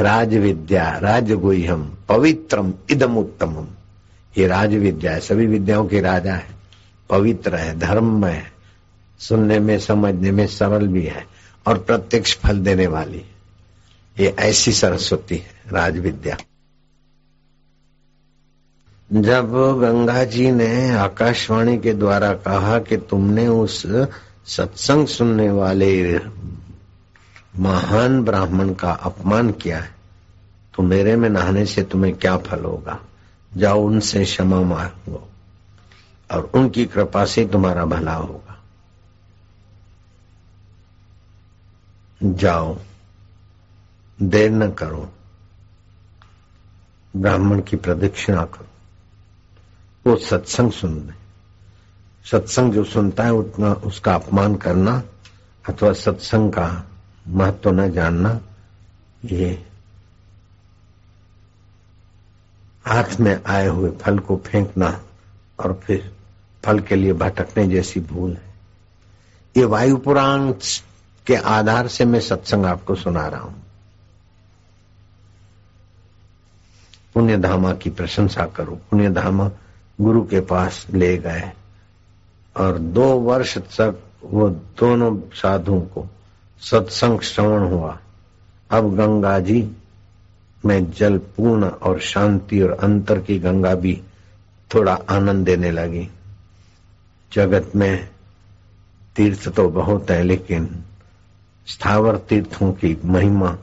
राज 0.00 0.34
विद्या 0.34 0.98
राज 0.98 1.32
गुह्यम 1.32 1.82
पवित्रम, 2.08 2.72
इदम 2.90 3.16
उत्तमम। 3.16 3.66
ये 4.38 4.46
राज 4.46 4.74
विद्या 4.74 5.12
है, 5.12 5.20
सभी 5.20 5.46
विद्याओं 5.46 5.86
के 5.86 6.00
राजा 6.00 6.34
है। 6.34 6.54
पवित्र 7.10 7.54
है, 7.54 7.78
धर्म 7.78 8.26
है, 8.26 8.52
सुनने 9.20 9.58
में, 9.58 9.78
समझने 9.78 10.30
में 10.30 10.46
सरल 10.46 10.86
भी 10.86 11.02
है 11.02 11.26
और 11.66 11.78
प्रत्यक्ष 11.78 12.36
फल 12.36 12.58
देने 12.58 12.86
वाली 12.86 13.24
ये 14.16 14.34
ऐसी 14.38 14.72
सरस्वती 14.72 15.36
है 15.36 15.60
राज 15.72 15.98
विद्या 15.98 16.36
जब 19.10 19.52
गंगा 19.80 20.24
जी 20.24 20.50
ने 20.50 20.90
आकाशवाणी 20.90 21.78
के 21.78 21.92
द्वारा 21.92 22.32
कहा 22.34 22.78
कि 22.78 22.96
तुमने 22.96 23.46
उस 23.48 23.82
सत्संग 24.46 25.06
सुनने 25.06 25.50
वाले 25.50 26.18
महान 27.58 28.24
ब्राह्मण 28.24 28.74
का 28.74 28.92
अपमान 28.92 29.50
किया 29.52 29.80
है 29.80 29.94
तो 30.74 30.82
मेरे 30.82 31.16
में 31.16 31.28
नहाने 31.28 31.66
से 31.66 31.82
तुम्हें 31.82 32.16
क्या 32.16 32.36
फल 32.36 32.64
होगा? 32.64 32.98
जाओ 33.56 33.82
उनसे 33.82 34.24
क्षमा 34.24 34.60
मांगो, 34.60 35.28
और 36.30 36.50
उनकी 36.54 36.86
कृपा 36.86 37.24
से 37.24 37.46
तुम्हारा 37.46 37.84
भला 37.84 38.14
होगा। 38.14 38.62
जाओ, 42.22 42.78
देर 44.22 44.50
न 44.50 44.70
करो, 44.70 45.12
ब्राह्मण 47.16 47.60
की 47.60 47.76
प्रदक्षिणा 47.76 48.44
करो। 48.44 48.66
वो 50.06 50.16
सत्संग 50.16 50.72
सुन 50.72 50.94
सुनने 50.94 51.12
सत्संग 52.30 52.72
जो 52.72 52.84
सुनता 52.84 53.24
है, 53.24 53.32
उतना 53.32 53.72
उसका 53.72 54.14
अपमान 54.14 54.54
करना 54.54 55.02
अथवा 55.68 55.92
सत्संग 55.92 56.52
का 56.52 56.84
महत्व 57.28 57.70
न 57.70 57.92
जानना, 57.92 58.40
ये 59.24 59.66
हाथ 62.86 63.20
में 63.20 63.44
आए 63.46 63.66
हुए 63.66 63.90
फल 63.90 64.18
को 64.18 64.36
फेंकना 64.36 65.00
और 65.60 65.80
फिर 65.84 66.12
फल 66.64 66.80
के 66.80 66.96
लिए 66.96 67.12
भटकने 67.12 67.68
जैसी 67.68 68.00
भूल 68.00 68.32
है। 68.32 68.54
ये 69.56 69.64
वायु 69.64 69.96
पुराण 69.96 70.52
के 71.26 71.34
आधार 71.34 71.88
से 71.88 72.04
मैं 72.04 72.20
सत्संग 72.20 72.66
आपको 72.66 72.94
सुना 72.94 73.28
रहा 73.28 73.40
हूँ। 73.40 73.62
पुण्य 77.14 77.36
धामा 77.36 77.74
की 77.74 77.90
प्रशंसा 77.90 78.46
करो। 78.46 78.78
पुण्य 78.90 79.10
धामा 79.10 79.50
गुरु 80.00 80.26
के 80.26 80.40
पास 80.40 80.86
ले 80.90 81.18
गए 81.18 81.52
और 82.56 82.78
दो 82.78 83.08
वर्ष 83.20 83.58
तक 83.58 84.02
वो 84.24 84.48
दोनों 84.50 85.20
साधुओं 85.34 85.80
को 85.80 86.06
सत्संग 86.62 87.20
श्रवण 87.20 87.68
हुआ। 87.68 87.98
अब 88.70 88.94
गंगा 88.96 89.38
जी 89.38 89.62
में 90.64 90.90
जल 90.92 91.18
पूर्ण 91.36 91.68
और 91.68 92.00
शांति 92.00 92.60
और 92.62 92.70
अंतर 92.72 93.18
की 93.18 93.38
गंगा 93.38 93.74
भी 93.74 94.00
थोड़ा 94.70 94.92
आनंद 95.10 95.44
देने 95.44 95.70
लगी। 95.70 96.08
जगत 97.32 97.72
में 97.76 98.08
तीर्थ 99.16 99.48
तो 99.48 99.68
बहुत 99.70 100.10
है, 100.10 100.22
लेकिन 100.22 100.68
स्थावर 101.68 102.16
तीर्थों 102.18 102.72
की 102.72 102.96
महिमा 103.04 103.56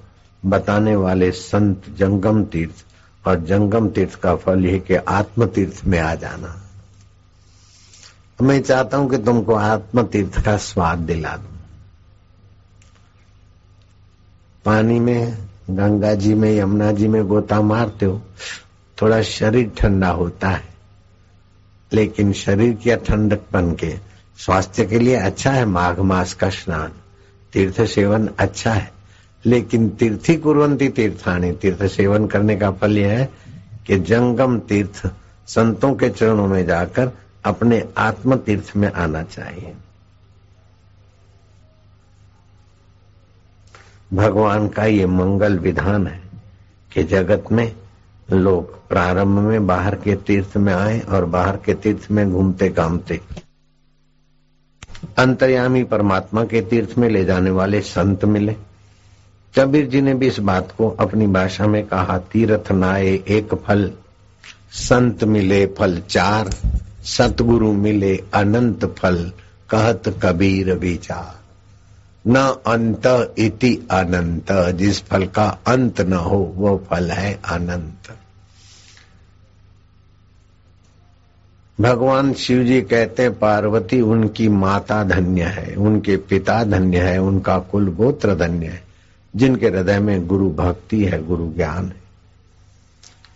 बताने 0.44 0.96
वाले 0.96 1.32
संत 1.32 1.90
जंगम 1.98 2.44
तीर्थ 2.44 2.86
और 3.28 3.40
जंगम 3.40 3.90
तीर्थ 3.90 4.16
का 4.16 4.36
फल 4.36 4.66
यह 4.66 4.80
कि 4.80 4.96
आत्म 4.96 5.46
तीर्थ 5.46 5.86
में 5.86 6.00
आ 6.00 6.14
जाना। 6.16 6.56
मैं 8.40 8.62
चाहता 8.62 8.98
हूँ 8.98 9.10
कि 9.10 9.18
तुमको 9.18 9.54
आत्म 9.54 10.04
तीर्थ 10.04 10.46
का 10.46 10.58
स्वाद 10.58 11.00
दिला 11.00 11.36
दू। 11.38 11.59
पानी 14.66 15.00
में, 15.00 15.38
गंगा 15.70 16.14
जी 16.14 16.34
में, 16.34 16.60
यमुना 16.60 16.92
जी 16.92 17.08
में 17.08 17.28
गोता 17.28 17.62
मारते 17.62 18.06
हो, 18.06 18.22
थोड़ा 19.02 19.22
शरीर 19.22 19.72
ठंडा 19.78 20.10
होता 20.10 20.50
है। 20.50 20.70
लेकिन 21.94 22.34
शरीर 22.34 22.74
की 22.74 22.96
ठंडक 22.96 23.40
बन 23.54 23.72
के, 23.74 23.96
स्वास्थ्य 24.38 24.86
के 24.86 25.00
लिए 25.00 25.16
अच्छा 25.16 25.52
है 25.52 25.66
माघ 25.66 26.00
मास 26.00 26.34
का 26.34 26.50
स्नान। 26.50 26.92
तीर्थ 27.54 27.86
सेवन 27.86 28.30
अच्छा 28.40 28.72
है। 28.72 28.92
लेकिन 29.46 29.90
तीर्थी 29.90 30.36
कुरंती 30.36 30.90
तीर्थानी, 30.90 31.52
तीर्थ 31.52 31.86
सेवन 31.86 32.28
करने 32.28 32.56
का 32.56 32.72
फल 32.72 32.98
यह 32.98 33.20
है 33.20 33.30
कि 33.88 34.00
जंगम 34.00 34.60
तीर्थ, 34.60 35.10
संतों 35.48 35.96
के 35.96 36.10
चरणों 36.10 36.48
में 36.48 36.66
जाकर 36.66 37.12
अपने 37.46 37.84
आत्म 37.98 38.36
तीर्थ 38.36 38.74
में 38.78 38.92
आना 38.92 39.24
चाहिए। 39.24 39.74
भगवान 44.14 44.68
का 44.68 44.86
ये 44.86 45.06
मंगल 45.06 45.60
विधान 45.60 46.08
है 46.08 46.22
कि 46.94 47.04
जगत 47.04 47.46
में 47.52 47.72
लोग 48.32 48.88
प्रारंभ 48.88 49.40
में 49.40 49.68
बाहर 49.68 49.96
के 49.96 50.16
तीर्थ 50.16 50.58
में 50.58 50.74
आए 50.74 51.00
और 51.00 51.26
बाहर 51.26 51.58
के 51.58 51.74
तीर्थ 51.74 52.12
में 52.12 52.32
घूमते 52.32 52.70
कामते 52.70 53.22
अंतर्यामी 55.18 55.84
परमात्मा 55.84 56.44
के 56.44 56.62
तीर्थ 56.62 56.98
में 56.98 57.10
ले 57.10 57.26
जाने 57.26 57.50
वाले 57.50 57.82
संत 57.82 58.26
मिले। 58.26 58.56
कबीर 59.56 59.86
जी 59.86 60.02
ने 60.02 60.14
भी 60.14 60.28
इस 60.28 60.40
बात 60.40 60.74
को 60.78 60.90
अपनी 60.90 61.28
भाषा 61.28 61.68
में 61.68 61.86
कहा, 61.86 62.18
तीर्थ 62.18 62.72
नाये 62.72 63.24
एक 63.28 63.56
फल, 63.56 63.92
संत 64.72 65.24
मिले 65.24 65.66
फल 65.66 66.02
चार, 66.10 66.50
सतगुरु 67.04 67.72
मिले 67.74 68.24
अनंत 68.34 68.86
फल, 68.86 69.32
कहत 69.70 70.20
कबीर 70.24 70.74
विचार। 70.74 71.39
न 72.28 72.36
अंत 72.68 73.36
इति 73.38 73.88
अनंत। 73.92 74.76
जिस 74.76 75.04
फल 75.04 75.26
का 75.26 75.60
अंत 75.68 76.02
न 76.02 76.14
हो, 76.14 76.54
वो 76.56 76.86
फल 76.90 77.12
है 77.12 77.40
अनंत। 77.46 78.18
भगवान 81.82 82.34
शिव 82.34 82.64
जी 82.64 82.82
कहते 82.82 83.24
हैं, 83.24 83.40
पार्वती 83.40 84.02
उनकी 84.02 84.50
माता 84.50 85.04
धन्य 85.04 85.44
है, 85.44 85.76
उनके 85.76 86.18
पिता 86.18 86.64
धन्य 86.64 87.00
है, 87.00 87.18
उनका 87.18 87.60
कुल 87.60 87.96
गोत्र 87.96 88.36
धन्य 88.36 88.68
है, 88.68 88.84
जिनके 89.36 89.68
हृदय 89.68 90.00
में 90.00 90.28
गुरु 90.28 90.50
भक्ति 90.50 91.06
है, 91.06 91.24
गुरु 91.24 91.54
ज्ञान 91.54 91.86
है। 91.86 92.02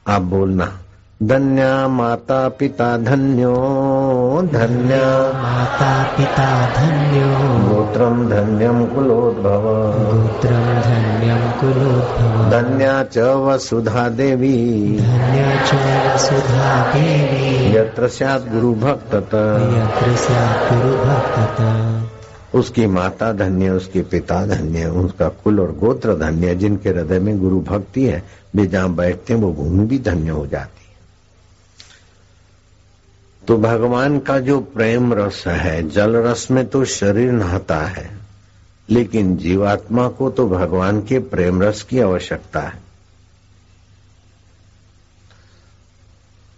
आप 0.08 0.22
बोलना। 0.22 0.80
धन्य 1.22 1.88
माता 1.88 2.50
पिता 2.50 2.98
धन्यो 2.98 3.54
धन्य 4.54 4.96
माता 5.34 6.04
पिता 6.04 6.48
धन्यो। 6.74 7.28
गोत्रम 7.70 8.30
धन्यम 8.30 8.86
कुलोद्भव। 8.86 9.68
गोत्रं 10.10 10.66
धन्यं 10.82 11.52
कुलोद्भव। 11.52 12.50
धन्या 12.52 13.04
च 13.04 13.18
वसुधा 13.18 14.10
देवी। 14.10 14.58
धन्य 15.00 15.46
च 15.68 15.74
वसुधा 16.06 16.94
देवी। 16.94 17.78
यत्र 17.78 18.08
स्यात् 18.08 18.52
गुरु 18.52 18.74
भक्त 18.76 19.14
यत्र 19.14 20.16
स्यात् 20.16 20.74
गुरुभक्तता। 20.74 21.72
उसकी 22.60 22.88
माता 22.88 23.32
धन्य 23.34 23.70
उसके 23.70 24.02
पिता 24.02 24.46
धन्य 24.46 24.86
उसका 24.86 25.28
कुल 25.44 25.60
और 25.60 25.72
गोत्र 25.80 26.16
धन्य 26.16 26.56
जिनके 26.56 26.90
हृदय 26.90 27.20
में 27.20 27.40
गुरु 27.40 27.62
भक्ति 27.62 28.06
है 28.06 28.24
वे 28.56 28.66
जहाँ 28.66 28.90
बैठते 28.90 29.34
हैं 29.34 29.42
वो 29.42 29.52
भूमि 29.54 29.86
भी 29.86 30.00
धन्य 30.00 30.30
हो 30.30 30.48
जाती 30.48 30.78
है। 30.78 30.83
तो 33.48 33.58
भगवान 33.58 34.20
का 34.20 34.40
जो 34.40 34.60
प्रेम 34.60 35.14
रस 35.14 35.44
है, 35.48 35.90
जल 35.90 36.16
रस 36.16 36.52
में 36.52 36.68
तो 36.68 36.86
शरीर 36.86 37.32
नहाता 37.32 37.82
है, 37.82 38.18
लेकिन 38.90 39.38
जीवात्मा 39.38 40.08
को 40.08 40.30
तो 40.30 40.50
भगवान 40.50 41.02
के 41.02 41.20
प्रेम 41.20 41.62
रस 41.62 41.82
की 41.84 42.00
आवश्यकता 42.00 42.60
है। 42.60 42.84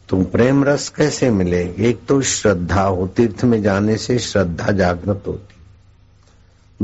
तो 0.09 0.23
प्रेम 0.23 0.63
रस 0.63 0.89
कैसे 0.89 1.29
मिले 1.29 1.61
एक 1.61 1.99
तो 2.07 2.21
श्रद्धा 2.21 2.81
हो, 2.81 3.07
तीर्थ 3.07 3.43
में 3.43 3.61
जाने 3.61 3.97
से 3.97 4.19
श्रद्धा 4.19 4.71
जागृत 4.71 5.23
होती। 5.27 5.55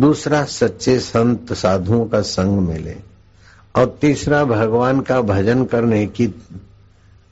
दूसरा, 0.02 0.45
सच्चे 0.45 0.99
संत 0.99 1.54
साधुओं 1.54 2.06
का 2.06 2.22
संग 2.22 2.60
मिले। 2.60 2.95
और 3.76 3.97
तीसरा, 4.02 4.45
भगवान 4.45 5.02
का 5.02 5.22
भजन 5.22 5.66
करने 5.66 6.06
की 6.08 6.26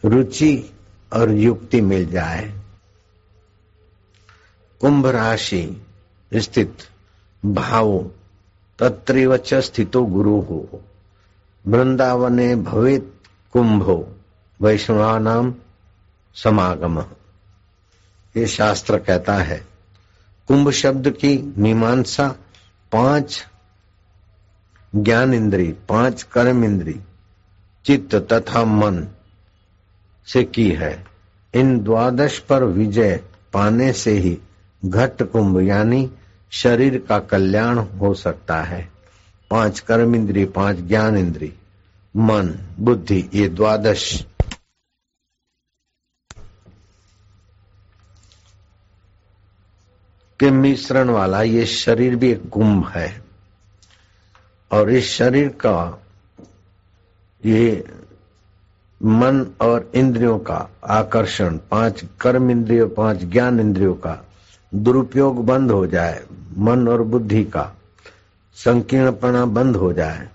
रुचि 0.05 0.73
और 1.13 1.31
युक्ति 1.31 1.81
मिल 1.81 2.11
जाए। 2.11 2.58
कुंभ 4.81 5.07
राशि 5.07 5.85
स्थित 6.33 6.77
भाव 7.45 8.11
तत्रिव 8.79 9.37
स्थितो 9.37 10.05
गुरु। 10.05 10.41
हो 10.41 10.83
वृंदावने 11.67 12.55
भवेत 12.55 13.13
कुंभो 13.53 14.15
वैष्णवानाम 14.61 15.53
समागम। 16.35 16.99
ये 18.35 18.47
शास्त्र 18.47 18.97
कहता 18.97 19.33
है, 19.33 19.65
कुंभ 20.47 20.71
शब्द 20.71 21.09
की 21.09 21.53
मीमांसा 21.57 22.35
पाँच 22.91 23.45
ज्ञान 24.95 25.33
इंद्री 25.33 25.75
पाँच 25.89 26.23
कर्म 26.23 26.63
इंद्री 26.63 26.99
चित्त 27.85 28.15
तथा 28.15 28.65
मन 28.65 29.07
से 30.27 30.43
की 30.43 30.69
है। 30.71 31.05
इन 31.53 31.79
द्वादश 31.79 32.39
पर 32.39 32.63
विजय 32.63 33.23
पाने 33.53 33.93
से 33.93 34.11
ही 34.11 34.39
घट 34.85 35.23
कुंभ 35.23 35.61
यानी 35.61 36.11
शरीर 36.51 37.05
का 37.09 37.19
कल्याण 37.19 37.77
हो 37.77 38.13
सकता 38.13 38.61
है। 38.61 38.91
पाँच 39.51 39.79
कर्म 39.79 40.15
इंद्री 40.15 40.45
पाँच 40.45 40.77
ज्ञान 40.77 41.17
इंद्री 41.17 41.53
मन, 42.15 42.59
बुद्धि, 42.79 43.29
ये 43.33 43.49
द्वादश। 43.49 44.25
के 50.39 50.51
मिश्रण 50.51 51.09
वाला 51.09 51.41
ये 51.41 51.65
शरीर 51.65 52.15
भी 52.15 52.31
एक 52.31 52.49
कुंभ 52.49 52.87
है। 52.87 53.23
और 54.71 54.89
इस 54.89 55.09
शरीर 55.09 55.49
का 55.49 56.01
ये 57.45 57.87
मन 59.03 59.51
और 59.61 59.91
इंद्रियों 59.95 60.39
का 60.39 60.69
आकर्षण, 60.87 61.57
पाँच 61.57 62.05
कर्म 62.21 62.51
इंद्रियों, 62.51 62.89
पाँच 62.89 63.17
ज्ञान 63.17 63.59
इंद्रियों 63.59 63.95
का 63.95 64.25
दुरुपयोग 64.71 65.45
बंद 65.45 65.71
हो 65.71 65.85
जाए, 65.87 66.23
मन 66.57 66.87
और 66.87 67.01
बुद्धि 67.03 67.43
का 67.45 67.71
संकीर्णपना 68.57 69.45
बंद 69.47 69.75
हो 69.75 69.91
जाए, 69.93 70.27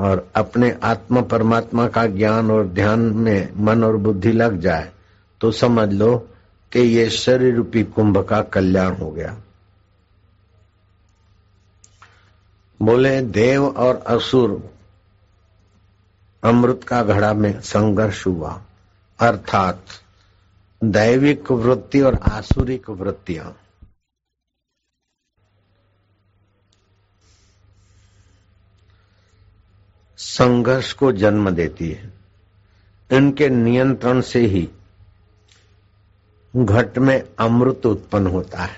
और 0.00 0.30
अपने 0.36 0.70
आत्मा 0.82 1.20
परमात्मा 1.22 1.86
का 1.88 2.06
ज्ञान 2.06 2.50
और 2.50 2.66
ध्यान 2.68 3.00
में 3.00 3.52
मन 3.56 3.84
और 3.84 3.96
बुद्धि 3.96 4.32
लग 4.32 4.60
जाए 4.60 4.90
तो 5.40 5.50
समझ 5.52 5.92
लो 5.92 6.16
कि 6.72 6.80
ये 6.80 7.08
शरीर 7.10 7.54
रूपी 7.54 7.82
कुंभ 7.84 8.18
का 8.24 8.40
कल्याण 8.44 8.96
हो 8.96 9.10
गया। 9.10 9.36
बोले, 12.80 13.20
देव 13.22 13.66
और 13.66 13.96
असुर, 14.06 14.62
अमृत 16.42 16.84
का 16.84 17.02
घड़ा 17.02 17.32
में 17.34 17.60
संघर्ष 17.60 18.26
हुआ, 18.26 18.60
अर्थात 19.18 19.82
दैविक 20.82 21.50
वृत्ति 21.52 22.00
और 22.00 22.14
आसुरिक 22.24 22.88
वृत्तियाँ 22.90 23.56
संघर्ष 30.18 30.92
को 30.92 31.10
जन्म 31.12 31.50
देती 31.50 31.88
है। 31.88 32.12
इनके 33.10 33.48
नियंत्रण 33.48 34.20
से 34.20 34.40
ही 34.46 34.68
घट 36.54 36.98
में 36.98 37.22
अमृत 37.38 37.86
उत्पन्न 37.86 38.26
होता 38.26 38.62
है। 38.62 38.76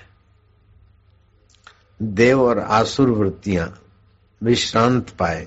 देव 2.01 2.43
और 2.43 2.59
आसुर 2.59 3.11
वृत्तियाँ 3.11 3.69
विश्रांत 4.43 5.11
पाए 5.11 5.47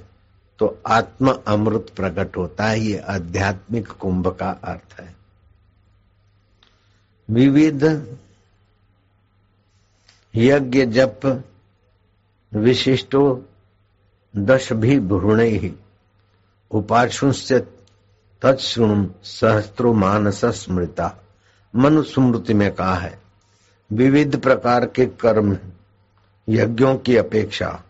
तो 0.59 0.77
आत्म 0.87 1.31
अमृत 1.47 1.93
प्रकट 1.95 2.37
होता 2.37 2.65
है। 2.65 2.79
ये 2.79 2.97
आध्यात्मिक 2.99 3.87
कुंभ 3.91 4.27
का 4.29 4.49
अर्थ 4.51 4.99
है। 4.99 5.22
विविध 7.29 7.83
यज्ञ 10.35 10.85
जप 10.85 11.43
विशिष्टो 12.53 13.49
दश 14.37 14.73
भी 14.73 14.99
भ्रूण 14.99 15.39
ही 15.39 15.75
उपाशुश्च 16.71 17.53
तत्णु 18.41 19.07
सहस्त्रो 19.23 19.93
मानस 19.93 20.45
स्मृता 20.45 21.19
मनुस्मृति 21.75 22.53
में 22.53 22.71
कहा 22.75 22.95
है, 22.95 23.19
विविध 23.91 24.41
प्रकार 24.41 24.85
के 24.85 25.05
कर्म 25.05 25.57
यज्ञों 26.49 26.95
की 26.97 27.17
अपेक्षा। 27.17 27.83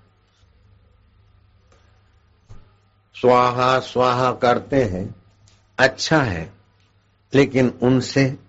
स्वाहा 3.16 3.80
स्वाहा 3.80 4.32
करते 4.32 4.84
हैं 4.84 5.16
अच्छा 5.78 6.22
है, 6.22 6.54
लेकिन 7.34 7.74
उनसे 7.82 8.40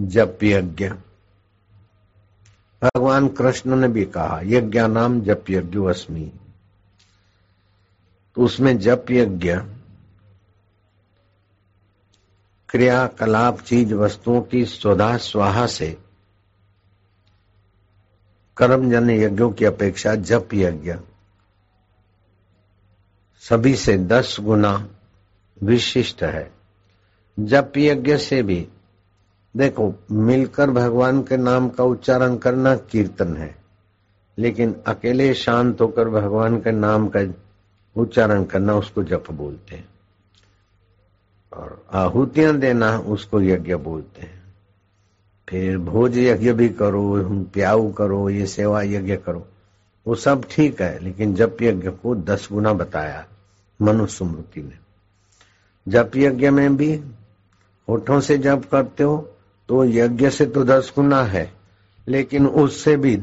जप 0.00 0.38
यज्ञ। 0.42 0.88
भगवान 2.84 3.28
कृष्ण 3.28 3.76
ने 3.76 3.88
भी 3.88 4.04
कहा, 4.04 4.40
यज्ञ 4.44 4.86
नाम 4.86 5.20
जप 5.20 5.44
यज्ञ 5.50 5.78
अस्मी। 5.78 6.32
तो 8.34 8.44
उसमें 8.44 8.78
जप 8.78 9.06
यज्ञ, 9.10 9.54
क्रियाकलाप 12.68 13.60
चीज़ 13.60 13.94
वस्तुओं 13.94 14.42
की 14.42 14.64
स्वधा 14.64 15.16
स्वाहा 15.16 15.66
से 15.66 15.98
कर्मजन्य 18.56 19.24
यज्ञों 19.24 19.52
की 19.52 19.64
अपेक्षा 19.64 20.14
जप 20.14 20.48
यज्ञ। 20.54 20.94
सभी 23.40 23.76
से 23.76 23.98
दस 23.98 24.36
गुना 24.40 24.88
विशिष्ट 25.62 26.22
है। 26.22 26.52
जप 27.40 27.72
यज्ञ 27.76 28.16
से 28.16 28.42
भी 28.42 28.68
देखो, 29.56 29.94
मिलकर 30.12 30.70
भगवान 30.70 31.22
के 31.22 31.36
नाम 31.36 31.68
का 31.68 31.84
उच्चारण 31.84 32.36
करना 32.36 32.76
कीर्तन 32.76 33.36
है, 33.36 33.56
लेकिन 34.38 34.76
अकेले 34.86 35.34
शांत 35.34 35.80
होकर 35.80 36.08
भगवान 36.08 36.60
के 36.60 36.72
नाम 36.72 37.08
का 37.08 37.20
उच्चारण 37.96 38.44
करना, 38.44 38.74
उसको 38.74 39.02
जप 39.02 39.24
बोलते 39.30 39.76
हैं। 39.76 39.88
और 41.52 41.84
आहुतियाँ 41.92 42.56
देना, 42.56 42.98
उसको 42.98 43.40
यज्ञ 43.40 43.74
बोलते 43.74 44.22
हैं। 44.22 44.40
फिर 45.48 45.78
भोज 45.78 46.18
यज्ञ 46.18 46.52
भी 46.52 46.68
करो, 46.68 47.22
प्याऊ 47.54 47.92
करो, 47.92 48.30
ये 48.30 48.46
सेवा 48.46 48.82
यज्ञ 48.82 49.16
करो, 49.16 49.46
वो 50.06 50.14
सब 50.14 50.44
ठीक 50.50 50.82
है, 50.82 50.98
लेकिन 50.98 51.34
जप 51.34 51.56
यज्ञ 51.62 51.90
को 51.90 52.14
दस 52.14 52.48
गुना 52.52 52.72
बताया 52.72 53.26
मनुस्मृति 53.82 54.62
ने 54.62 54.78
जप 55.88 56.10
यज्ञ 56.16 56.50
में 56.50 56.76
भी 56.76 57.00
होठों 57.88 58.20
से 58.20 58.38
जप 58.38 58.62
करते 58.72 59.02
हो 59.02 59.28
तो 59.70 59.84
यज्ञ 59.84 60.30
से 60.30 60.46
तो 60.46 60.64
दस 60.64 60.92
गुना 60.96 61.22
है, 61.22 61.52
लेकिन 62.08 62.46
उससे 62.46 62.96
भी 62.96 63.16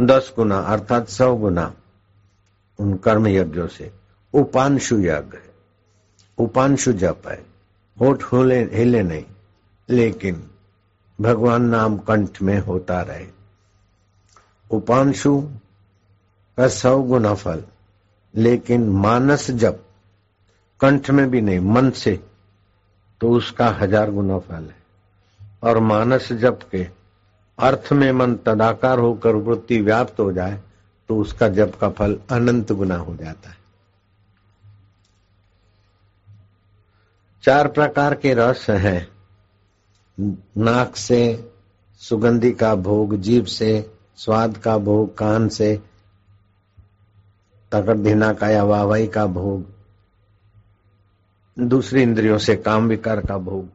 दस 0.00 0.32
गुना, 0.36 0.58
अर्थात 0.58 1.08
सौ 1.08 1.36
गुना 1.36 1.74
उन 2.78 2.96
कर्म 2.96 3.26
यज्ञों 3.26 3.66
से। 3.68 3.92
उपांशु 4.34 4.98
यज्ञ 4.98 5.38
उपांशु 6.38 6.92
जप 6.92 7.22
है। 7.28 7.46
होठ 8.00 8.24
हिले 8.24 8.62
हिले 8.64 9.02
नहीं, 9.02 9.24
लेकिन 9.90 10.50
भगवान 11.20 11.62
नाम 11.62 11.98
कंठ 11.98 12.42
में 12.42 12.58
होता 12.58 13.02
रहे। 13.02 13.26
उपांशु 14.70 15.50
का 16.56 16.68
सौ 16.68 17.02
गुना 17.02 17.34
फल, 17.34 17.64
लेकिन 18.34 18.88
मानस 18.88 19.50
जप 19.50 19.84
कंठ 20.80 21.10
में 21.10 21.30
भी 21.30 21.40
नहीं, 21.40 21.60
मन 21.60 21.90
से 21.90 22.31
तो 23.22 23.30
उसका 23.30 23.68
हज़ार 23.70 24.10
गुना 24.10 24.38
फल 24.38 24.62
है। 24.62 24.76
और 25.62 25.78
मानस 25.80 26.32
जप 26.32 26.60
के 26.72 26.86
अर्थ 27.58 27.92
में 27.92 28.10
मन 28.12 28.34
तदाकार 28.46 28.98
होकर 28.98 29.34
वृत्ति 29.38 29.80
व्याप्त 29.80 30.20
हो 30.20 30.32
जाए 30.32 30.60
तो 31.08 31.16
उसका 31.16 31.48
जप 31.48 31.74
का 31.80 31.88
फल 31.90 32.18
अनंत 32.30 32.72
गुना 32.72 32.96
हो 32.96 33.16
जाता 33.16 33.50
है। 33.50 33.56
चार 37.44 37.68
प्रकार 37.68 38.14
के 38.14 38.34
रस 38.34 38.66
हैं। 38.70 39.08
नाक 40.58 40.96
से 40.96 41.50
सुगंधि 42.00 42.52
का 42.52 42.74
भोग 42.76 43.16
जीव 43.16 43.44
से 43.44 43.70
स्वाद 44.16 44.56
का 44.56 44.76
भोग, 44.78 45.16
कान 45.16 45.48
से 45.48 45.76
तकड़िना 47.72 48.32
का 48.32 48.48
या 48.48 48.64
वाहवाई 48.64 49.06
का 49.06 49.26
भोग 49.28 49.71
दूसरी 51.56 52.02
इंद्रियों 52.02 52.36
से 52.38 52.54
काम 52.56 52.88
विकार 52.88 53.20
का 53.20 53.36
भोग। 53.38 53.68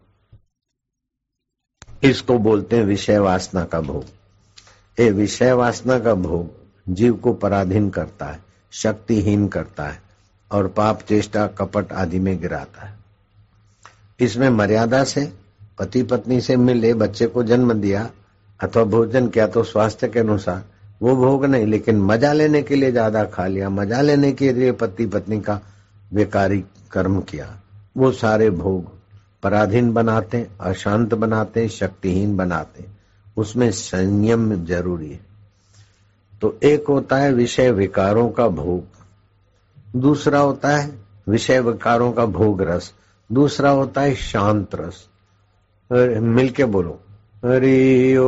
इसको 2.04 2.38
बोलते 2.40 2.76
हैं 2.76 2.84
विषय 2.86 3.18
वासना 3.20 3.64
का 3.66 3.82
भोग। 3.82 4.06
ये 4.98 5.10
विषय 5.12 5.52
वासना 5.54 5.98
का 6.00 6.14
भोग 6.16 6.50
जीव 6.88 7.14
को 7.16 7.34
पराधीन 7.36 7.90
करता 7.90 8.26
है, 8.26 8.40
शक्तिहीन 8.74 9.48
करता 9.48 9.84
है 9.84 10.00
और 10.52 10.68
पाप, 10.68 11.02
चेष्टा, 11.02 11.46
कपट 11.50 11.92
आदि 11.94 12.20
में 12.20 12.40
गिराता 12.42 12.86
है। 12.86 12.96
इसमें 14.20 14.50
मर्यादा 14.50 15.04
से 15.04 15.32
पति 15.80 16.04
पत्नी 16.04 16.40
से 16.42 16.56
मिले, 16.58 16.94
बच्चे 16.96 17.28
को 17.28 17.44
जन्म 17.44 17.74
दिया 17.74 18.10
अथवा 18.60 18.84
भोजन 18.86 19.28
किया 19.28 19.48
तो 19.48 19.64
स्वास्थ्य 19.66 20.08
के 20.08 20.20
अनुसार 20.20 20.64
वो 21.02 21.16
भोग 21.16 21.46
नहीं, 21.46 21.66
लेकिन 21.66 22.02
मज़ा 22.02 22.34
लेने 22.34 22.62
के 22.64 22.76
लिए 22.76 22.92
ज़्यादा 22.92 23.24
खा 23.26 23.48
लिया, 23.48 23.70
मज़ा 23.70 24.02
लेने 24.02 24.32
के 24.32 24.52
लिए 24.54 24.72
पति 24.74 25.06
पत्नी 25.06 25.40
का 25.42 25.60
बेकारी 26.12 26.64
कर्म 26.92 27.20
किया। 27.22 27.48
वो 27.98 28.12
सारे 28.12 28.50
भोग 28.50 28.92
पराधीन 29.44 29.94
बनाते, 29.94 30.48
अशांत 30.62 31.14
बनाते, 31.14 31.70
शक्तिहीन 31.70 32.38
बनाते। 32.38 32.86
उसमें 33.38 33.72
संयम 33.72 34.66
ज़रूरी 34.66 35.10
है। 35.12 35.20
तो 36.42 36.60
एक 36.64 36.88
होता 36.90 37.18
है 37.18 37.34
विषय 37.34 37.72
विकारों 37.72 38.30
का 38.30 38.48
भोग, 38.48 38.84
दूसरा 39.96 40.40
होता 40.40 40.70
है 40.70 40.92
विषय 41.30 41.60
विकारों 41.60 42.12
का 42.12 42.26
भोग 42.26 42.62
रस, 42.62 42.94
दूसरा 43.32 43.70
होता 43.70 44.02
है 44.02 44.16
शांत 44.16 44.76
रस। 44.76 45.08
मिलके 46.22 46.66
बोलो। 46.66 47.00
हरिओ 47.46 48.28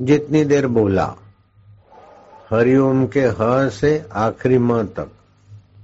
जितनी 0.00 0.44
देर 0.44 0.66
बोला 0.66 1.14
हरिओम 2.50 3.06
के 3.06 3.20
ह 3.20 3.68
से 3.68 4.06
आखिरी 4.12 4.58
म 4.58 4.82
तक। 4.82 5.10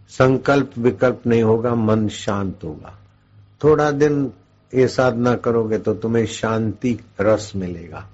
संकल्प 0.09 0.71
विकल्प 0.79 1.23
नहीं 1.27 1.43
होगा, 1.43 1.75
मन 1.75 2.09
शांत 2.09 2.59
होगा। 2.65 2.95
थोड़ा 3.65 3.91
दिन 3.91 4.33
ये 4.75 4.89
साधना 4.89 5.35
करोगे 5.35 5.79
तो 5.79 5.95
तुम्हें 5.95 6.27
शांति 6.27 6.99
रस 7.21 7.53
मिलेगा। 7.57 8.07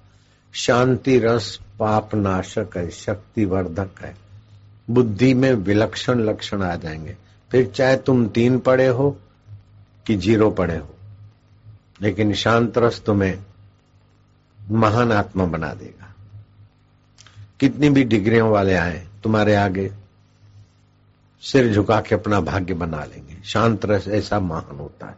शांति 0.55 1.19
रस 1.19 1.59
पाप 1.79 2.15
नाशक 2.15 2.77
है, 2.77 2.91
शक्तिवर्धक 2.91 3.91
है। 4.01 4.15
बुद्धि 4.91 5.33
में 5.35 5.53
विलक्षण 5.53 6.21
लक्षण 6.21 6.63
आ 6.63 6.75
जाएँगे। 6.75 7.17
फिर 7.51 7.67
चाहे 7.67 7.97
तुम 7.97 8.27
तीन 8.29 8.59
पड़े 8.59 8.87
हो 8.87 9.17
कि 10.07 10.17
ज़ीरो 10.17 10.51
पड़े 10.51 10.77
हो, 10.77 10.89
लेकिन 12.03 12.35
शांत 12.35 12.79
रस 12.79 13.03
तुम्हें 13.07 13.39
महान 14.71 15.13
आत्मा 15.13 15.45
बना 15.45 15.75
देगा। 15.75 16.15
कितनी 17.61 17.91
भी 17.91 18.05
डिग्रियों 18.05 18.51
वाले 18.51 18.75
आए, 18.75 19.09
तुम्हारे 19.23 19.55
आगे 19.55 19.93
सिर 21.41 21.73
झुका 21.73 22.01
के 22.01 22.15
अपना 22.15 22.41
भाग्य 22.41 22.75
बना 22.75 23.05
लेंगे। 23.05 23.43
शांत 23.45 23.85
रस, 23.85 24.09
ऐसा 24.09 24.41
महान 24.41 24.79
होता 24.79 25.07
है। 25.07 25.17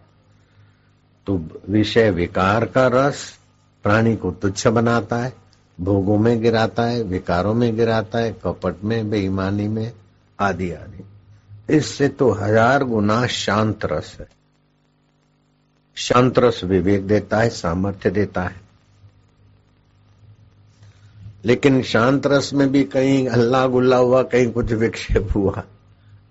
तो 1.27 1.49
विषय 1.69 2.11
विकार 2.11 2.65
का 2.65 2.87
रस 2.87 3.39
प्राणी 3.83 4.17
को 4.17 4.31
तुच्छ 4.31 4.67
बनाता 4.67 5.17
है, 5.17 5.33
भोगों 5.81 6.19
में 6.19 6.43
गिराता 6.43 6.83
है, 6.83 7.03
विकारों 7.03 7.55
में 7.55 7.77
गिराता 7.77 8.19
है, 8.19 8.33
कपट 8.33 8.85
में, 8.85 9.11
बेईमानी 9.11 9.69
में, 9.69 9.93
आदि 10.41 10.73
आदि। 10.73 11.05
इससे 11.77 12.09
तो 12.09 12.31
हज़ार 12.31 12.85
गुना 12.85 13.27
शांत 13.27 13.85
रस 13.85 14.17
है। 14.21 14.29
शांत 15.95 16.39
रस 16.39 16.61
विवेक 16.65 17.07
देता 17.07 17.39
है, 17.39 17.49
सामर्थ्य 17.49 18.11
देता 18.11 18.43
है। 18.43 18.64
लेकिन 21.45 21.83
शांत 21.83 22.27
रस 22.27 22.53
में 22.55 22.69
भी 22.73 22.85
कहीं 22.85 23.29
हल्ला 23.29 23.67
गुल्ला 23.67 23.97
हुआ, 23.97 24.23
कहीं 24.23 24.51
कुछ 24.53 24.73
विक्षेप 24.73 25.29
हुआ 25.35 25.63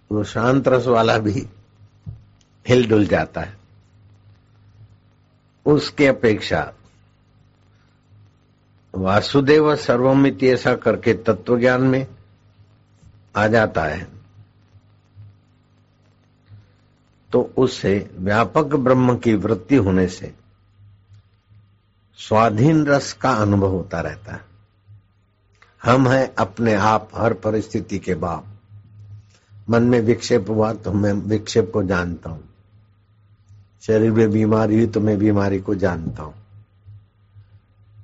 तो 0.09 0.23
शांत 0.23 0.67
रस 0.67 0.87
वाला 0.87 1.17
भी 1.17 1.47
हिलडुल 2.67 3.05
जाता 3.05 3.41
है। 3.41 3.57
उसके 5.65 6.07
अपेक्षा 6.07 6.73
वासुदेव 8.93 9.75
सर्वमित 9.75 10.43
ऐसा 10.43 10.75
करके 10.75 11.13
तत्व 11.13 11.59
ज्ञान 11.59 11.81
में 11.81 12.05
आ 13.35 13.47
जाता 13.47 13.83
है। 13.83 14.07
तो 17.31 17.41
उससे 17.57 18.09
व्यापक 18.13 18.75
ब्रह्म 18.75 19.17
की 19.17 19.33
वृत्ति 19.33 19.75
होने 19.75 20.07
से 20.07 20.33
स्वाधीन 22.19 22.85
रस 22.85 23.13
का 23.13 23.31
अनुभव 23.31 23.69
होता 23.69 24.01
रहता 24.01 24.33
है। 24.33 24.52
हम 25.83 26.07
हैं 26.07 26.33
अपने 26.35 26.73
आप 26.73 27.09
हर 27.15 27.33
परिस्थिति 27.33 27.99
के 27.99 28.15
बाप। 28.15 28.45
मन 29.69 29.83
में 29.83 29.99
विक्षेप 30.01 30.49
हुआ 30.49 30.73
तो 30.73 30.91
मैं 30.93 31.11
विक्षेप 31.13 31.71
को 31.73 31.83
जानता 31.83 32.29
हूँ। 32.29 32.43
शरीर 33.81 34.11
में 34.11 34.31
बीमारी 34.31 34.75
हुई 34.75 34.87
तो 34.87 34.99
मैं 34.99 35.17
बीमारी 35.19 35.59
को 35.59 35.75
जानता 35.75 36.23
हूँ। 36.23 36.33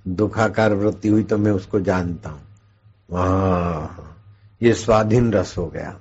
दुखाकार 0.07 0.73
वृत्ति 0.73 1.07
हुई 1.07 1.23
तो 1.23 1.37
मैं 1.37 1.51
उसको 1.51 1.79
जानता 1.79 2.29
हूँ। 2.29 2.41
वहाँ, 3.11 4.17
ये 4.61 4.73
स्वाधीन 4.73 5.31
रस 5.33 5.57
हो 5.57 5.67
गया। 5.67 5.97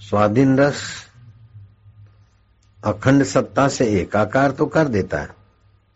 स्वाधीन 0.00 0.58
रस 0.58 0.82
अखंड 2.82 3.24
सत्ता 3.24 3.68
से 3.68 3.86
एकाकार 4.00 4.50
तो 4.50 4.66
कर 4.66 4.88
देता 4.88 5.20
है, 5.20 5.28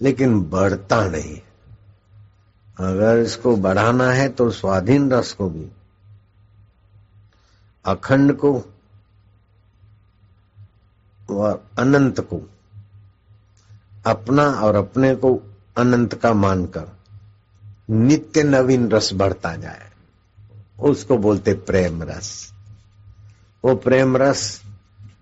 लेकिन 0.01 0.41
बढ़ता 0.43 1.05
नहीं। 1.09 1.39
अगर 2.81 3.19
इसको 3.19 3.57
बढ़ाना 3.57 4.11
है 4.11 4.29
तो 4.29 4.51
स्वाधीन 4.51 5.13
रस 5.13 5.33
को 5.33 5.49
भी। 5.49 5.69
अखंड 7.85 8.37
को 8.37 8.65
और 11.31 11.71
अनंत 11.79 12.21
को। 12.21 12.51
अपना 14.07 14.43
और 14.43 14.75
अपने 14.75 15.15
को 15.15 15.57
अनंत 15.77 16.15
का 16.15 16.33
मानकर 16.33 16.89
नित्य 17.91 18.43
नवीन 18.43 18.91
रस 18.91 19.11
बढ़ता 19.15 19.57
जाए। 19.57 19.91
उसको 20.81 21.19
बोलते 21.19 21.55
प्रेम 21.55 22.03
रस। 22.03 22.53
वो 23.65 23.75
प्रेम 23.75 24.17
रस 24.17 24.63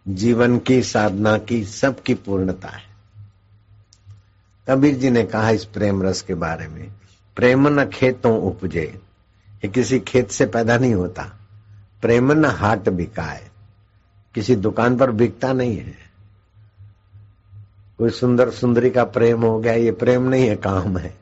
जीवन 0.09 0.59
की, 0.59 0.82
साधना 0.82 1.38
की, 1.38 1.64
सबकी 1.64 2.14
पूर्णता 2.14 2.68
है। 2.68 2.82
कबीर 4.68 4.96
जी 4.96 5.11
ने 5.11 5.24
कहा 5.24 5.50
इस 5.50 5.64
प्रेम 5.64 6.03
रस 6.03 6.22
के 6.22 6.34
बारे 6.34 6.68
में 6.68 6.92
प्रेम 7.37 7.68
न 7.68 7.85
खेतों 7.85 8.41
उपजे। 8.41 9.01
ये 9.53 9.68
किसी 9.68 10.01
खेत 10.01 10.30
से 10.30 10.47
पैदा 10.47 10.78
नहीं 10.78 10.95
होता। 10.95 11.22
प्रेम 12.03 12.33
न 12.33 12.45
हाट 12.45 12.89
बिकाए। 12.89 13.49
किसी 14.35 14.57
दुकान 14.57 14.97
पर 14.97 15.11
बिकता 15.11 15.53
नहीं 15.53 15.76
है। 15.76 15.95
कोई 17.99 18.11
सुंदर 18.11 18.51
सुंदरी 18.51 18.91
का 18.91 19.05
प्रेम 19.05 19.43
हो 19.43 19.61
गया, 19.61 19.72
ये 19.72 19.93
प्रेम 19.93 20.22
नहीं 20.22 20.49
है, 20.49 20.57
काम 20.57 20.99
है। 20.99 21.18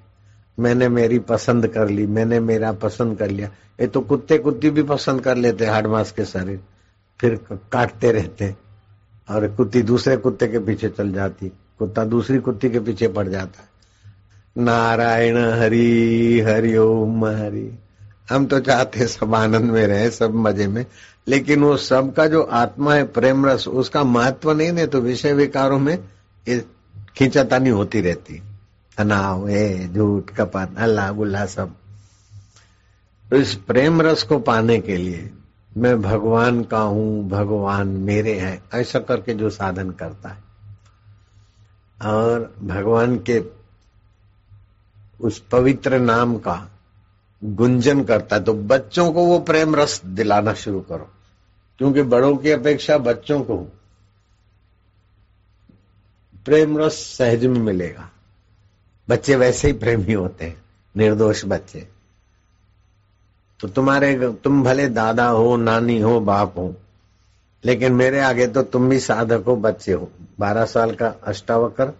मैंने 0.59 0.89
मेरी 0.89 1.19
पसंद 1.19 1.69
कर 1.69 1.89
ली, 1.89 2.07
मैंने 2.07 2.41
मेरा 2.41 2.73
पसंद 2.73 3.19
कर 3.19 3.31
लिया। 3.31 3.49
ये 3.81 3.87
तो 3.87 4.01
कुत्ते 4.01 4.39
कुत्ती 4.39 4.71
भी 4.71 4.83
पसंद 4.83 5.21
कर 5.21 5.37
लेते 5.37 5.67
हाड 5.67 5.87
मास 5.87 6.13
के 6.13 6.25
शरीर 6.25 6.61
फिर 7.21 7.41
काटते 7.53 8.13
रहते 8.13 8.57
और 9.31 9.49
कुत्ती 9.49 9.83
दूसरे 9.83 10.17
कुत्ते 10.17 10.49
के 10.49 10.59
पीछे 10.59 10.89
चल 10.89 11.13
जाती, 11.13 11.49
कुत्ता 11.49 12.05
दूसरी 12.05 12.39
कुत्ती 12.39 12.71
के 12.71 12.81
पीछे 12.81 13.09
पड़ 13.09 13.29
जाता। 13.29 13.63
है 13.63 13.70
नारायण 14.57 15.37
हरि 15.37 16.41
हरि 16.47 16.77
ओम 16.77 17.25
हरि। 17.25 17.79
हम 18.31 18.47
तो 18.47 18.59
चाहते 18.61 19.07
सब 19.07 19.35
आनंद 19.35 19.71
में 19.71 19.87
रहे, 19.87 20.11
सब 20.11 20.35
मज़े 20.35 20.67
में, 20.67 20.85
लेकिन 21.29 21.63
वो 21.63 21.77
सब 21.77 22.13
का 22.15 22.27
जो 22.27 22.43
आत्मा 22.43 22.95
है, 22.95 23.05
प्रेम 23.05 23.47
रस, 23.47 23.69
उसका 23.69 24.05
महत्व 24.05 24.53
नहीं 24.53 24.73
ने 24.73 24.87
तो 24.87 25.01
विषय 25.01 25.33
विकारों 25.33 25.79
में 25.79 25.99
खींचातानी 27.17 27.71
होती 27.71 28.01
रहती। 28.01 28.43
तनाव, 28.99 29.49
है, 29.49 29.93
झूठ 29.95 30.31
कपट 30.31 30.79
अल्लाह 30.79 31.11
गुल्ला 31.13 31.45
सब। 31.47 31.75
तो 33.25 33.37
इस 33.37 33.55
प्रेम 33.55 34.03
रस 34.03 34.23
को 34.23 34.39
पाने 34.39 34.79
के 34.79 34.97
लिए 34.97 35.31
मैं 35.77 36.01
भगवान 36.03 36.63
का 36.65 36.79
हूँ, 36.79 37.29
भगवान 37.29 37.89
मेरे 37.89 38.33
हैं, 38.35 38.63
ऐसा 38.75 38.99
करके 38.99 39.35
जो 39.35 39.51
साधन 39.51 39.91
करता 39.91 40.29
है। 40.29 40.43
और 42.11 42.55
भगवान 42.63 43.17
के 43.19 43.60
उस 45.21 45.39
पवित्र 45.53 45.99
नाम 45.99 46.37
का 46.39 46.71
गुंजन 47.45 48.05
करता 48.05 48.37
है 48.37 48.45
तो 48.45 48.55
बच्चों 48.55 49.13
को 49.13 49.25
वो 49.27 49.39
प्रेम 49.39 49.77
रस 49.77 50.03
दिलाना 50.05 50.55
शुरू 50.55 50.81
करो। 50.81 51.11
क्योंकि 51.79 52.03
बड़ों 52.03 52.37
की 52.37 52.51
अपेक्षा 52.51 52.99
बच्चों 52.99 53.41
को 53.43 53.57
प्रेम 56.45 56.79
रस 56.79 56.93
सहज 56.93 57.47
में 57.47 57.61
मिलेगा। 57.61 58.11
बच्चे 59.09 59.37
वैसे 59.37 59.69
ही 59.69 59.75
प्रेमी 59.75 60.13
होते 60.13 60.45
हैं, 60.45 60.63
निर्दोष 60.97 61.45
बच्चे। 61.45 61.89
तो 63.61 63.69
तुम्हारे, 63.69 64.33
तुम 64.33 64.63
भले 64.63 64.89
दादा 64.89 65.29
हो, 65.29 65.57
नानी 65.57 66.01
हो, 66.01 66.21
बाप 66.21 66.55
हो, 66.59 66.75
लेकिन 67.65 67.93
मेरे 67.93 68.21
आगे 68.21 68.47
तो 68.47 68.63
तुम 68.63 68.89
भी 68.89 69.01
साधक 69.01 69.45
हो, 69.47 69.57
बच्चे 69.57 69.93
हो। 69.93 70.11
बारह 70.39 70.65
साल 70.65 70.95
का 70.95 71.15
अष्टावकर 71.25 71.93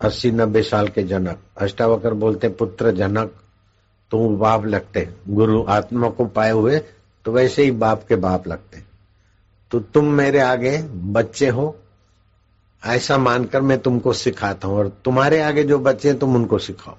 अस्सी 0.00 0.30
नब्बे 0.32 0.62
साल 0.62 0.88
के 0.88 1.02
जनक। 1.04 1.38
अष्टावकर 1.56 2.14
बोलते 2.16 2.48
पुत्र 2.50 2.90
जनक, 2.92 3.32
तुम 4.12 4.36
बाप 4.38 4.66
लगते 4.66 5.08
गुरु 5.28 5.64
आत्मा 5.68 6.08
को 6.10 6.24
पाए 6.26 6.50
हुए 6.52 6.78
तो 7.26 7.32
वैसे 7.32 7.64
ही 7.64 7.70
बाप 7.72 8.04
के 8.08 8.16
बाप 8.18 8.46
लगते 8.48 8.82
तो 9.72 9.80
तुम 9.80 10.12
मेरे 10.12 10.40
आगे 10.40 10.76
बच्चे 11.12 11.48
हो, 11.48 11.76
ऐसा 12.82 13.18
मानकर 13.18 13.60
मैं 13.62 13.78
तुमको 13.80 14.12
सिखाता 14.14 14.68
हूँ, 14.68 14.76
और 14.76 14.88
तुम्हारे 15.04 15.40
आगे 15.42 15.64
जो 15.64 15.78
बच्चे 15.80 16.08
हैं, 16.08 16.18
तुम 16.18 16.34
उनको 16.36 16.58
सिखाओ। 16.60 16.96